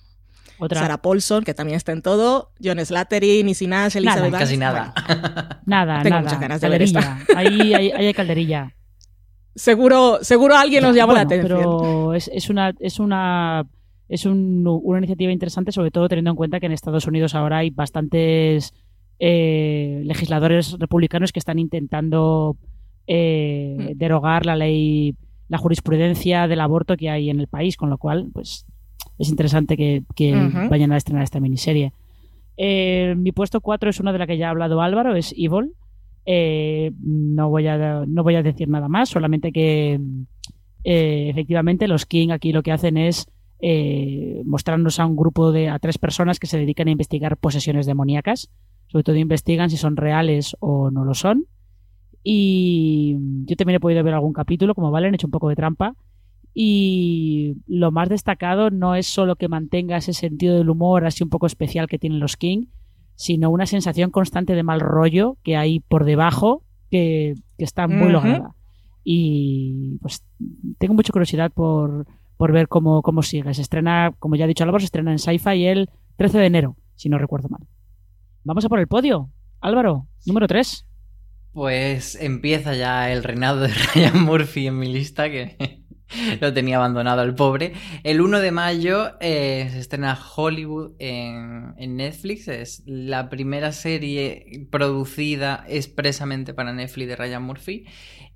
Sarah 0.69 1.01
Paulson, 1.01 1.43
que 1.43 1.53
también 1.53 1.77
está 1.77 1.91
en 1.91 2.01
todo, 2.01 2.51
John 2.63 2.79
Slattery, 2.83 3.43
Nisi 3.43 3.67
Nash, 3.67 3.95
Elizabeth 3.97 4.31
Nada, 4.31 4.39
casi 4.39 4.57
nada. 4.57 4.93
nada, 5.65 6.01
Tengo 6.03 6.09
nada. 6.15 6.21
muchas 6.23 6.39
ganas 6.39 6.61
de 6.61 6.69
ver 6.69 6.81
esta. 6.81 7.19
Ahí, 7.35 7.73
ahí, 7.73 7.91
ahí 7.91 8.05
hay 8.07 8.13
calderilla. 8.13 8.73
Seguro, 9.55 10.19
seguro 10.21 10.55
alguien 10.55 10.83
nos 10.83 10.95
llama 10.95 11.13
la 11.13 11.25
Bueno, 11.25 11.35
atención. 11.41 11.59
Pero 11.77 12.13
es, 12.13 12.29
es 12.33 12.49
una 12.49 12.73
es 12.79 12.99
una 12.99 13.65
es 14.09 14.25
un- 14.25 14.63
una 14.65 14.97
iniciativa 14.99 15.31
interesante, 15.31 15.71
sobre 15.71 15.91
todo 15.91 16.07
teniendo 16.09 16.31
en 16.31 16.35
cuenta 16.37 16.59
que 16.59 16.65
en 16.65 16.71
Estados 16.71 17.05
Unidos 17.07 17.35
ahora 17.35 17.57
hay 17.59 17.69
bastantes 17.69 18.73
eh, 19.19 20.01
legisladores 20.05 20.75
republicanos 20.79 21.31
que 21.31 21.39
están 21.39 21.59
intentando 21.59 22.57
eh, 23.07 23.75
Mm. 23.93 23.97
derogar 23.97 24.45
la 24.45 24.55
ley, 24.55 25.15
la 25.49 25.57
jurisprudencia 25.57 26.47
del 26.47 26.59
aborto 26.61 26.95
que 26.97 27.09
hay 27.09 27.29
en 27.29 27.39
el 27.39 27.47
país, 27.47 27.75
con 27.77 27.89
lo 27.89 27.97
cual, 27.97 28.29
pues 28.33 28.65
es 29.23 29.29
interesante 29.29 29.75
que, 29.75 30.03
vayan 30.69 30.91
a 30.91 30.97
estrenar 30.97 31.23
esta 31.23 31.39
miniserie. 31.39 31.91
Eh, 32.55 33.15
mi 33.17 33.31
puesto 33.31 33.61
4 33.61 33.89
es 33.89 33.99
una 33.99 34.13
de 34.13 34.19
la 34.19 34.27
que 34.27 34.37
ya 34.37 34.47
ha 34.47 34.51
hablado 34.51 34.81
Álvaro, 34.81 35.15
es 35.15 35.33
Evil. 35.37 35.73
Eh, 36.25 36.91
no, 37.01 37.49
voy 37.49 37.67
a, 37.67 38.05
no 38.05 38.23
voy 38.23 38.35
a 38.35 38.43
decir 38.43 38.69
nada 38.69 38.87
más, 38.87 39.09
solamente 39.09 39.51
que 39.51 39.99
eh, 40.83 41.29
efectivamente 41.29 41.87
los 41.87 42.05
King 42.05 42.29
aquí 42.29 42.51
lo 42.51 42.63
que 42.63 42.71
hacen 42.71 42.97
es 42.97 43.27
eh, 43.59 44.41
mostrarnos 44.45 44.99
a 44.99 45.05
un 45.05 45.15
grupo 45.15 45.51
de 45.51 45.69
a 45.69 45.79
tres 45.79 45.97
personas 45.97 46.39
que 46.39 46.47
se 46.47 46.57
dedican 46.57 46.87
a 46.87 46.91
investigar 46.91 47.37
posesiones 47.37 47.85
demoníacas. 47.85 48.49
Sobre 48.87 49.03
todo 49.03 49.15
investigan 49.15 49.69
si 49.69 49.77
son 49.77 49.95
reales 49.95 50.55
o 50.59 50.91
no 50.91 51.05
lo 51.05 51.13
son. 51.13 51.45
Y 52.23 53.17
yo 53.45 53.55
también 53.55 53.77
he 53.77 53.79
podido 53.79 54.03
ver 54.03 54.13
algún 54.13 54.33
capítulo, 54.33 54.75
como 54.75 54.91
Valen, 54.91 55.13
he 55.13 55.15
hecho 55.15 55.27
un 55.27 55.31
poco 55.31 55.49
de 55.49 55.55
trampa. 55.55 55.95
Y 56.53 57.55
lo 57.67 57.91
más 57.91 58.09
destacado 58.09 58.69
no 58.69 58.95
es 58.95 59.07
solo 59.07 59.35
que 59.35 59.47
mantenga 59.47 59.97
ese 59.97 60.13
sentido 60.13 60.57
del 60.57 60.69
humor 60.69 61.05
así 61.05 61.23
un 61.23 61.29
poco 61.29 61.47
especial 61.47 61.87
que 61.87 61.97
tienen 61.97 62.19
los 62.19 62.37
King, 62.37 62.65
sino 63.15 63.49
una 63.49 63.65
sensación 63.65 64.11
constante 64.11 64.53
de 64.53 64.63
mal 64.63 64.79
rollo 64.79 65.37
que 65.43 65.57
hay 65.57 65.79
por 65.79 66.05
debajo 66.05 66.63
que, 66.91 67.33
que 67.57 67.63
está 67.63 67.87
muy 67.87 68.09
lograda. 68.09 68.55
Y 69.03 69.97
pues 70.01 70.23
tengo 70.77 70.93
mucha 70.93 71.11
curiosidad 71.11 71.51
por, 71.51 72.05
por 72.37 72.51
ver 72.51 72.67
cómo, 72.67 73.01
cómo 73.01 73.23
sigue. 73.23 73.53
Se 73.53 73.61
estrena, 73.61 74.13
como 74.19 74.35
ya 74.35 74.45
ha 74.45 74.47
dicho 74.47 74.63
Álvaro, 74.63 74.79
se 74.79 74.85
estrena 74.85 75.11
en 75.11 75.19
Sci-Fi 75.19 75.65
el 75.65 75.89
13 76.17 76.37
de 76.37 76.45
enero, 76.45 76.77
si 76.95 77.09
no 77.09 77.17
recuerdo 77.17 77.49
mal. 77.49 77.67
Vamos 78.43 78.63
a 78.65 78.69
por 78.69 78.79
el 78.79 78.87
podio. 78.87 79.31
Álvaro, 79.59 80.07
número 80.25 80.47
3. 80.47 80.85
Pues 81.53 82.15
empieza 82.15 82.73
ya 82.73 83.11
el 83.11 83.23
reinado 83.23 83.61
de 83.61 83.67
Ryan 83.95 84.23
Murphy 84.23 84.67
en 84.67 84.79
mi 84.79 84.91
lista, 84.91 85.29
que 85.29 85.82
lo 86.41 86.53
tenía 86.53 86.77
abandonado 86.77 87.21
al 87.21 87.35
pobre. 87.35 87.73
El 88.03 88.21
1 88.21 88.39
de 88.39 88.51
mayo 88.51 89.13
eh, 89.19 89.69
se 89.71 89.79
estrena 89.79 90.19
Hollywood 90.35 90.93
en, 90.99 91.73
en 91.77 91.95
Netflix. 91.97 92.47
Es 92.47 92.83
la 92.85 93.29
primera 93.29 93.71
serie 93.71 94.67
producida 94.71 95.65
expresamente 95.67 96.53
para 96.53 96.73
Netflix 96.73 97.07
de 97.09 97.15
Ryan 97.15 97.43
Murphy. 97.43 97.85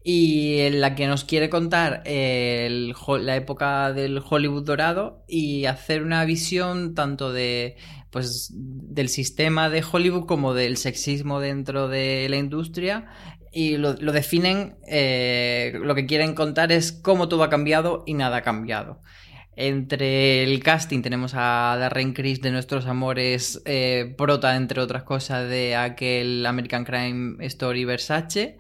Y 0.04 0.60
en 0.60 0.80
la 0.80 0.96
que 0.96 1.08
nos 1.08 1.26
quiere 1.26 1.50
contar 1.50 2.02
el 2.06 2.94
ho- 3.06 3.18
la 3.18 3.36
época 3.36 3.92
del 3.92 4.22
Hollywood 4.28 4.64
dorado 4.64 5.24
y 5.28 5.66
hacer 5.66 6.02
una 6.04 6.24
visión 6.26 6.96
tanto 6.96 7.34
de 7.34 7.76
pues 8.10 8.52
del 8.56 9.10
sistema 9.10 9.70
de 9.70 9.84
Hollywood 9.92 10.26
como 10.26 10.54
del 10.54 10.78
sexismo 10.78 11.42
dentro 11.42 11.90
de 11.90 12.28
la 12.30 12.38
industria 12.38 13.06
y 13.52 13.78
lo, 13.78 13.94
lo 13.94 14.12
definen, 14.12 14.76
eh, 14.88 15.74
lo 15.82 15.96
que 15.96 16.06
quieren 16.06 16.34
contar 16.34 16.72
es 16.72 16.92
cómo 16.92 17.28
todo 17.28 17.44
ha 17.44 17.50
cambiado 17.50 18.04
y 18.06 18.14
nada 18.14 18.38
ha 18.38 18.42
cambiado. 18.42 19.02
Entre 19.60 20.44
el 20.44 20.62
casting 20.62 21.02
tenemos 21.02 21.34
a 21.34 21.76
Darren 21.80 22.14
Criss 22.14 22.42
de 22.42 22.52
Nuestros 22.52 22.86
Amores, 22.86 23.60
eh, 23.66 24.14
prota 24.16 24.56
entre 24.56 24.82
otras 24.82 25.02
cosas 25.02 25.50
de 25.50 25.76
aquel 25.76 26.46
American 26.46 26.86
Crime 26.86 27.44
Story 27.44 27.84
Versace. 27.84 28.60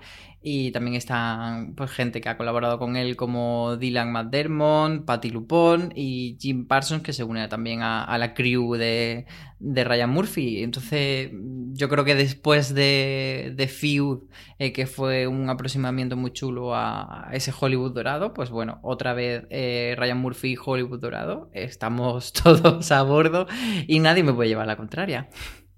Y 0.49 0.71
también 0.71 0.95
están 0.95 1.75
pues, 1.75 1.91
gente 1.91 2.21
que 2.21 2.29
ha 2.29 2.37
colaborado 2.37 2.79
con 2.79 2.95
él 2.95 3.17
como 3.17 3.75
Dylan 3.75 4.13
McDermott, 4.13 5.03
Patty 5.03 5.29
Lupone 5.29 5.89
y 5.93 6.37
Jim 6.39 6.65
Parsons 6.67 7.03
que 7.03 7.11
se 7.11 7.25
une 7.25 7.49
también 7.49 7.81
a, 7.81 8.05
a 8.05 8.17
la 8.17 8.33
crew 8.33 8.75
de, 8.75 9.25
de 9.59 9.83
Ryan 9.83 10.09
Murphy. 10.09 10.63
Entonces 10.63 11.31
yo 11.73 11.89
creo 11.89 12.05
que 12.05 12.15
después 12.15 12.73
de, 12.73 13.51
de 13.57 13.67
Feud, 13.67 14.19
eh, 14.57 14.71
que 14.71 14.87
fue 14.87 15.27
un 15.27 15.49
aproximamiento 15.49 16.15
muy 16.15 16.31
chulo 16.31 16.73
a, 16.73 17.27
a 17.27 17.33
ese 17.33 17.51
Hollywood 17.59 17.93
dorado, 17.93 18.33
pues 18.33 18.49
bueno, 18.49 18.79
otra 18.83 19.13
vez 19.13 19.43
eh, 19.49 19.95
Ryan 19.97 20.19
Murphy 20.19 20.53
y 20.53 20.57
Hollywood 20.65 21.01
dorado, 21.01 21.49
estamos 21.51 22.31
todos 22.43 22.89
a 22.93 23.03
bordo 23.03 23.47
y 23.85 23.99
nadie 23.99 24.23
me 24.23 24.31
puede 24.31 24.47
llevar 24.47 24.67
la 24.67 24.77
contraria. 24.77 25.27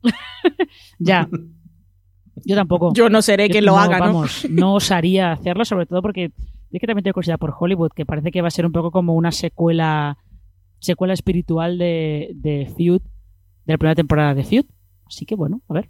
Ya. 0.99 1.27
Yo 2.45 2.55
tampoco. 2.55 2.93
Yo 2.93 3.09
no 3.09 3.21
seré 3.21 3.47
Yo 3.47 3.53
quien 3.53 3.65
lo 3.65 3.73
no, 3.73 3.79
haga, 3.79 3.99
¿no? 3.99 4.05
Vamos, 4.05 4.47
no 4.49 4.73
osaría 4.75 5.31
hacerlo, 5.31 5.65
sobre 5.65 5.85
todo 5.85 6.01
porque 6.01 6.31
es 6.71 6.79
que 6.79 6.87
también 6.87 7.03
tengo 7.03 7.13
curiosidad 7.13 7.39
por 7.39 7.53
Hollywood, 7.57 7.91
que 7.95 8.05
parece 8.05 8.31
que 8.31 8.41
va 8.41 8.47
a 8.47 8.51
ser 8.51 8.65
un 8.65 8.71
poco 8.71 8.91
como 8.91 9.13
una 9.13 9.31
secuela 9.31 10.17
secuela 10.79 11.13
espiritual 11.13 11.77
de, 11.77 12.31
de 12.35 12.71
Feud, 12.75 13.01
de 13.65 13.73
la 13.73 13.77
primera 13.77 13.95
temporada 13.95 14.33
de 14.33 14.43
Feud. 14.43 14.65
Así 15.05 15.25
que 15.25 15.35
bueno, 15.35 15.61
a 15.67 15.73
ver. 15.73 15.89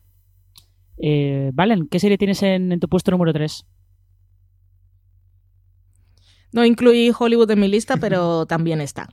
Eh, 0.97 1.51
Valen, 1.53 1.87
¿qué 1.87 1.99
serie 1.99 2.17
tienes 2.17 2.43
en, 2.43 2.71
en 2.71 2.79
tu 2.79 2.87
puesto 2.87 3.11
número 3.11 3.31
3? 3.31 3.65
No 6.51 6.65
incluí 6.65 7.11
Hollywood 7.17 7.51
en 7.51 7.59
mi 7.59 7.67
lista, 7.67 7.97
pero 7.97 8.45
también 8.45 8.81
está. 8.81 9.09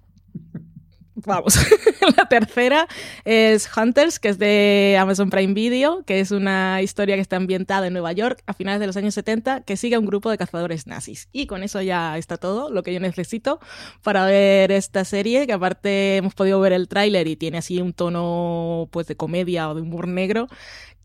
Vamos. 1.24 1.56
la 2.16 2.26
tercera 2.26 2.86
es 3.24 3.68
Hunters, 3.74 4.18
que 4.18 4.28
es 4.28 4.38
de 4.38 4.98
Amazon 5.00 5.30
Prime 5.30 5.54
Video, 5.54 6.02
que 6.04 6.20
es 6.20 6.30
una 6.30 6.82
historia 6.82 7.14
que 7.14 7.22
está 7.22 7.36
ambientada 7.36 7.86
en 7.86 7.94
Nueva 7.94 8.12
York 8.12 8.42
a 8.46 8.52
finales 8.52 8.80
de 8.80 8.86
los 8.86 8.98
años 8.98 9.14
70, 9.14 9.62
que 9.62 9.78
sigue 9.78 9.94
a 9.94 9.98
un 9.98 10.04
grupo 10.04 10.30
de 10.30 10.36
cazadores 10.36 10.86
nazis. 10.86 11.30
Y 11.32 11.46
con 11.46 11.62
eso 11.62 11.80
ya 11.80 12.18
está 12.18 12.36
todo 12.36 12.70
lo 12.70 12.82
que 12.82 12.92
yo 12.92 13.00
necesito 13.00 13.60
para 14.02 14.26
ver 14.26 14.70
esta 14.72 15.06
serie, 15.06 15.46
que 15.46 15.54
aparte 15.54 16.18
hemos 16.18 16.34
podido 16.34 16.60
ver 16.60 16.74
el 16.74 16.86
tráiler 16.86 17.26
y 17.28 17.36
tiene 17.36 17.58
así 17.58 17.80
un 17.80 17.94
tono 17.94 18.88
pues 18.90 19.06
de 19.06 19.16
comedia 19.16 19.70
o 19.70 19.74
de 19.74 19.80
humor 19.80 20.08
negro 20.08 20.48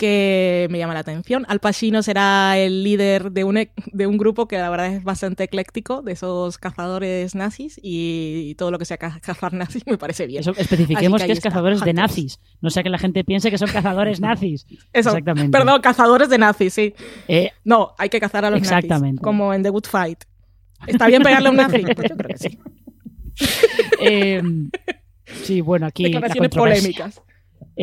que 0.01 0.67
me 0.71 0.79
llama 0.79 0.95
la 0.95 1.01
atención. 1.01 1.45
Al 1.47 1.59
Pacino 1.59 2.01
será 2.01 2.57
el 2.57 2.83
líder 2.83 3.31
de 3.31 3.43
un, 3.43 3.57
e- 3.57 3.71
de 3.93 4.07
un 4.07 4.17
grupo 4.17 4.47
que 4.47 4.57
la 4.57 4.67
verdad 4.71 4.87
es 4.95 5.03
bastante 5.03 5.43
ecléctico, 5.43 6.01
de 6.01 6.13
esos 6.13 6.57
cazadores 6.57 7.35
nazis, 7.35 7.79
y 7.83 8.55
todo 8.55 8.71
lo 8.71 8.79
que 8.79 8.85
sea 8.85 8.97
ca- 8.97 9.19
cazar 9.21 9.53
nazis 9.53 9.83
me 9.85 9.99
parece 9.99 10.25
bien. 10.25 10.41
Eso, 10.41 10.53
especifiquemos 10.57 11.21
que 11.23 11.31
es 11.31 11.37
está, 11.37 11.49
cazadores 11.49 11.81
de 11.81 11.93
nazis. 11.93 12.39
No 12.61 12.71
sea 12.71 12.81
que 12.81 12.89
la 12.89 12.97
gente 12.97 13.23
piense 13.23 13.51
que 13.51 13.59
son 13.59 13.69
cazadores 13.69 14.19
nazis. 14.19 14.65
Eso, 14.93 15.09
Exactamente. 15.09 15.51
Perdón, 15.55 15.79
cazadores 15.81 16.29
de 16.29 16.37
nazis, 16.39 16.73
sí. 16.73 16.95
Eh, 17.27 17.51
No, 17.63 17.93
hay 17.99 18.09
que 18.09 18.19
cazar 18.19 18.43
a 18.45 18.49
los 18.49 18.57
Exactamente. 18.59 19.17
nazis, 19.17 19.21
como 19.21 19.53
en 19.53 19.61
The 19.61 19.69
Good 19.69 19.85
Fight. 19.85 20.23
¿Está 20.87 21.05
bien 21.05 21.21
pegarle 21.21 21.47
a 21.49 21.51
un 21.51 21.57
nazi? 21.57 21.77
Pues 21.83 22.09
yo 22.09 22.17
creo 22.17 22.27
que 22.27 22.37
sí. 22.39 22.57
eh, 24.01 24.41
sí, 25.43 25.61
bueno, 25.61 25.85
aquí. 25.85 26.03
la 26.03 26.09
Declaraciones 26.09 26.49
polémicas. 26.49 27.21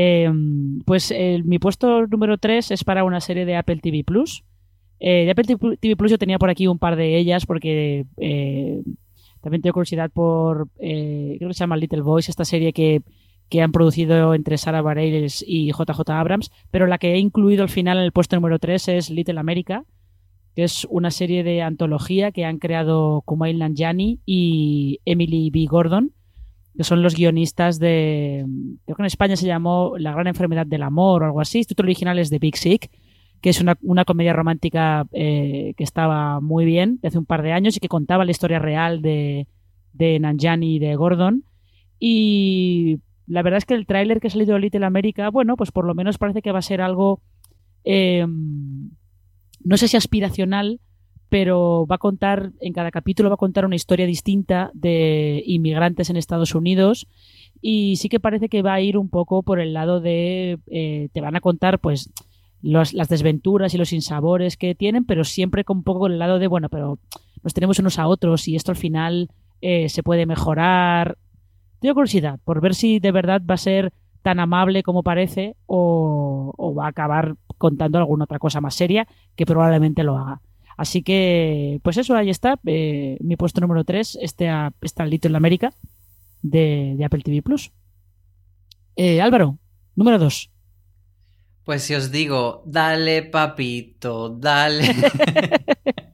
Eh, 0.00 0.30
pues 0.84 1.12
mi 1.44 1.58
puesto 1.58 2.06
número 2.06 2.38
3 2.38 2.70
es 2.70 2.84
para 2.84 3.02
una 3.02 3.20
serie 3.20 3.44
de 3.44 3.56
Apple 3.56 3.80
TV 3.82 4.04
Plus. 4.04 4.44
Eh, 5.00 5.24
de 5.24 5.30
Apple 5.32 5.76
TV 5.80 5.96
Plus 5.96 6.12
yo 6.12 6.18
tenía 6.18 6.38
por 6.38 6.50
aquí 6.50 6.68
un 6.68 6.78
par 6.78 6.94
de 6.94 7.18
ellas 7.18 7.46
porque 7.46 8.06
eh, 8.16 8.82
también 9.40 9.60
tengo 9.60 9.74
curiosidad 9.74 10.10
por, 10.12 10.68
eh, 10.78 11.34
creo 11.38 11.48
que 11.48 11.54
se 11.54 11.60
llama 11.60 11.76
Little 11.76 12.02
Boys, 12.02 12.28
esta 12.28 12.44
serie 12.44 12.72
que, 12.72 13.02
que 13.48 13.60
han 13.60 13.72
producido 13.72 14.34
entre 14.34 14.56
Sarah 14.56 14.82
Bareilles 14.82 15.44
y 15.46 15.72
JJ 15.72 16.10
Abrams, 16.10 16.52
pero 16.70 16.86
la 16.86 16.98
que 16.98 17.14
he 17.14 17.18
incluido 17.18 17.64
al 17.64 17.68
final 17.68 17.98
en 17.98 18.04
el 18.04 18.12
puesto 18.12 18.36
número 18.36 18.60
3 18.60 18.88
es 18.88 19.10
Little 19.10 19.40
America, 19.40 19.84
que 20.54 20.64
es 20.64 20.86
una 20.90 21.10
serie 21.10 21.42
de 21.42 21.62
antología 21.62 22.30
que 22.30 22.44
han 22.44 22.58
creado 22.58 23.22
Kumail 23.24 23.58
Nanjiani 23.58 24.20
y 24.26 25.00
Emily 25.04 25.50
B. 25.50 25.66
Gordon 25.68 26.12
que 26.78 26.84
son 26.84 27.02
los 27.02 27.16
guionistas 27.16 27.80
de. 27.80 28.46
Creo 28.84 28.94
que 28.94 29.02
en 29.02 29.06
España 29.06 29.34
se 29.34 29.48
llamó 29.48 29.94
La 29.98 30.12
gran 30.12 30.28
enfermedad 30.28 30.64
del 30.64 30.84
amor 30.84 31.24
o 31.24 31.26
algo 31.26 31.40
así. 31.40 31.58
El 31.58 31.66
título 31.66 31.88
original 31.88 32.20
es 32.20 32.30
The 32.30 32.38
Big 32.38 32.56
Sick, 32.56 32.88
que 33.40 33.50
es 33.50 33.60
una, 33.60 34.04
comedia 34.04 34.32
romántica 34.32 35.04
eh, 35.10 35.74
que 35.76 35.82
estaba 35.82 36.40
muy 36.40 36.64
bien 36.64 37.00
de 37.02 37.08
hace 37.08 37.18
un 37.18 37.26
par 37.26 37.42
de 37.42 37.50
años 37.50 37.76
y 37.76 37.80
que 37.80 37.88
contaba 37.88 38.24
la 38.24 38.30
historia 38.30 38.60
real 38.60 39.02
de, 39.02 39.48
de 39.92 40.20
Nanjani 40.20 40.76
y 40.76 40.78
de 40.78 40.94
Gordon. 40.94 41.42
Y 41.98 43.00
la 43.26 43.42
verdad 43.42 43.58
es 43.58 43.64
que 43.64 43.74
el 43.74 43.84
tráiler 43.84 44.20
que 44.20 44.28
ha 44.28 44.30
salido 44.30 44.54
de 44.54 44.60
Little 44.60 44.86
America, 44.86 45.30
bueno, 45.30 45.56
pues 45.56 45.72
por 45.72 45.84
lo 45.84 45.96
menos 45.96 46.16
parece 46.16 46.42
que 46.42 46.52
va 46.52 46.60
a 46.60 46.62
ser 46.62 46.80
algo, 46.80 47.22
em, 47.82 48.90
no 49.64 49.76
sé 49.76 49.88
si 49.88 49.96
aspiracional, 49.96 50.80
pero 51.28 51.86
va 51.86 51.96
a 51.96 51.98
contar, 51.98 52.52
en 52.60 52.72
cada 52.72 52.90
capítulo 52.90 53.28
va 53.28 53.34
a 53.34 53.38
contar 53.38 53.64
una 53.64 53.76
historia 53.76 54.06
distinta 54.06 54.70
de 54.74 55.42
inmigrantes 55.46 56.10
en 56.10 56.16
Estados 56.16 56.54
Unidos 56.54 57.06
y 57.60 57.96
sí 57.96 58.08
que 58.08 58.20
parece 58.20 58.48
que 58.48 58.62
va 58.62 58.74
a 58.74 58.80
ir 58.80 58.96
un 58.96 59.08
poco 59.08 59.42
por 59.42 59.60
el 59.60 59.74
lado 59.74 60.00
de, 60.00 60.58
eh, 60.66 61.08
te 61.12 61.20
van 61.20 61.36
a 61.36 61.40
contar 61.40 61.80
pues 61.80 62.10
las 62.60 63.08
desventuras 63.08 63.74
y 63.74 63.78
los 63.78 63.92
insabores 63.92 64.56
que 64.56 64.74
tienen, 64.74 65.04
pero 65.04 65.24
siempre 65.24 65.64
con 65.64 65.78
un 65.78 65.82
poco 65.84 66.06
el 66.06 66.18
lado 66.18 66.38
de, 66.38 66.48
bueno, 66.48 66.68
pero 66.68 66.98
nos 67.42 67.54
tenemos 67.54 67.78
unos 67.78 67.98
a 67.98 68.08
otros 68.08 68.48
y 68.48 68.56
esto 68.56 68.72
al 68.72 68.76
final 68.76 69.30
eh, 69.60 69.88
se 69.88 70.02
puede 70.02 70.26
mejorar. 70.26 71.18
Tengo 71.80 71.94
curiosidad 71.94 72.40
por 72.44 72.60
ver 72.60 72.74
si 72.74 72.98
de 72.98 73.12
verdad 73.12 73.42
va 73.48 73.54
a 73.54 73.58
ser 73.58 73.92
tan 74.22 74.40
amable 74.40 74.82
como 74.82 75.02
parece 75.02 75.56
o, 75.66 76.74
va 76.76 76.86
a 76.86 76.88
acabar 76.88 77.36
contando 77.56 77.98
alguna 77.98 78.24
otra 78.24 78.38
cosa 78.38 78.60
más 78.60 78.74
seria 78.74 79.06
que 79.36 79.46
probablemente 79.46 80.02
lo 80.02 80.16
haga. 80.16 80.40
Así 80.78 81.02
que, 81.02 81.80
pues 81.82 81.96
eso, 81.96 82.14
ahí 82.14 82.30
está. 82.30 82.58
Eh, 82.64 83.18
mi 83.20 83.36
puesto 83.36 83.60
número 83.60 83.84
3 83.84 84.20
este 84.22 84.48
está 84.80 85.04
Little 85.04 85.36
América 85.36 85.74
de, 86.40 86.94
de 86.96 87.04
Apple 87.04 87.22
TV 87.22 87.42
Plus. 87.42 87.72
Eh, 88.94 89.20
Álvaro, 89.20 89.58
número 89.96 90.20
2. 90.20 90.50
Pues 91.64 91.82
si 91.82 91.96
os 91.96 92.12
digo, 92.12 92.62
dale 92.64 93.24
papito, 93.24 94.30
dale. 94.30 94.94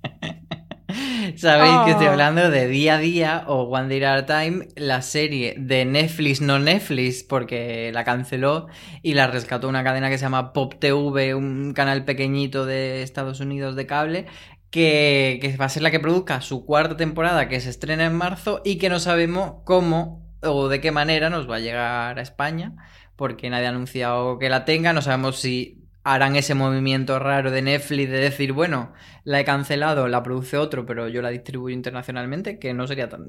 Sabéis 1.36 1.76
que 1.84 1.90
estoy 1.92 2.06
oh. 2.06 2.10
hablando 2.10 2.50
de 2.50 2.68
Día 2.68 2.94
a 2.94 2.98
Día 2.98 3.44
o 3.46 3.62
One 3.62 3.88
Day 3.88 4.02
at 4.02 4.18
a 4.18 4.26
Time, 4.26 4.68
la 4.76 5.02
serie 5.02 5.54
de 5.58 5.84
Netflix, 5.84 6.40
no 6.40 6.58
Netflix, 6.58 7.22
porque 7.22 7.90
la 7.92 8.04
canceló 8.04 8.68
y 9.02 9.14
la 9.14 9.26
rescató 9.26 9.68
una 9.68 9.84
cadena 9.84 10.10
que 10.10 10.18
se 10.18 10.24
llama 10.24 10.52
Pop 10.52 10.74
TV, 10.78 11.34
un 11.34 11.72
canal 11.72 12.04
pequeñito 12.04 12.66
de 12.66 13.02
Estados 13.02 13.40
Unidos 13.40 13.76
de 13.76 13.86
cable, 13.86 14.26
que, 14.74 15.56
va 15.60 15.66
a 15.66 15.68
ser 15.68 15.84
la 15.84 15.92
que 15.92 16.00
produzca 16.00 16.40
su 16.40 16.66
cuarta 16.66 16.96
temporada 16.96 17.48
que 17.48 17.60
se 17.60 17.70
estrena 17.70 18.06
en 18.06 18.16
marzo 18.16 18.60
y 18.64 18.76
que 18.78 18.88
no 18.88 18.98
sabemos 18.98 19.62
cómo 19.64 20.26
o 20.42 20.68
de 20.68 20.80
qué 20.80 20.90
manera 20.90 21.30
nos 21.30 21.48
va 21.48 21.56
a 21.56 21.60
llegar 21.60 22.18
a 22.18 22.22
España, 22.22 22.74
porque 23.14 23.48
nadie 23.50 23.66
ha 23.66 23.70
anunciado 23.70 24.36
que 24.40 24.48
la 24.48 24.64
tenga, 24.64 24.92
no 24.92 25.00
sabemos 25.00 25.38
si 25.38 25.80
harán 26.02 26.34
ese 26.34 26.54
movimiento 26.56 27.20
raro 27.20 27.52
de 27.52 27.62
Netflix 27.62 28.10
de 28.10 28.18
decir, 28.18 28.52
bueno, 28.52 28.92
la 29.22 29.38
he 29.38 29.44
cancelado, 29.44 30.08
la 30.08 30.24
produce 30.24 30.56
otro, 30.58 30.84
pero 30.84 31.06
yo 31.06 31.22
la 31.22 31.30
distribuyo 31.30 31.72
internacionalmente, 31.72 32.58
que 32.58 32.74
no 32.74 32.88
sería 32.88 33.08
tan... 33.08 33.22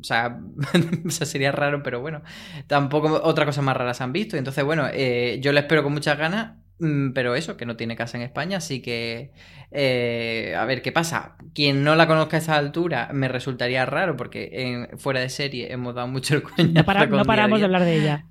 O 0.00 0.04
sea, 0.04 0.38
sería 1.08 1.50
raro, 1.50 1.82
pero 1.82 2.02
bueno, 2.02 2.22
tampoco 2.66 3.22
otra 3.24 3.46
cosa 3.46 3.62
más 3.62 3.76
rara 3.76 3.94
se 3.94 4.04
han 4.04 4.12
visto. 4.12 4.36
Entonces, 4.36 4.64
bueno, 4.64 4.86
eh, 4.92 5.38
yo 5.40 5.50
la 5.52 5.60
espero 5.60 5.82
con 5.82 5.94
muchas 5.94 6.18
ganas, 6.18 6.58
pero 7.14 7.34
eso, 7.34 7.56
que 7.56 7.66
no 7.66 7.76
tiene 7.76 7.96
casa 7.96 8.16
en 8.16 8.22
España, 8.22 8.58
así 8.58 8.80
que 8.80 9.32
eh, 9.70 10.54
a 10.58 10.64
ver 10.64 10.82
qué 10.82 10.92
pasa. 10.92 11.36
Quien 11.54 11.84
no 11.84 11.94
la 11.94 12.06
conozca 12.06 12.36
a 12.36 12.40
esa 12.40 12.56
altura 12.56 13.10
me 13.12 13.28
resultaría 13.28 13.86
raro, 13.86 14.16
porque 14.16 14.50
en, 14.52 14.98
fuera 14.98 15.20
de 15.20 15.28
serie 15.28 15.72
hemos 15.72 15.94
dado 15.94 16.08
mucho 16.08 16.36
el 16.36 16.42
coñazo. 16.42 17.06
No, 17.08 17.16
no 17.18 17.24
paramos 17.24 17.60
de 17.60 17.64
hablar 17.64 17.84
de 17.84 17.96
ella. 17.96 18.26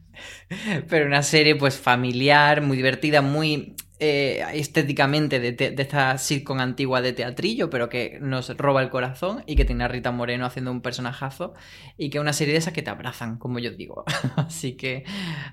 Pero 0.90 1.06
una 1.06 1.24
serie 1.24 1.56
pues 1.56 1.78
familiar, 1.78 2.62
muy 2.62 2.78
divertida, 2.78 3.22
muy 3.22 3.76
eh, 4.02 4.44
estéticamente 4.54 5.40
de, 5.40 5.76
esta 5.78 6.18
sitcom 6.18 6.60
antigua 6.60 7.02
de 7.02 7.12
teatrillo, 7.12 7.70
pero 7.70 7.90
que 7.90 8.18
nos 8.22 8.56
roba 8.58 8.82
el 8.82 8.90
corazón 8.90 9.44
y 9.46 9.58
que 9.58 9.66
tiene 9.66 9.84
a 9.84 9.90
Rita 9.90 10.12
Moreno 10.12 10.46
haciendo 10.46 10.72
un 10.72 10.82
personajazo 10.82 11.54
y 11.98 12.10
que 12.10 12.20
una 12.22 12.32
serie 12.32 12.54
de 12.54 12.60
esas 12.60 12.74
que 12.74 12.82
te 12.82 12.90
abrazan, 12.90 13.38
como 13.38 13.60
yo 13.60 13.72
digo. 13.72 14.06
Así 14.38 14.78
que 14.78 15.04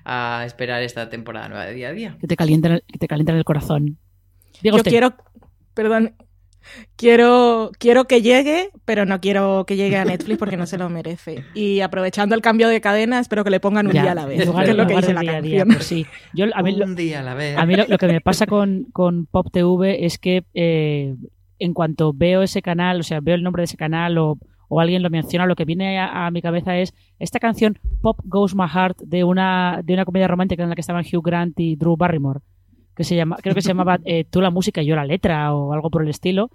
a 0.05 0.43
esperar 0.45 0.81
esta 0.81 1.09
temporada 1.09 1.49
nueva 1.49 1.65
de 1.65 1.73
día 1.73 1.89
a 1.89 1.91
día. 1.91 2.17
Que 2.21 2.27
te 2.27 2.37
calientan, 2.37 2.81
que 2.87 2.97
te 2.97 3.07
calientan 3.07 3.35
el 3.35 3.43
corazón. 3.43 3.97
yo 4.63 4.81
quiero, 4.81 5.15
perdón, 5.73 6.15
Quiero, 6.95 7.71
quiero 7.77 8.05
que 8.05 8.21
llegue, 8.21 8.69
pero 8.85 9.05
no 9.05 9.19
quiero 9.19 9.65
que 9.65 9.75
llegue 9.75 9.97
a 9.97 10.05
Netflix 10.05 10.37
porque 10.37 10.57
no 10.57 10.65
se 10.65 10.77
lo 10.77 10.89
merece. 10.89 11.43
Y 11.53 11.81
aprovechando 11.81 12.35
el 12.35 12.41
cambio 12.41 12.69
de 12.69 12.81
cadena, 12.81 13.19
espero 13.19 13.43
que 13.43 13.49
le 13.49 13.59
pongan 13.59 13.87
un 13.87 13.93
día 13.93 14.11
a 14.11 14.15
la 14.15 14.25
vez. 14.25 14.41
es 14.41 14.75
lo 14.75 14.87
que 14.87 14.95
dice 14.95 15.13
la 15.13 15.23
canción. 15.23 15.67
Pues 15.67 15.85
sí. 15.85 16.05
Yo, 16.33 16.45
a 16.53 16.63
mí, 16.63 16.79
un 16.81 16.95
día 16.95 17.19
a 17.19 17.23
la 17.23 17.33
vez. 17.33 17.57
A 17.57 17.65
mí 17.65 17.75
lo, 17.75 17.97
que 17.97 18.07
me 18.07 18.21
pasa 18.21 18.45
con, 18.45 18.85
con 18.91 19.25
Pop 19.25 19.47
TV 19.51 20.05
es 20.05 20.17
que 20.17 20.43
eh, 20.53 21.15
en 21.59 21.73
cuanto 21.73 22.13
veo 22.13 22.41
ese 22.41 22.61
canal, 22.61 22.99
o 22.99 23.03
sea, 23.03 23.19
veo 23.21 23.35
el 23.35 23.43
nombre 23.43 23.61
de 23.61 23.65
ese 23.65 23.77
canal 23.77 24.17
o, 24.17 24.37
o 24.69 24.79
alguien 24.79 25.03
lo 25.03 25.09
menciona, 25.09 25.45
lo 25.45 25.55
que 25.55 25.65
viene 25.65 25.99
a, 25.99 26.29
mi 26.31 26.41
cabeza 26.41 26.77
es 26.77 26.93
esta 27.19 27.39
canción 27.39 27.79
Pop 28.01 28.19
Goes 28.23 28.55
My 28.55 28.67
Heart 28.67 28.99
de 29.01 29.23
una, 29.23 29.81
de 29.83 29.93
una 29.93 30.05
comedia 30.05 30.27
romántica 30.27 30.63
en 30.63 30.69
la 30.69 30.75
que 30.75 30.81
estaban 30.81 31.05
Hugh 31.05 31.23
Grant 31.23 31.59
y 31.59 31.75
Drew 31.75 31.95
Barrymore 31.95 32.41
que 32.97 33.03
se 33.03 33.15
llama, 33.15 33.37
creo 33.37 33.53
que 33.53 33.61
se 33.61 33.67
llamaba 33.67 33.99
eh, 34.05 34.25
Tú 34.25 34.41
la 34.41 34.49
música 34.49 34.81
y 34.81 34.87
yo 34.87 34.95
la 34.95 35.05
letra 35.05 35.53
o 35.53 35.71
algo 35.71 35.91
por 35.91 36.01
el 36.01 36.09
estilo. 36.09 36.49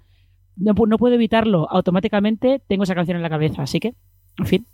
No, 0.57 0.75
puedo 0.75 1.15
evitarlo, 1.15 1.67
automáticamente 1.71 2.61
tengo 2.67 2.83
esa 2.83 2.93
canción 2.93 3.15
en 3.15 3.23
la 3.23 3.29
cabeza, 3.29 3.63
así 3.63 3.79
que, 3.79 3.95
en 4.37 4.45
fin. 4.45 4.67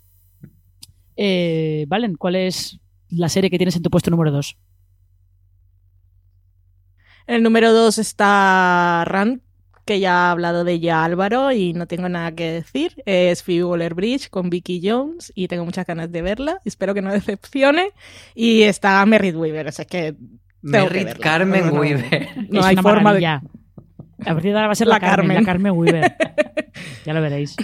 Eh, 1.16 1.86
Valen, 1.88 2.16
¿cuál 2.16 2.36
es 2.36 2.80
la 3.08 3.28
serie 3.28 3.50
que 3.50 3.56
tienes 3.56 3.76
en 3.76 3.82
tu 3.82 3.88
puesto 3.88 4.10
número 4.10 4.32
2? 4.32 4.58
El 7.28 7.44
número 7.44 7.72
2 7.72 7.98
está 7.98 9.04
Rand, 9.06 9.40
que 9.86 10.00
ya 10.00 10.26
ha 10.26 10.30
hablado 10.32 10.64
de 10.64 10.72
ella 10.72 11.04
Álvaro 11.04 11.52
y 11.52 11.72
no 11.72 11.86
tengo 11.86 12.08
nada 12.08 12.32
que 12.32 12.50
decir. 12.50 13.00
Es 13.06 13.44
Phoebe 13.44 13.64
Waller-Bridge 13.64 14.28
con 14.28 14.50
Vicky 14.50 14.80
Jones 14.82 15.32
y 15.36 15.46
tengo 15.46 15.64
muchas 15.64 15.86
ganas 15.86 16.10
de 16.10 16.20
verla. 16.20 16.60
Espero 16.64 16.94
que 16.94 17.02
no 17.02 17.12
decepcione. 17.12 17.92
Y 18.34 18.62
está 18.62 19.06
Merritt 19.06 19.36
Weaver, 19.36 19.68
o 19.68 19.86
que 19.88 20.16
Merritt 20.62 21.18
Carmen 21.18 21.70
Weaver. 21.76 22.28
No, 22.50 22.62
hay 22.62 22.76
forma 22.76 23.14
de. 23.14 23.26
A 23.26 23.40
partir 24.18 24.52
de 24.52 24.56
ahora 24.56 24.66
va 24.66 24.72
a 24.72 24.76
ser 24.76 24.86
la, 24.86 25.00
Carmen, 25.00 25.36
la 25.36 25.42
Carmen 25.42 25.72
Weaver. 25.72 26.14
ya 27.06 27.14
lo 27.14 27.22
veréis. 27.22 27.56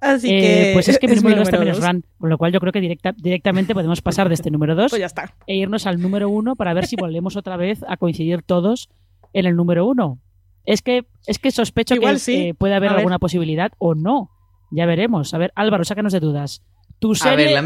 Así 0.00 0.28
eh, 0.30 0.40
que. 0.40 0.70
Pues 0.74 0.88
es 0.88 0.98
que 0.98 1.08
mi 1.08 1.14
número 1.14 1.36
2 1.38 1.50
también 1.50 1.74
es 1.74 1.82
Run, 1.82 2.04
con 2.18 2.30
lo 2.30 2.38
cual 2.38 2.52
yo 2.52 2.60
creo 2.60 2.72
que 2.72 2.80
directa, 2.80 3.12
directamente 3.16 3.74
podemos 3.74 4.00
pasar 4.00 4.28
de 4.28 4.34
este 4.34 4.50
número 4.50 4.74
2 4.74 4.90
pues 4.90 5.00
ya 5.00 5.06
está. 5.06 5.34
e 5.46 5.56
irnos 5.56 5.86
al 5.86 6.00
número 6.00 6.28
1 6.28 6.56
para 6.56 6.74
ver 6.74 6.86
si 6.86 6.96
volvemos 6.96 7.36
otra 7.36 7.56
vez 7.56 7.84
a 7.86 7.96
coincidir 7.96 8.42
todos 8.42 8.88
en 9.32 9.46
el 9.46 9.56
número 9.56 9.86
1. 9.86 10.18
Es 10.64 10.82
que, 10.82 11.06
es 11.26 11.38
que 11.38 11.50
sospecho 11.50 11.94
que 11.96 12.48
eh, 12.48 12.54
puede 12.54 12.74
haber 12.74 12.90
alguna 12.90 13.18
posibilidad 13.18 13.72
o 13.78 13.94
no. 13.94 14.30
Ya 14.70 14.86
veremos. 14.86 15.34
A 15.34 15.38
ver, 15.38 15.52
Álvaro, 15.54 15.84
sácanos 15.84 16.12
de 16.12 16.20
dudas. 16.20 16.62
Tu 16.98 17.14
serie, 17.14 17.56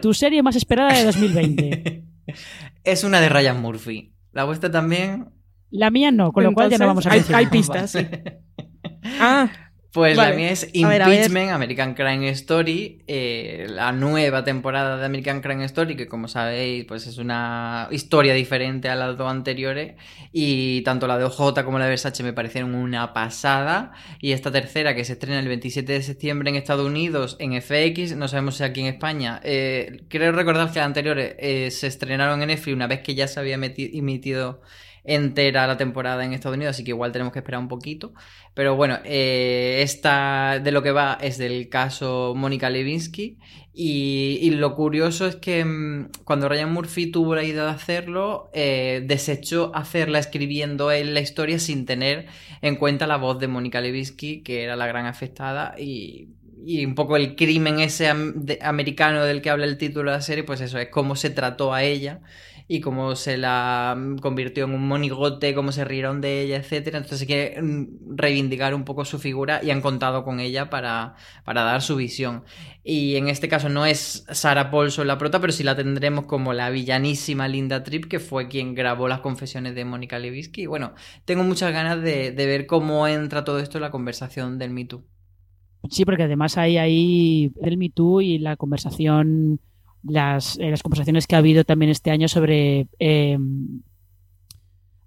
tu 0.00 0.12
serie 0.12 0.42
más 0.42 0.54
esperada 0.54 0.92
de 0.92 1.04
2020. 1.06 2.04
es 2.84 3.04
una 3.04 3.20
de 3.20 3.28
Ryan 3.28 3.60
Murphy. 3.60 4.14
¿La 4.32 4.44
vuestra 4.44 4.70
también? 4.70 5.30
La 5.70 5.90
mía 5.90 6.10
no, 6.10 6.32
con 6.32 6.44
lo 6.44 6.52
cual 6.52 6.70
ya 6.70 6.78
no 6.78 6.86
vamos 6.86 7.06
a 7.06 7.12
Hay, 7.12 7.24
hay 7.32 7.46
pistas, 7.46 7.92
sí. 7.92 8.06
ah, 9.20 9.50
pues 9.92 10.16
la 10.16 10.32
mía 10.32 10.50
es 10.50 10.68
Impeachment, 10.72 11.50
American 11.50 11.92
Crime 11.92 12.28
Story, 12.30 13.02
eh, 13.06 13.66
la 13.68 13.92
nueva 13.92 14.42
temporada 14.42 14.96
de 14.96 15.04
American 15.04 15.42
Crime 15.42 15.64
Story, 15.66 15.96
que 15.96 16.08
como 16.08 16.28
sabéis, 16.28 16.86
pues 16.86 17.06
es 17.06 17.18
una 17.18 17.88
historia 17.90 18.32
diferente 18.32 18.88
a 18.88 18.94
las 18.94 19.18
dos 19.18 19.30
anteriores, 19.30 19.94
y 20.32 20.80
tanto 20.82 21.06
la 21.06 21.18
de 21.18 21.24
OJ 21.24 21.62
como 21.64 21.78
la 21.78 21.84
de 21.84 21.90
Versace 21.90 22.22
me 22.22 22.32
parecieron 22.32 22.74
una 22.74 23.12
pasada, 23.12 23.92
y 24.18 24.32
esta 24.32 24.50
tercera 24.50 24.94
que 24.94 25.04
se 25.04 25.12
estrena 25.12 25.40
el 25.40 25.48
27 25.48 25.92
de 25.92 26.02
septiembre 26.02 26.48
en 26.48 26.56
Estados 26.56 26.86
Unidos 26.86 27.36
en 27.38 27.60
FX, 27.60 28.16
no 28.16 28.28
sabemos 28.28 28.56
si 28.56 28.64
aquí 28.64 28.80
en 28.80 28.86
España, 28.86 29.40
eh, 29.44 30.04
creo 30.08 30.32
recordar 30.32 30.72
que 30.72 30.78
las 30.78 30.86
anteriores 30.86 31.34
eh, 31.38 31.70
se 31.70 31.88
estrenaron 31.88 32.40
en 32.40 32.48
Netflix 32.48 32.74
una 32.74 32.86
vez 32.86 33.00
que 33.00 33.14
ya 33.14 33.28
se 33.28 33.38
había 33.38 33.56
emitido 33.56 34.62
entera 35.04 35.66
la 35.66 35.76
temporada 35.76 36.24
en 36.24 36.32
Estados 36.32 36.56
Unidos, 36.56 36.76
así 36.76 36.84
que 36.84 36.90
igual 36.90 37.12
tenemos 37.12 37.32
que 37.32 37.40
esperar 37.40 37.60
un 37.60 37.68
poquito. 37.68 38.12
Pero 38.54 38.76
bueno, 38.76 38.98
eh, 39.04 39.80
esta 39.82 40.60
de 40.62 40.72
lo 40.72 40.82
que 40.82 40.92
va 40.92 41.18
es 41.20 41.38
del 41.38 41.68
caso 41.68 42.34
Mónica 42.36 42.70
Levinsky. 42.70 43.38
Y, 43.74 44.50
lo 44.50 44.74
curioso 44.74 45.26
es 45.26 45.36
que 45.36 45.64
mm, 45.64 46.10
cuando 46.24 46.48
Ryan 46.48 46.72
Murphy 46.72 47.10
tuvo 47.10 47.34
la 47.34 47.42
idea 47.42 47.64
de 47.64 47.70
hacerlo, 47.70 48.50
eh, 48.52 49.02
desechó 49.06 49.72
hacerla 49.74 50.18
escribiendo 50.18 50.90
él 50.90 51.14
la 51.14 51.20
historia 51.20 51.58
sin 51.58 51.86
tener 51.86 52.26
en 52.60 52.76
cuenta 52.76 53.06
la 53.06 53.16
voz 53.16 53.38
de 53.38 53.48
Mónica 53.48 53.80
Levinsky, 53.80 54.42
que 54.42 54.62
era 54.62 54.76
la 54.76 54.86
gran 54.86 55.06
afectada. 55.06 55.74
Y, 55.78 56.28
y 56.64 56.84
un 56.84 56.94
poco 56.94 57.16
el 57.16 57.34
crimen 57.34 57.80
ese 57.80 58.08
americano 58.60 59.24
del 59.24 59.42
que 59.42 59.50
habla 59.50 59.64
el 59.64 59.78
título 59.78 60.10
de 60.10 60.18
la 60.18 60.22
serie, 60.22 60.44
pues 60.44 60.60
eso, 60.60 60.78
es 60.78 60.88
cómo 60.90 61.16
se 61.16 61.30
trató 61.30 61.72
a 61.72 61.82
ella 61.82 62.20
y 62.68 62.80
cómo 62.80 63.16
se 63.16 63.36
la 63.36 63.96
convirtió 64.20 64.64
en 64.64 64.74
un 64.74 64.86
monigote, 64.86 65.54
cómo 65.54 65.72
se 65.72 65.84
rieron 65.84 66.20
de 66.20 66.42
ella, 66.42 66.56
etcétera. 66.56 66.98
Entonces 66.98 67.26
quiere 67.26 67.60
reivindicar 68.08 68.74
un 68.74 68.84
poco 68.84 69.04
su 69.04 69.18
figura 69.18 69.60
y 69.62 69.70
han 69.70 69.80
contado 69.80 70.24
con 70.24 70.40
ella 70.40 70.70
para, 70.70 71.14
para 71.44 71.62
dar 71.62 71.82
su 71.82 71.96
visión. 71.96 72.44
Y 72.84 73.16
en 73.16 73.28
este 73.28 73.48
caso 73.48 73.68
no 73.68 73.86
es 73.86 74.24
Sarah 74.30 74.70
Paulson 74.70 75.06
la 75.06 75.18
prota, 75.18 75.40
pero 75.40 75.52
sí 75.52 75.62
la 75.62 75.76
tendremos 75.76 76.26
como 76.26 76.52
la 76.52 76.70
villanísima 76.70 77.48
Linda 77.48 77.82
Tripp, 77.84 78.06
que 78.06 78.20
fue 78.20 78.48
quien 78.48 78.74
grabó 78.74 79.08
las 79.08 79.20
confesiones 79.20 79.74
de 79.74 79.84
Mónica 79.84 80.18
Lewinsky. 80.18 80.66
Bueno, 80.66 80.94
tengo 81.24 81.44
muchas 81.44 81.72
ganas 81.72 82.02
de, 82.02 82.32
de 82.32 82.46
ver 82.46 82.66
cómo 82.66 83.06
entra 83.06 83.44
todo 83.44 83.58
esto 83.58 83.78
en 83.78 83.82
la 83.82 83.90
conversación 83.90 84.58
del 84.58 84.70
Me 84.70 84.84
Too. 84.84 85.04
Sí, 85.90 86.04
porque 86.04 86.22
además 86.22 86.56
hay 86.58 86.78
ahí 86.78 87.52
el 87.60 87.76
Me 87.76 87.90
Too 87.90 88.20
y 88.20 88.38
la 88.38 88.56
conversación, 88.56 89.60
las, 90.02 90.58
eh, 90.58 90.70
las 90.70 90.82
conversaciones 90.82 91.26
que 91.26 91.34
ha 91.34 91.38
habido 91.38 91.64
también 91.64 91.90
este 91.90 92.10
año 92.10 92.28
sobre. 92.28 92.86
Eh, 92.98 93.38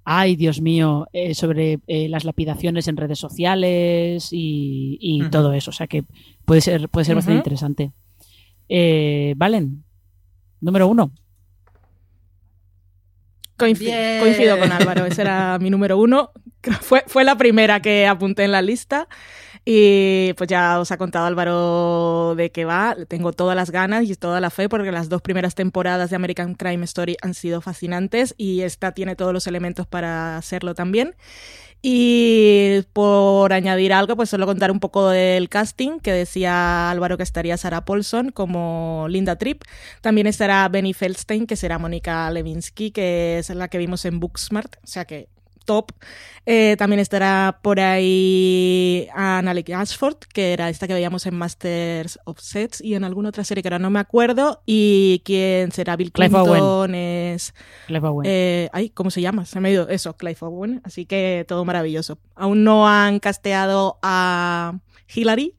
ay, 0.04 0.36
Dios 0.36 0.62
mío, 0.62 1.08
eh, 1.14 1.34
sobre 1.34 1.80
eh, 1.88 2.08
las 2.10 2.26
lapidaciones 2.26 2.88
en 2.88 2.98
redes 2.98 3.18
sociales 3.20 4.30
y, 4.32 4.98
y 5.02 5.30
todo 5.30 5.54
eso. 5.54 5.72
O 5.72 5.74
sea 5.74 5.88
que 5.88 6.04
puede 6.46 6.62
ser, 6.62 6.90
puede 6.90 7.06
ser 7.06 7.16
bastante 7.16 7.38
interesante. 7.40 7.92
Eh, 8.70 9.34
Valen, 9.38 9.84
número 10.62 10.88
uno. 10.88 11.12
Coinci- 13.58 13.80
Bien. 13.80 14.20
Coincido 14.22 14.60
con 14.60 14.72
Álvaro, 14.72 15.06
ese 15.06 15.22
era 15.22 15.58
mi 15.60 15.70
número 15.70 15.98
uno. 15.98 16.32
Fue, 16.82 17.04
fue 17.06 17.24
la 17.24 17.38
primera 17.38 17.80
que 17.80 18.08
apunté 18.08 18.44
en 18.44 18.52
la 18.52 18.62
lista. 18.64 19.08
Y 19.68 20.34
pues 20.34 20.48
ya 20.48 20.80
os 20.80 20.92
ha 20.92 20.98
contado 20.98 21.26
Álvaro 21.26 22.36
de 22.36 22.52
qué 22.52 22.66
va. 22.66 22.96
Tengo 23.08 23.34
todas 23.34 23.56
las 23.56 23.72
ganas 23.72 24.04
y 24.04 24.16
toda 24.16 24.40
la 24.40 24.52
fe 24.52 24.70
porque 24.70 24.92
las 24.92 25.10
dos 25.10 25.24
primeras 25.24 25.56
temporadas 25.56 26.12
de 26.12 26.16
American 26.16 26.54
Crime 26.54 26.86
Story 26.86 27.18
han 27.24 27.34
sido 27.34 27.62
fascinantes 27.62 28.36
y 28.38 28.62
esta 28.62 28.92
tiene 28.92 29.16
todos 29.16 29.34
los 29.34 29.48
elementos 29.48 29.88
para 29.88 30.38
hacerlo 30.38 30.76
también. 30.76 31.16
Y 31.82 32.84
por 32.94 33.54
añadir 33.54 33.94
algo, 33.94 34.16
pues 34.16 34.30
solo 34.30 34.46
contar 34.46 34.72
un 34.72 34.80
poco 34.80 35.10
del 35.10 35.50
casting, 35.50 36.00
que 36.00 36.12
decía 36.12 36.90
Álvaro 36.90 37.18
que 37.18 37.24
estaría 37.24 37.58
Sarah 37.58 37.86
Paulson 37.86 38.32
como 38.32 39.06
Linda 39.10 39.36
Tripp. 39.36 39.62
También 40.02 40.28
estará 40.28 40.68
Benny 40.70 40.94
Feldstein, 40.94 41.46
que 41.48 41.56
será 41.56 41.78
Mónica 41.78 42.30
Lewinsky, 42.32 42.92
que 42.92 43.40
es 43.40 43.50
la 43.50 43.68
que 43.68 43.78
vimos 43.78 44.06
en 44.06 44.20
Booksmart, 44.20 44.78
o 44.84 44.88
sea 44.88 45.06
que 45.06 45.28
top. 45.66 45.92
Eh, 46.46 46.76
también 46.78 47.00
estará 47.00 47.60
por 47.62 47.80
ahí 47.80 49.08
Annalek 49.14 49.72
Ashford, 49.72 50.18
que 50.32 50.54
era 50.54 50.70
esta 50.70 50.88
que 50.88 50.94
veíamos 50.94 51.26
en 51.26 51.36
Masters 51.36 52.20
of 52.26 52.40
Sets 52.40 52.82
y 52.82 52.94
en 52.94 53.04
alguna 53.04 53.30
otra 53.30 53.44
serie 53.44 53.64
que 53.64 53.68
ahora 53.68 53.80
no 53.80 53.90
me 53.90 54.00
acuerdo. 54.00 54.62
Y 54.66 55.22
quien 55.26 55.72
será 55.72 55.96
Bill 55.96 56.12
Clive 56.12 56.30
Clinton 56.30 56.94
es... 56.94 57.54
Clive 57.88 58.08
Owen. 58.08 58.30
Eh, 58.30 58.70
ay, 58.74 58.90
¿cómo 58.92 59.10
se 59.10 59.22
llama? 59.22 59.46
Se 59.46 59.60
me 59.60 59.70
ha 59.70 59.72
ido 59.72 59.90
eso, 59.90 60.16
Clive 60.18 60.38
Owen. 60.42 60.82
Así 60.84 61.06
que 61.06 61.46
todo 61.48 61.66
maravilloso. 61.66 62.20
Aún 62.36 62.64
no 62.64 62.88
han 62.88 63.20
casteado 63.20 63.98
a 64.04 64.80
Hillary, 65.14 65.56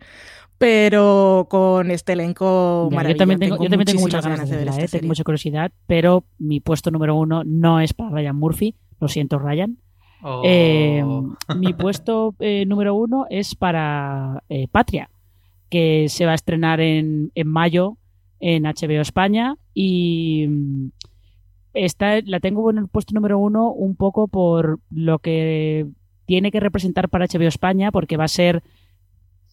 pero 0.58 1.48
con 1.50 1.90
este 1.90 2.12
elenco 2.12 2.88
maravilloso. 2.92 3.14
yo 3.14 3.18
también 3.18 3.40
tengo, 3.40 3.56
yo 3.62 3.70
también 3.70 3.86
tengo 3.86 4.00
muchas 4.00 4.24
ganas 4.24 4.48
de 4.48 4.62
esta 4.62 4.82
¿eh? 4.82 4.88
tengo 4.88 5.08
mucha 5.08 5.24
curiosidad, 5.24 5.72
pero 5.86 6.24
mi 6.38 6.60
puesto 6.60 6.90
número 6.90 7.16
uno 7.16 7.42
no 7.44 7.80
es 7.80 7.92
para 7.92 8.10
Ryan 8.10 8.36
Murphy. 8.36 8.76
Lo 9.00 9.08
siento, 9.08 9.38
Ryan. 9.38 9.78
Oh. 10.22 10.42
Eh, 10.44 11.04
mi 11.56 11.72
puesto 11.74 12.34
eh, 12.38 12.64
número 12.66 12.94
uno 12.94 13.26
es 13.30 13.54
para 13.54 14.42
eh, 14.48 14.66
Patria, 14.68 15.10
que 15.68 16.08
se 16.08 16.26
va 16.26 16.32
a 16.32 16.36
estrenar 16.36 16.80
en, 16.80 17.30
en 17.34 17.48
mayo 17.48 17.96
en 18.40 18.64
HBO 18.64 19.00
España 19.00 19.56
y 19.74 20.46
mm, 20.48 20.88
esta 21.74 22.20
la 22.22 22.40
tengo 22.40 22.70
en 22.70 22.78
el 22.78 22.88
puesto 22.88 23.14
número 23.14 23.38
uno 23.38 23.70
un 23.70 23.96
poco 23.96 24.28
por 24.28 24.80
lo 24.90 25.18
que 25.18 25.86
tiene 26.26 26.50
que 26.50 26.60
representar 26.60 27.08
para 27.08 27.26
HBO 27.26 27.48
España, 27.48 27.92
porque 27.92 28.16
va 28.16 28.24
a 28.24 28.28
ser 28.28 28.62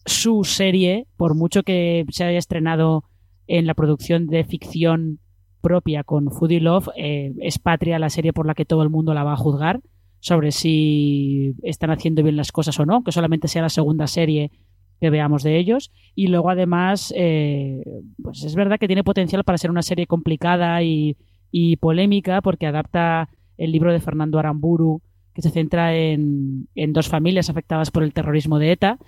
su 0.06 0.44
serie, 0.44 1.06
por 1.16 1.34
mucho 1.34 1.62
que 1.62 2.04
se 2.10 2.24
haya 2.24 2.38
estrenado 2.38 3.04
en 3.46 3.66
la 3.66 3.74
producción 3.74 4.26
de 4.26 4.44
ficción 4.44 5.20
propia 5.60 6.04
con 6.04 6.30
Foodie 6.30 6.60
Love, 6.60 6.88
eh, 6.96 7.32
es 7.40 7.58
Patria 7.58 7.98
la 7.98 8.10
serie 8.10 8.32
por 8.32 8.46
la 8.46 8.54
que 8.54 8.66
todo 8.66 8.82
el 8.82 8.90
mundo 8.90 9.14
la 9.14 9.24
va 9.24 9.32
a 9.32 9.38
juzgar 9.38 9.80
sobre 10.24 10.52
si 10.52 11.52
están 11.62 11.90
haciendo 11.90 12.22
bien 12.22 12.34
las 12.34 12.50
cosas 12.50 12.80
o 12.80 12.86
no, 12.86 13.04
que 13.04 13.12
solamente 13.12 13.46
sea 13.46 13.60
la 13.60 13.68
segunda 13.68 14.06
serie 14.06 14.50
que 14.98 15.10
veamos 15.10 15.42
de 15.42 15.58
ellos. 15.58 15.92
Y 16.14 16.28
luego 16.28 16.48
además, 16.48 17.12
eh, 17.14 17.84
pues 18.22 18.42
es 18.42 18.54
verdad 18.54 18.78
que 18.78 18.86
tiene 18.86 19.04
potencial 19.04 19.44
para 19.44 19.58
ser 19.58 19.70
una 19.70 19.82
serie 19.82 20.06
complicada 20.06 20.82
y, 20.82 21.18
y 21.50 21.76
polémica 21.76 22.40
porque 22.40 22.66
adapta 22.66 23.28
el 23.58 23.70
libro 23.70 23.92
de 23.92 24.00
Fernando 24.00 24.38
Aramburu 24.38 25.02
que 25.34 25.42
se 25.42 25.50
centra 25.50 25.94
en, 25.94 26.68
en 26.74 26.94
dos 26.94 27.08
familias 27.10 27.50
afectadas 27.50 27.90
por 27.90 28.02
el 28.02 28.14
terrorismo 28.14 28.58
de 28.58 28.72
ETA 28.72 28.98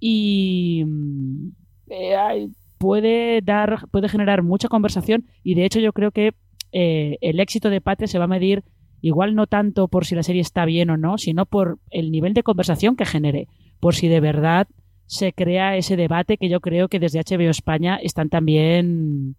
y 0.00 0.84
mm, 0.86 1.48
eh, 1.90 2.48
puede 2.78 3.42
dar 3.42 3.88
puede 3.90 4.08
generar 4.08 4.42
mucha 4.42 4.68
conversación 4.68 5.26
y 5.44 5.54
de 5.54 5.66
hecho 5.66 5.80
yo 5.80 5.92
creo 5.92 6.12
que 6.12 6.32
eh, 6.72 7.18
el 7.20 7.40
éxito 7.40 7.68
de 7.68 7.82
Patria 7.82 8.08
se 8.08 8.18
va 8.18 8.24
a 8.24 8.28
medir 8.28 8.64
igual 9.02 9.34
no 9.34 9.46
tanto 9.46 9.88
por 9.88 10.06
si 10.06 10.14
la 10.14 10.22
serie 10.22 10.40
está 10.40 10.64
bien 10.64 10.88
o 10.88 10.96
no, 10.96 11.18
sino 11.18 11.44
por 11.44 11.78
el 11.90 12.10
nivel 12.10 12.32
de 12.32 12.42
conversación 12.42 12.96
que 12.96 13.04
genere, 13.04 13.48
por 13.80 13.94
si 13.94 14.08
de 14.08 14.20
verdad 14.20 14.66
se 15.06 15.34
crea 15.34 15.76
ese 15.76 15.96
debate 15.96 16.38
que 16.38 16.48
yo 16.48 16.60
creo 16.60 16.88
que 16.88 16.98
desde 16.98 17.20
HBO 17.20 17.50
España 17.50 17.96
están 18.02 18.30
también 18.30 19.36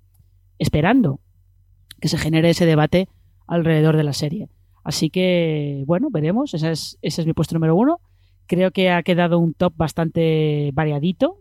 esperando 0.60 1.20
que 2.00 2.10
se 2.10 2.18
genere 2.18 2.50
ese 2.52 2.66
debate 2.68 3.08
alrededor 3.48 3.98
de 3.98 4.04
la 4.04 4.14
serie. 4.14 4.50
Así 4.84 5.10
que, 5.10 5.84
bueno, 5.88 6.10
veremos. 6.12 6.54
Ese 6.54 6.72
es, 6.72 6.98
ese 7.02 7.22
es 7.22 7.28
mi 7.28 7.34
puesto 7.34 7.56
número 7.56 7.76
uno. 7.76 8.02
Creo 8.48 8.72
que 8.72 8.92
ha 8.92 9.02
quedado 9.04 9.40
un 9.40 9.54
top 9.54 9.74
bastante 9.78 10.72
variadito. 10.74 11.38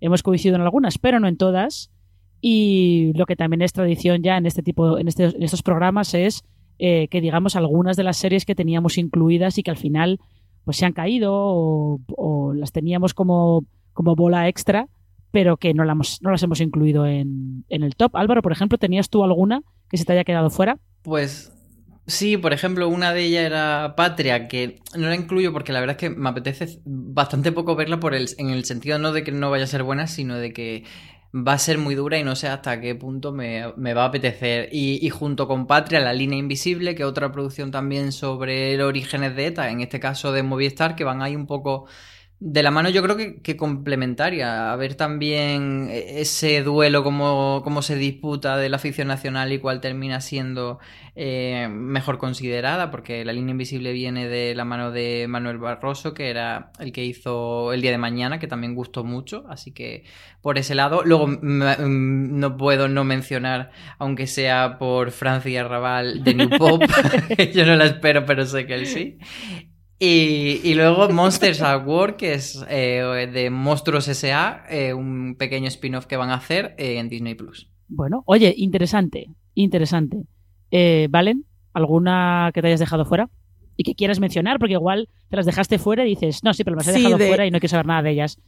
Hemos 0.00 0.22
coincidido 0.22 0.56
en 0.56 0.62
algunas, 0.62 0.98
pero 0.98 1.18
no 1.18 1.26
en 1.26 1.38
todas. 1.38 1.90
Y 2.42 3.12
lo 3.14 3.24
que 3.24 3.36
también 3.36 3.62
es 3.62 3.72
tradición 3.72 4.22
ya 4.22 4.36
en 4.36 4.44
este 4.44 4.62
tipo, 4.62 4.98
en, 4.98 5.08
este- 5.08 5.34
en 5.34 5.42
estos 5.42 5.62
programas 5.62 6.12
es 6.12 6.44
eh, 6.78 7.08
que 7.08 7.20
digamos 7.20 7.56
algunas 7.56 7.96
de 7.96 8.04
las 8.04 8.16
series 8.16 8.44
que 8.44 8.54
teníamos 8.54 8.98
incluidas 8.98 9.58
y 9.58 9.62
que 9.62 9.70
al 9.70 9.76
final 9.76 10.20
pues 10.64 10.78
se 10.78 10.86
han 10.86 10.92
caído 10.92 11.32
o, 11.34 12.52
las 12.54 12.72
teníamos 12.72 13.12
como, 13.14 13.64
como 13.92 14.16
bola 14.16 14.48
extra, 14.48 14.88
pero 15.30 15.56
que 15.56 15.74
no, 15.74 15.84
la 15.84 15.92
hemos- 15.92 16.20
no 16.22 16.30
las 16.30 16.42
hemos 16.42 16.60
incluido 16.60 17.06
en, 17.06 17.64
en 17.68 17.82
el 17.82 17.94
top. 17.96 18.16
Álvaro, 18.16 18.40
por 18.42 18.52
ejemplo, 18.52 18.78
¿tenías 18.78 19.10
tú 19.10 19.24
alguna 19.24 19.62
que 19.90 19.98
se 19.98 20.04
te 20.04 20.12
haya 20.12 20.24
quedado 20.24 20.48
fuera? 20.50 20.78
Pues 21.02 21.52
sí, 22.06 22.36
por 22.38 22.52
ejemplo, 22.52 22.88
una 22.88 23.12
de 23.12 23.24
ellas 23.24 23.44
era 23.44 23.94
Patria, 23.96 24.48
que 24.48 24.80
no 24.96 25.08
la 25.08 25.16
incluyo 25.16 25.52
porque 25.52 25.72
la 25.72 25.80
verdad 25.80 25.96
es 25.96 26.00
que 26.00 26.16
me 26.16 26.28
apetece 26.30 26.80
bastante 26.84 27.52
poco 27.52 27.76
verla 27.76 28.00
por 28.00 28.14
el, 28.14 28.28
en 28.38 28.50
el 28.50 28.64
sentido 28.64 28.98
no 28.98 29.12
de 29.12 29.22
que 29.22 29.32
no 29.32 29.50
vaya 29.50 29.64
a 29.64 29.68
ser 29.68 29.82
buena, 29.82 30.06
sino 30.06 30.36
de 30.36 30.52
que 30.52 30.84
va 31.34 31.54
a 31.54 31.58
ser 31.58 31.78
muy 31.78 31.94
dura 31.96 32.18
y 32.18 32.24
no 32.24 32.36
sé 32.36 32.48
hasta 32.48 32.80
qué 32.80 32.94
punto 32.94 33.32
me, 33.32 33.72
me 33.76 33.92
va 33.94 34.04
a 34.04 34.06
apetecer. 34.06 34.68
Y, 34.72 35.04
y 35.04 35.10
junto 35.10 35.48
con 35.48 35.66
Patria, 35.66 36.00
La 36.00 36.12
Línea 36.12 36.38
Invisible, 36.38 36.94
que 36.94 37.04
otra 37.04 37.32
producción 37.32 37.70
también 37.70 38.12
sobre 38.12 38.76
los 38.76 38.86
orígenes 38.88 39.34
de 39.34 39.46
ETA, 39.46 39.70
en 39.70 39.80
este 39.80 39.98
caso 40.00 40.32
de 40.32 40.42
Movistar, 40.44 40.94
que 40.94 41.04
van 41.04 41.22
ahí 41.22 41.34
un 41.34 41.46
poco 41.46 41.86
de 42.46 42.62
la 42.62 42.70
mano 42.70 42.90
yo 42.90 43.02
creo 43.02 43.16
que, 43.16 43.40
que 43.40 43.56
complementaria. 43.56 44.70
A 44.70 44.76
ver 44.76 44.96
también 44.96 45.88
ese 45.90 46.62
duelo, 46.62 47.02
cómo, 47.02 47.62
cómo 47.64 47.80
se 47.80 47.96
disputa 47.96 48.58
de 48.58 48.68
la 48.68 48.78
ficción 48.78 49.08
nacional 49.08 49.50
y 49.50 49.58
cuál 49.58 49.80
termina 49.80 50.20
siendo 50.20 50.78
eh, 51.16 51.68
mejor 51.70 52.18
considerada, 52.18 52.90
porque 52.90 53.24
La 53.24 53.32
línea 53.32 53.52
invisible 53.52 53.92
viene 53.92 54.28
de 54.28 54.54
la 54.54 54.66
mano 54.66 54.90
de 54.90 55.24
Manuel 55.26 55.56
Barroso, 55.56 56.12
que 56.12 56.28
era 56.28 56.70
el 56.80 56.92
que 56.92 57.02
hizo 57.02 57.72
El 57.72 57.80
día 57.80 57.92
de 57.92 57.98
mañana, 57.98 58.38
que 58.38 58.46
también 58.46 58.74
gustó 58.74 59.04
mucho, 59.04 59.46
así 59.48 59.72
que 59.72 60.04
por 60.42 60.58
ese 60.58 60.74
lado. 60.74 61.02
Luego 61.02 61.26
no 61.26 62.56
puedo 62.58 62.88
no 62.88 63.04
mencionar, 63.04 63.70
aunque 63.98 64.26
sea 64.26 64.76
por 64.78 65.12
Francia 65.12 65.64
Raval 65.64 66.22
de 66.22 66.34
New 66.34 66.50
Pop, 66.50 66.82
yo 67.54 67.64
no 67.64 67.74
la 67.74 67.86
espero, 67.86 68.26
pero 68.26 68.44
sé 68.44 68.66
que 68.66 68.74
él 68.74 68.86
sí. 68.86 69.16
Y, 69.98 70.60
y 70.64 70.74
luego 70.74 71.08
Monsters 71.08 71.62
at 71.62 71.86
War, 71.86 72.16
que 72.16 72.34
es 72.34 72.64
eh, 72.68 73.28
de 73.32 73.48
Monstruos 73.50 74.08
S.A., 74.08 74.64
eh, 74.68 74.92
un 74.92 75.36
pequeño 75.38 75.68
spin-off 75.68 76.06
que 76.06 76.16
van 76.16 76.30
a 76.30 76.34
hacer 76.34 76.74
eh, 76.78 76.98
en 76.98 77.08
Disney 77.08 77.34
Plus. 77.34 77.70
Bueno, 77.88 78.22
oye, 78.26 78.52
interesante, 78.56 79.30
interesante. 79.54 80.24
Eh, 80.70 81.06
¿Valen? 81.10 81.44
¿Alguna 81.72 82.50
que 82.52 82.60
te 82.60 82.66
hayas 82.68 82.80
dejado 82.80 83.04
fuera? 83.04 83.30
Y 83.76 83.84
que 83.84 83.94
quieras 83.94 84.20
mencionar, 84.20 84.58
porque 84.58 84.74
igual 84.74 85.08
te 85.30 85.36
las 85.36 85.46
dejaste 85.46 85.78
fuera 85.78 86.04
y 86.04 86.10
dices, 86.10 86.42
no, 86.44 86.52
sí, 86.54 86.64
pero 86.64 86.76
me 86.76 86.80
las 86.80 86.88
he 86.88 86.92
Sí, 86.94 86.98
dejado 87.02 87.18
de- 87.18 87.26
fuera 87.28 87.46
y 87.46 87.50
no 87.50 87.58
quiero 87.60 87.70
saber 87.70 87.86
nada 87.86 88.02
de 88.02 88.10
ellas. 88.10 88.40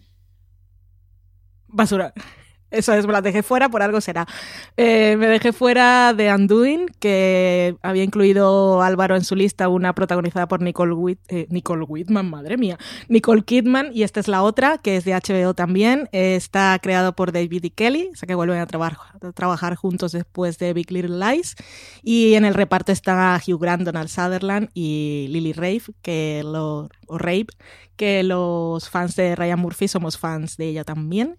Basura. 1.69 2.13
Eso 2.77 2.93
es, 2.93 3.07
me 3.07 3.13
las 3.13 3.23
dejé 3.23 3.43
fuera, 3.43 3.69
por 3.69 3.83
algo 3.83 4.01
será. 4.01 4.27
Eh, 4.77 5.17
me 5.19 5.27
dejé 5.27 5.53
fuera 5.53 6.13
de 6.15 6.33
Undoing, 6.33 6.87
que 6.99 7.77
había 7.83 8.05
incluido 8.05 8.83
Álvaro 8.83 9.17
en 9.17 9.25
su 9.25 9.35
lista, 9.35 9.69
una 9.69 9.95
protagonizada 9.95 10.47
por 10.47 10.61
Nicole, 10.63 10.93
Whit 10.93 11.19
eh, 11.29 11.47
Nicole 11.51 11.85
Whitman, 11.85 12.29
madre 12.29 12.57
mía, 12.57 12.79
Nicole 13.09 13.43
Kidman, 13.43 13.91
y 13.93 14.03
esta 14.03 14.21
es 14.21 14.29
la 14.29 14.43
otra, 14.43 14.79
que 14.79 14.97
es 14.97 15.05
de 15.05 15.15
HBO 15.15 15.55
también. 15.55 16.09
está 16.13 16.79
creado 16.83 17.15
por 17.15 17.33
David 17.33 17.65
y 17.65 17.71
Kelly, 17.71 18.11
o 18.13 18.17
sea 18.17 18.27
que 18.27 18.35
vuelven 18.35 18.59
a, 18.59 18.63
a, 18.63 19.33
trabajar 19.33 19.75
juntos 19.75 20.13
después 20.13 20.59
de 20.59 20.73
Big 20.73 20.91
Little 20.91 21.19
Lies. 21.19 21.57
Y 22.03 22.35
en 22.35 22.45
el 22.45 22.55
reparto 22.55 22.93
está 22.93 23.41
Hugh 23.47 23.61
Grant, 23.61 23.83
Donald 23.83 24.09
Sutherland 24.09 24.69
y 24.75 25.27
Lily 25.31 25.53
Rafe, 25.53 25.93
que 26.03 26.43
lo, 26.45 26.89
o 27.07 27.19
Rape, 27.19 27.49
que 27.97 28.23
los 28.23 28.89
fans 28.89 29.17
de 29.17 29.35
Ryan 29.35 29.59
Murphy 29.59 29.89
somos 29.89 30.19
fans 30.19 30.57
de 30.57 30.69
ella 30.69 30.85
también. 30.85 31.37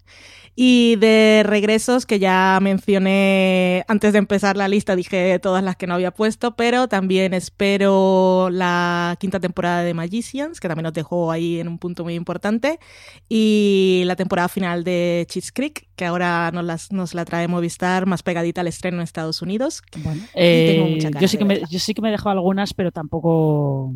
Y 0.60 0.96
de 0.96 1.44
regresos, 1.46 2.04
que 2.04 2.18
ya 2.18 2.58
mencioné 2.60 3.84
antes 3.86 4.12
de 4.12 4.18
empezar 4.18 4.56
la 4.56 4.66
lista, 4.66 4.96
dije 4.96 5.38
todas 5.38 5.62
las 5.62 5.76
que 5.76 5.86
no 5.86 5.94
había 5.94 6.10
puesto, 6.10 6.56
pero 6.56 6.88
también 6.88 7.32
espero 7.32 8.48
la 8.50 9.16
quinta 9.20 9.38
temporada 9.38 9.82
de 9.84 9.94
Magicians, 9.94 10.58
que 10.58 10.66
también 10.66 10.82
nos 10.82 10.94
dejó 10.94 11.30
ahí 11.30 11.60
en 11.60 11.68
un 11.68 11.78
punto 11.78 12.02
muy 12.02 12.16
importante, 12.16 12.80
y 13.28 14.02
la 14.06 14.16
temporada 14.16 14.48
final 14.48 14.82
de 14.82 15.26
Cheats 15.28 15.52
Creek, 15.52 15.90
que 15.94 16.06
ahora 16.06 16.50
nos, 16.52 16.64
las, 16.64 16.90
nos 16.90 17.14
la 17.14 17.24
trae 17.24 17.46
Movistar 17.46 18.06
más 18.06 18.24
pegadita 18.24 18.62
al 18.62 18.66
estreno 18.66 18.96
en 18.96 19.04
Estados 19.04 19.40
Unidos. 19.42 19.80
Bueno, 20.02 20.22
eh, 20.34 21.08
yo, 21.20 21.28
sí 21.28 21.38
que 21.38 21.44
me, 21.44 21.60
yo 21.70 21.78
sí 21.78 21.94
que 21.94 22.02
me 22.02 22.08
he 22.08 22.12
dejado 22.12 22.30
algunas, 22.30 22.74
pero 22.74 22.90
tampoco 22.90 23.94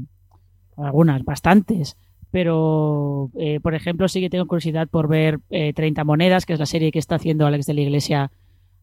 algunas, 0.76 1.24
bastantes 1.24 1.96
pero 2.32 3.30
eh, 3.38 3.60
por 3.60 3.74
ejemplo 3.74 4.08
sí 4.08 4.20
que 4.20 4.30
tengo 4.30 4.46
curiosidad 4.46 4.88
por 4.88 5.06
ver 5.06 5.38
30 5.50 6.00
eh, 6.00 6.04
monedas, 6.04 6.46
que 6.46 6.54
es 6.54 6.58
la 6.58 6.66
serie 6.66 6.90
que 6.90 6.98
está 6.98 7.16
haciendo 7.16 7.46
Alex 7.46 7.66
de 7.66 7.74
la 7.74 7.82
Iglesia 7.82 8.32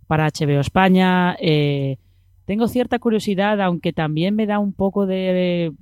para 0.05 0.27
HBO 0.27 0.59
España. 0.59 1.35
Eh, 1.41 1.97
tengo 2.45 2.67
cierta 2.67 2.99
curiosidad, 2.99 3.59
aunque 3.59 3.91
también 3.91 4.35
me 4.35 4.45
da 4.45 4.59
un 4.59 4.71
poco 4.71 5.07
de... 5.07 5.73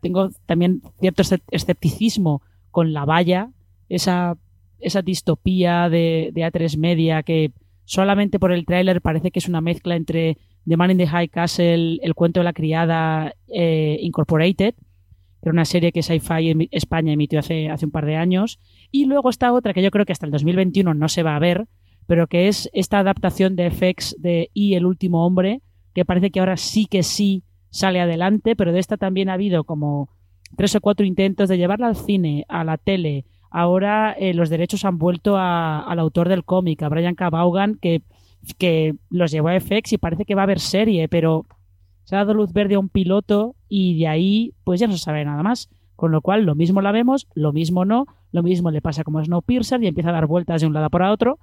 tengo 0.00 0.28
también 0.44 0.82
cierto 1.00 1.22
escepticismo 1.50 2.42
con 2.70 2.92
La 2.92 3.06
Valla, 3.06 3.50
esa, 3.88 4.36
esa 4.78 5.00
distopía 5.00 5.88
de, 5.88 6.30
de 6.34 6.42
A3 6.42 6.76
Media 6.76 7.22
que 7.22 7.52
solamente 7.86 8.38
por 8.38 8.52
el 8.52 8.66
tráiler 8.66 9.00
parece 9.00 9.30
que 9.30 9.38
es 9.38 9.48
una 9.48 9.62
mezcla 9.62 9.96
entre 9.96 10.36
The 10.66 10.76
Man 10.76 10.90
in 10.90 10.98
the 10.98 11.06
High 11.06 11.28
Castle, 11.28 12.00
El 12.02 12.14
cuento 12.14 12.40
de 12.40 12.44
la 12.44 12.52
criada 12.52 13.34
Incorporated 13.48 14.74
era 15.44 15.52
una 15.52 15.66
serie 15.66 15.92
que 15.92 16.02
Sci-Fi 16.02 16.68
España 16.70 17.12
emitió 17.12 17.38
hace, 17.38 17.68
hace 17.68 17.84
un 17.84 17.90
par 17.90 18.06
de 18.06 18.16
años. 18.16 18.58
Y 18.90 19.04
luego 19.04 19.28
está 19.28 19.52
otra 19.52 19.74
que 19.74 19.82
yo 19.82 19.90
creo 19.90 20.06
que 20.06 20.12
hasta 20.12 20.24
el 20.24 20.32
2021 20.32 20.94
no 20.94 21.08
se 21.10 21.22
va 21.22 21.36
a 21.36 21.38
ver, 21.38 21.66
pero 22.06 22.28
que 22.28 22.48
es 22.48 22.70
esta 22.72 22.98
adaptación 22.98 23.54
de 23.54 23.70
FX 23.70 24.16
de 24.18 24.48
Y 24.54 24.74
el 24.74 24.86
último 24.86 25.26
hombre, 25.26 25.60
que 25.92 26.06
parece 26.06 26.30
que 26.30 26.40
ahora 26.40 26.56
sí 26.56 26.86
que 26.86 27.02
sí 27.02 27.44
sale 27.68 28.00
adelante, 28.00 28.56
pero 28.56 28.72
de 28.72 28.78
esta 28.78 28.96
también 28.96 29.28
ha 29.28 29.34
habido 29.34 29.64
como 29.64 30.08
tres 30.56 30.74
o 30.76 30.80
cuatro 30.80 31.04
intentos 31.04 31.50
de 31.50 31.58
llevarla 31.58 31.88
al 31.88 31.96
cine, 31.96 32.46
a 32.48 32.64
la 32.64 32.78
tele. 32.78 33.26
Ahora 33.50 34.12
eh, 34.12 34.32
los 34.32 34.48
derechos 34.48 34.86
han 34.86 34.96
vuelto 34.96 35.36
al 35.36 35.98
autor 35.98 36.30
del 36.30 36.44
cómic, 36.44 36.82
a 36.82 36.88
Brian 36.88 37.16
K. 37.16 37.28
Vaughan, 37.28 37.74
que, 37.74 38.00
que 38.56 38.94
los 39.10 39.30
llevó 39.30 39.48
a 39.48 39.60
FX 39.60 39.92
y 39.92 39.98
parece 39.98 40.24
que 40.24 40.34
va 40.34 40.40
a 40.40 40.44
haber 40.44 40.58
serie, 40.58 41.06
pero 41.06 41.44
se 42.04 42.16
ha 42.16 42.18
dado 42.18 42.34
luz 42.34 42.52
verde 42.52 42.74
a 42.74 42.78
un 42.78 42.88
piloto 42.88 43.56
y 43.68 43.98
de 43.98 44.08
ahí 44.08 44.54
pues 44.64 44.80
ya 44.80 44.86
no 44.86 44.92
se 44.92 44.98
sabe 44.98 45.24
nada 45.24 45.42
más. 45.42 45.68
Con 45.96 46.10
lo 46.10 46.22
cual 46.22 46.44
lo 46.44 46.54
mismo 46.54 46.82
la 46.82 46.92
vemos, 46.92 47.28
lo 47.34 47.52
mismo 47.52 47.84
no, 47.84 48.06
lo 48.32 48.42
mismo 48.42 48.70
le 48.70 48.82
pasa 48.82 49.04
como 49.04 49.20
a 49.20 49.24
Snowpiercer 49.24 49.82
y 49.82 49.86
empieza 49.86 50.10
a 50.10 50.14
dar 50.14 50.26
vueltas 50.26 50.60
de 50.60 50.66
un 50.66 50.74
lado 50.74 50.90
para 50.90 51.12
otro. 51.12 51.38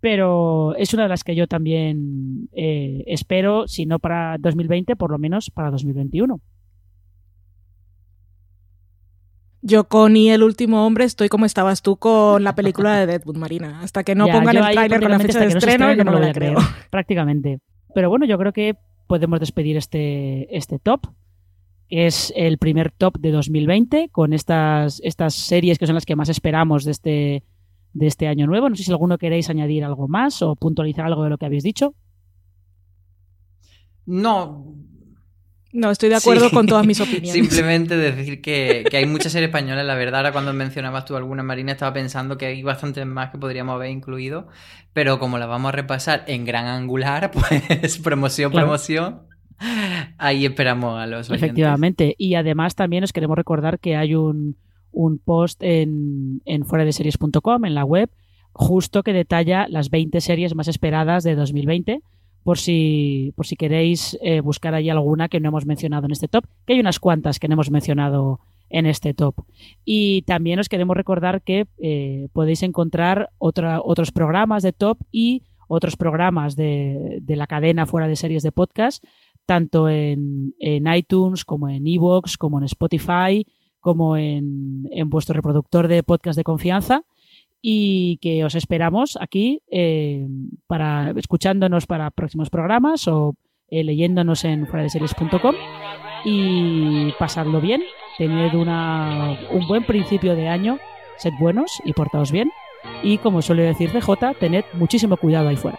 Pero 0.00 0.76
es 0.76 0.94
una 0.94 1.04
de 1.04 1.08
las 1.08 1.24
que 1.24 1.34
yo 1.34 1.46
también 1.46 2.48
eh, 2.52 3.02
espero, 3.06 3.66
si 3.66 3.86
no 3.86 3.98
para 3.98 4.36
2020, 4.38 4.96
por 4.96 5.10
lo 5.10 5.18
menos 5.18 5.50
para 5.50 5.70
2021. 5.70 6.40
Yo 9.66 9.88
con 9.88 10.14
Y 10.14 10.30
el 10.30 10.42
último 10.42 10.86
hombre 10.86 11.04
estoy 11.04 11.30
como 11.30 11.46
estabas 11.46 11.80
tú 11.80 11.96
con 11.96 12.44
la 12.44 12.54
película 12.54 12.98
de 12.98 13.06
Deadwood 13.06 13.38
Marina. 13.38 13.80
Hasta 13.80 14.04
que 14.04 14.14
no 14.14 14.26
pongan 14.26 14.56
el 14.56 14.72
tráiler 14.72 15.00
con 15.00 15.10
la 15.10 15.18
fecha 15.18 15.40
de 15.40 15.46
estreno, 15.46 15.92
yo 15.94 16.04
no 16.04 16.12
lo 16.12 16.18
voy 16.18 16.28
a 16.28 16.32
creer. 16.34 16.56
Prácticamente. 16.90 17.60
Pero 17.94 18.10
bueno, 18.10 18.26
yo 18.26 18.36
creo 18.36 18.52
que 18.52 18.76
podemos 19.06 19.40
despedir 19.40 19.76
este, 19.76 20.56
este 20.56 20.78
top. 20.78 21.06
Es 21.88 22.32
el 22.34 22.58
primer 22.58 22.90
top 22.90 23.18
de 23.18 23.30
2020 23.30 24.08
con 24.10 24.32
estas, 24.32 25.00
estas 25.04 25.34
series 25.34 25.78
que 25.78 25.86
son 25.86 25.94
las 25.94 26.06
que 26.06 26.16
más 26.16 26.28
esperamos 26.28 26.84
de 26.84 26.90
este, 26.90 27.44
de 27.92 28.06
este 28.06 28.26
año 28.26 28.46
nuevo. 28.46 28.68
No 28.68 28.76
sé 28.76 28.84
si 28.84 28.90
alguno 28.90 29.18
queréis 29.18 29.50
añadir 29.50 29.84
algo 29.84 30.08
más 30.08 30.42
o 30.42 30.56
puntualizar 30.56 31.06
algo 31.06 31.24
de 31.24 31.30
lo 31.30 31.38
que 31.38 31.46
habéis 31.46 31.62
dicho. 31.62 31.94
No, 34.06 34.74
no, 35.74 35.90
estoy 35.90 36.08
de 36.08 36.14
acuerdo 36.14 36.50
con 36.50 36.66
todas 36.66 36.86
mis 36.86 37.00
opiniones. 37.00 37.32
Simplemente 37.32 37.96
decir 37.96 38.40
que, 38.40 38.84
hay 38.92 39.06
muchas 39.06 39.32
series 39.32 39.48
españolas, 39.48 39.84
la 39.84 39.96
verdad, 39.96 40.20
ahora 40.20 40.32
cuando 40.32 40.52
mencionabas 40.52 41.04
tú 41.04 41.16
alguna, 41.16 41.42
Marina, 41.42 41.72
estaba 41.72 41.92
pensando 41.92 42.38
que 42.38 42.46
hay 42.46 42.62
bastantes 42.62 43.04
más 43.04 43.30
que 43.30 43.38
podríamos 43.38 43.74
haber 43.74 43.90
incluido, 43.90 44.46
pero 44.92 45.18
como 45.18 45.36
las 45.36 45.48
vamos 45.48 45.70
a 45.70 45.72
repasar 45.72 46.22
en 46.28 46.44
gran 46.44 46.66
angular, 46.66 47.30
pues 47.80 47.98
promoción, 47.98 48.52
promoción, 48.52 49.22
ahí 50.16 50.46
esperamos 50.46 50.96
a 51.00 51.06
los 51.08 51.28
oyentes. 51.28 51.48
Efectivamente, 51.48 52.14
y 52.16 52.36
además 52.36 52.76
también 52.76 53.02
os 53.02 53.12
queremos 53.12 53.36
recordar 53.36 53.80
que 53.80 53.96
hay 53.96 54.14
un, 54.14 54.56
post 55.24 55.60
en, 55.60 56.40
en 56.44 56.64
fuera 56.64 56.84
de 56.84 56.92
series.com, 56.92 57.64
en 57.64 57.74
la 57.74 57.84
web, 57.84 58.10
justo 58.52 59.02
que 59.02 59.12
detalla 59.12 59.66
las 59.68 59.90
20 59.90 60.20
series 60.20 60.54
más 60.54 60.68
esperadas 60.68 61.24
de 61.24 61.34
2020 61.34 62.00
por 62.44 62.58
si, 62.58 63.32
por 63.34 63.46
si 63.46 63.56
queréis 63.56 64.16
eh, 64.22 64.40
buscar 64.40 64.74
ahí 64.74 64.90
alguna 64.90 65.28
que 65.28 65.40
no 65.40 65.48
hemos 65.48 65.66
mencionado 65.66 66.04
en 66.06 66.12
este 66.12 66.28
top, 66.28 66.44
que 66.66 66.74
hay 66.74 66.80
unas 66.80 67.00
cuantas 67.00 67.40
que 67.40 67.48
no 67.48 67.54
hemos 67.54 67.70
mencionado 67.70 68.40
en 68.68 68.86
este 68.86 69.14
top. 69.14 69.34
Y 69.84 70.22
también 70.22 70.58
os 70.58 70.68
queremos 70.68 70.96
recordar 70.96 71.42
que 71.42 71.66
eh, 71.78 72.28
podéis 72.32 72.62
encontrar 72.62 73.30
otros 73.38 74.12
programas 74.12 74.62
de 74.62 74.72
top 74.72 74.98
y 75.10 75.42
otros 75.68 75.96
programas 75.96 76.54
de, 76.54 77.18
de, 77.22 77.36
la 77.36 77.46
cadena 77.46 77.86
fuera 77.86 78.06
de 78.06 78.16
series 78.16 78.42
de 78.42 78.52
podcast, 78.52 79.02
tanto 79.46 79.88
en, 79.88 80.54
en 80.60 80.86
iTunes 80.94 81.44
como 81.46 81.70
en 81.70 81.86
Evox, 81.86 82.36
como 82.36 82.58
en 82.58 82.64
Spotify, 82.64 83.46
como 83.80 84.18
en, 84.18 84.86
en 84.90 85.08
vuestro 85.08 85.34
reproductor 85.34 85.88
de 85.88 86.02
podcast 86.02 86.36
de 86.36 86.44
confianza 86.44 87.04
y 87.66 88.18
que 88.18 88.44
os 88.44 88.54
esperamos 88.56 89.16
aquí 89.18 89.62
eh, 89.70 90.26
para 90.66 91.14
escuchándonos 91.16 91.86
para 91.86 92.10
próximos 92.10 92.50
programas 92.50 93.08
o 93.08 93.36
eh, 93.70 93.82
leyéndonos 93.82 94.44
en 94.44 94.66
fueradeseries.com 94.66 95.54
y 96.26 97.10
pasadlo 97.18 97.62
bien, 97.62 97.80
tened 98.18 98.52
una, 98.54 99.38
un 99.50 99.66
buen 99.66 99.84
principio 99.84 100.36
de 100.36 100.46
año, 100.46 100.78
sed 101.16 101.32
buenos 101.40 101.80
y 101.86 101.94
portaos 101.94 102.30
bien 102.30 102.50
y 103.02 103.16
como 103.16 103.40
suele 103.40 103.62
decir 103.62 103.90
DJ, 103.92 104.34
tened 104.38 104.64
muchísimo 104.74 105.16
cuidado 105.16 105.48
ahí 105.48 105.56
fuera. 105.56 105.78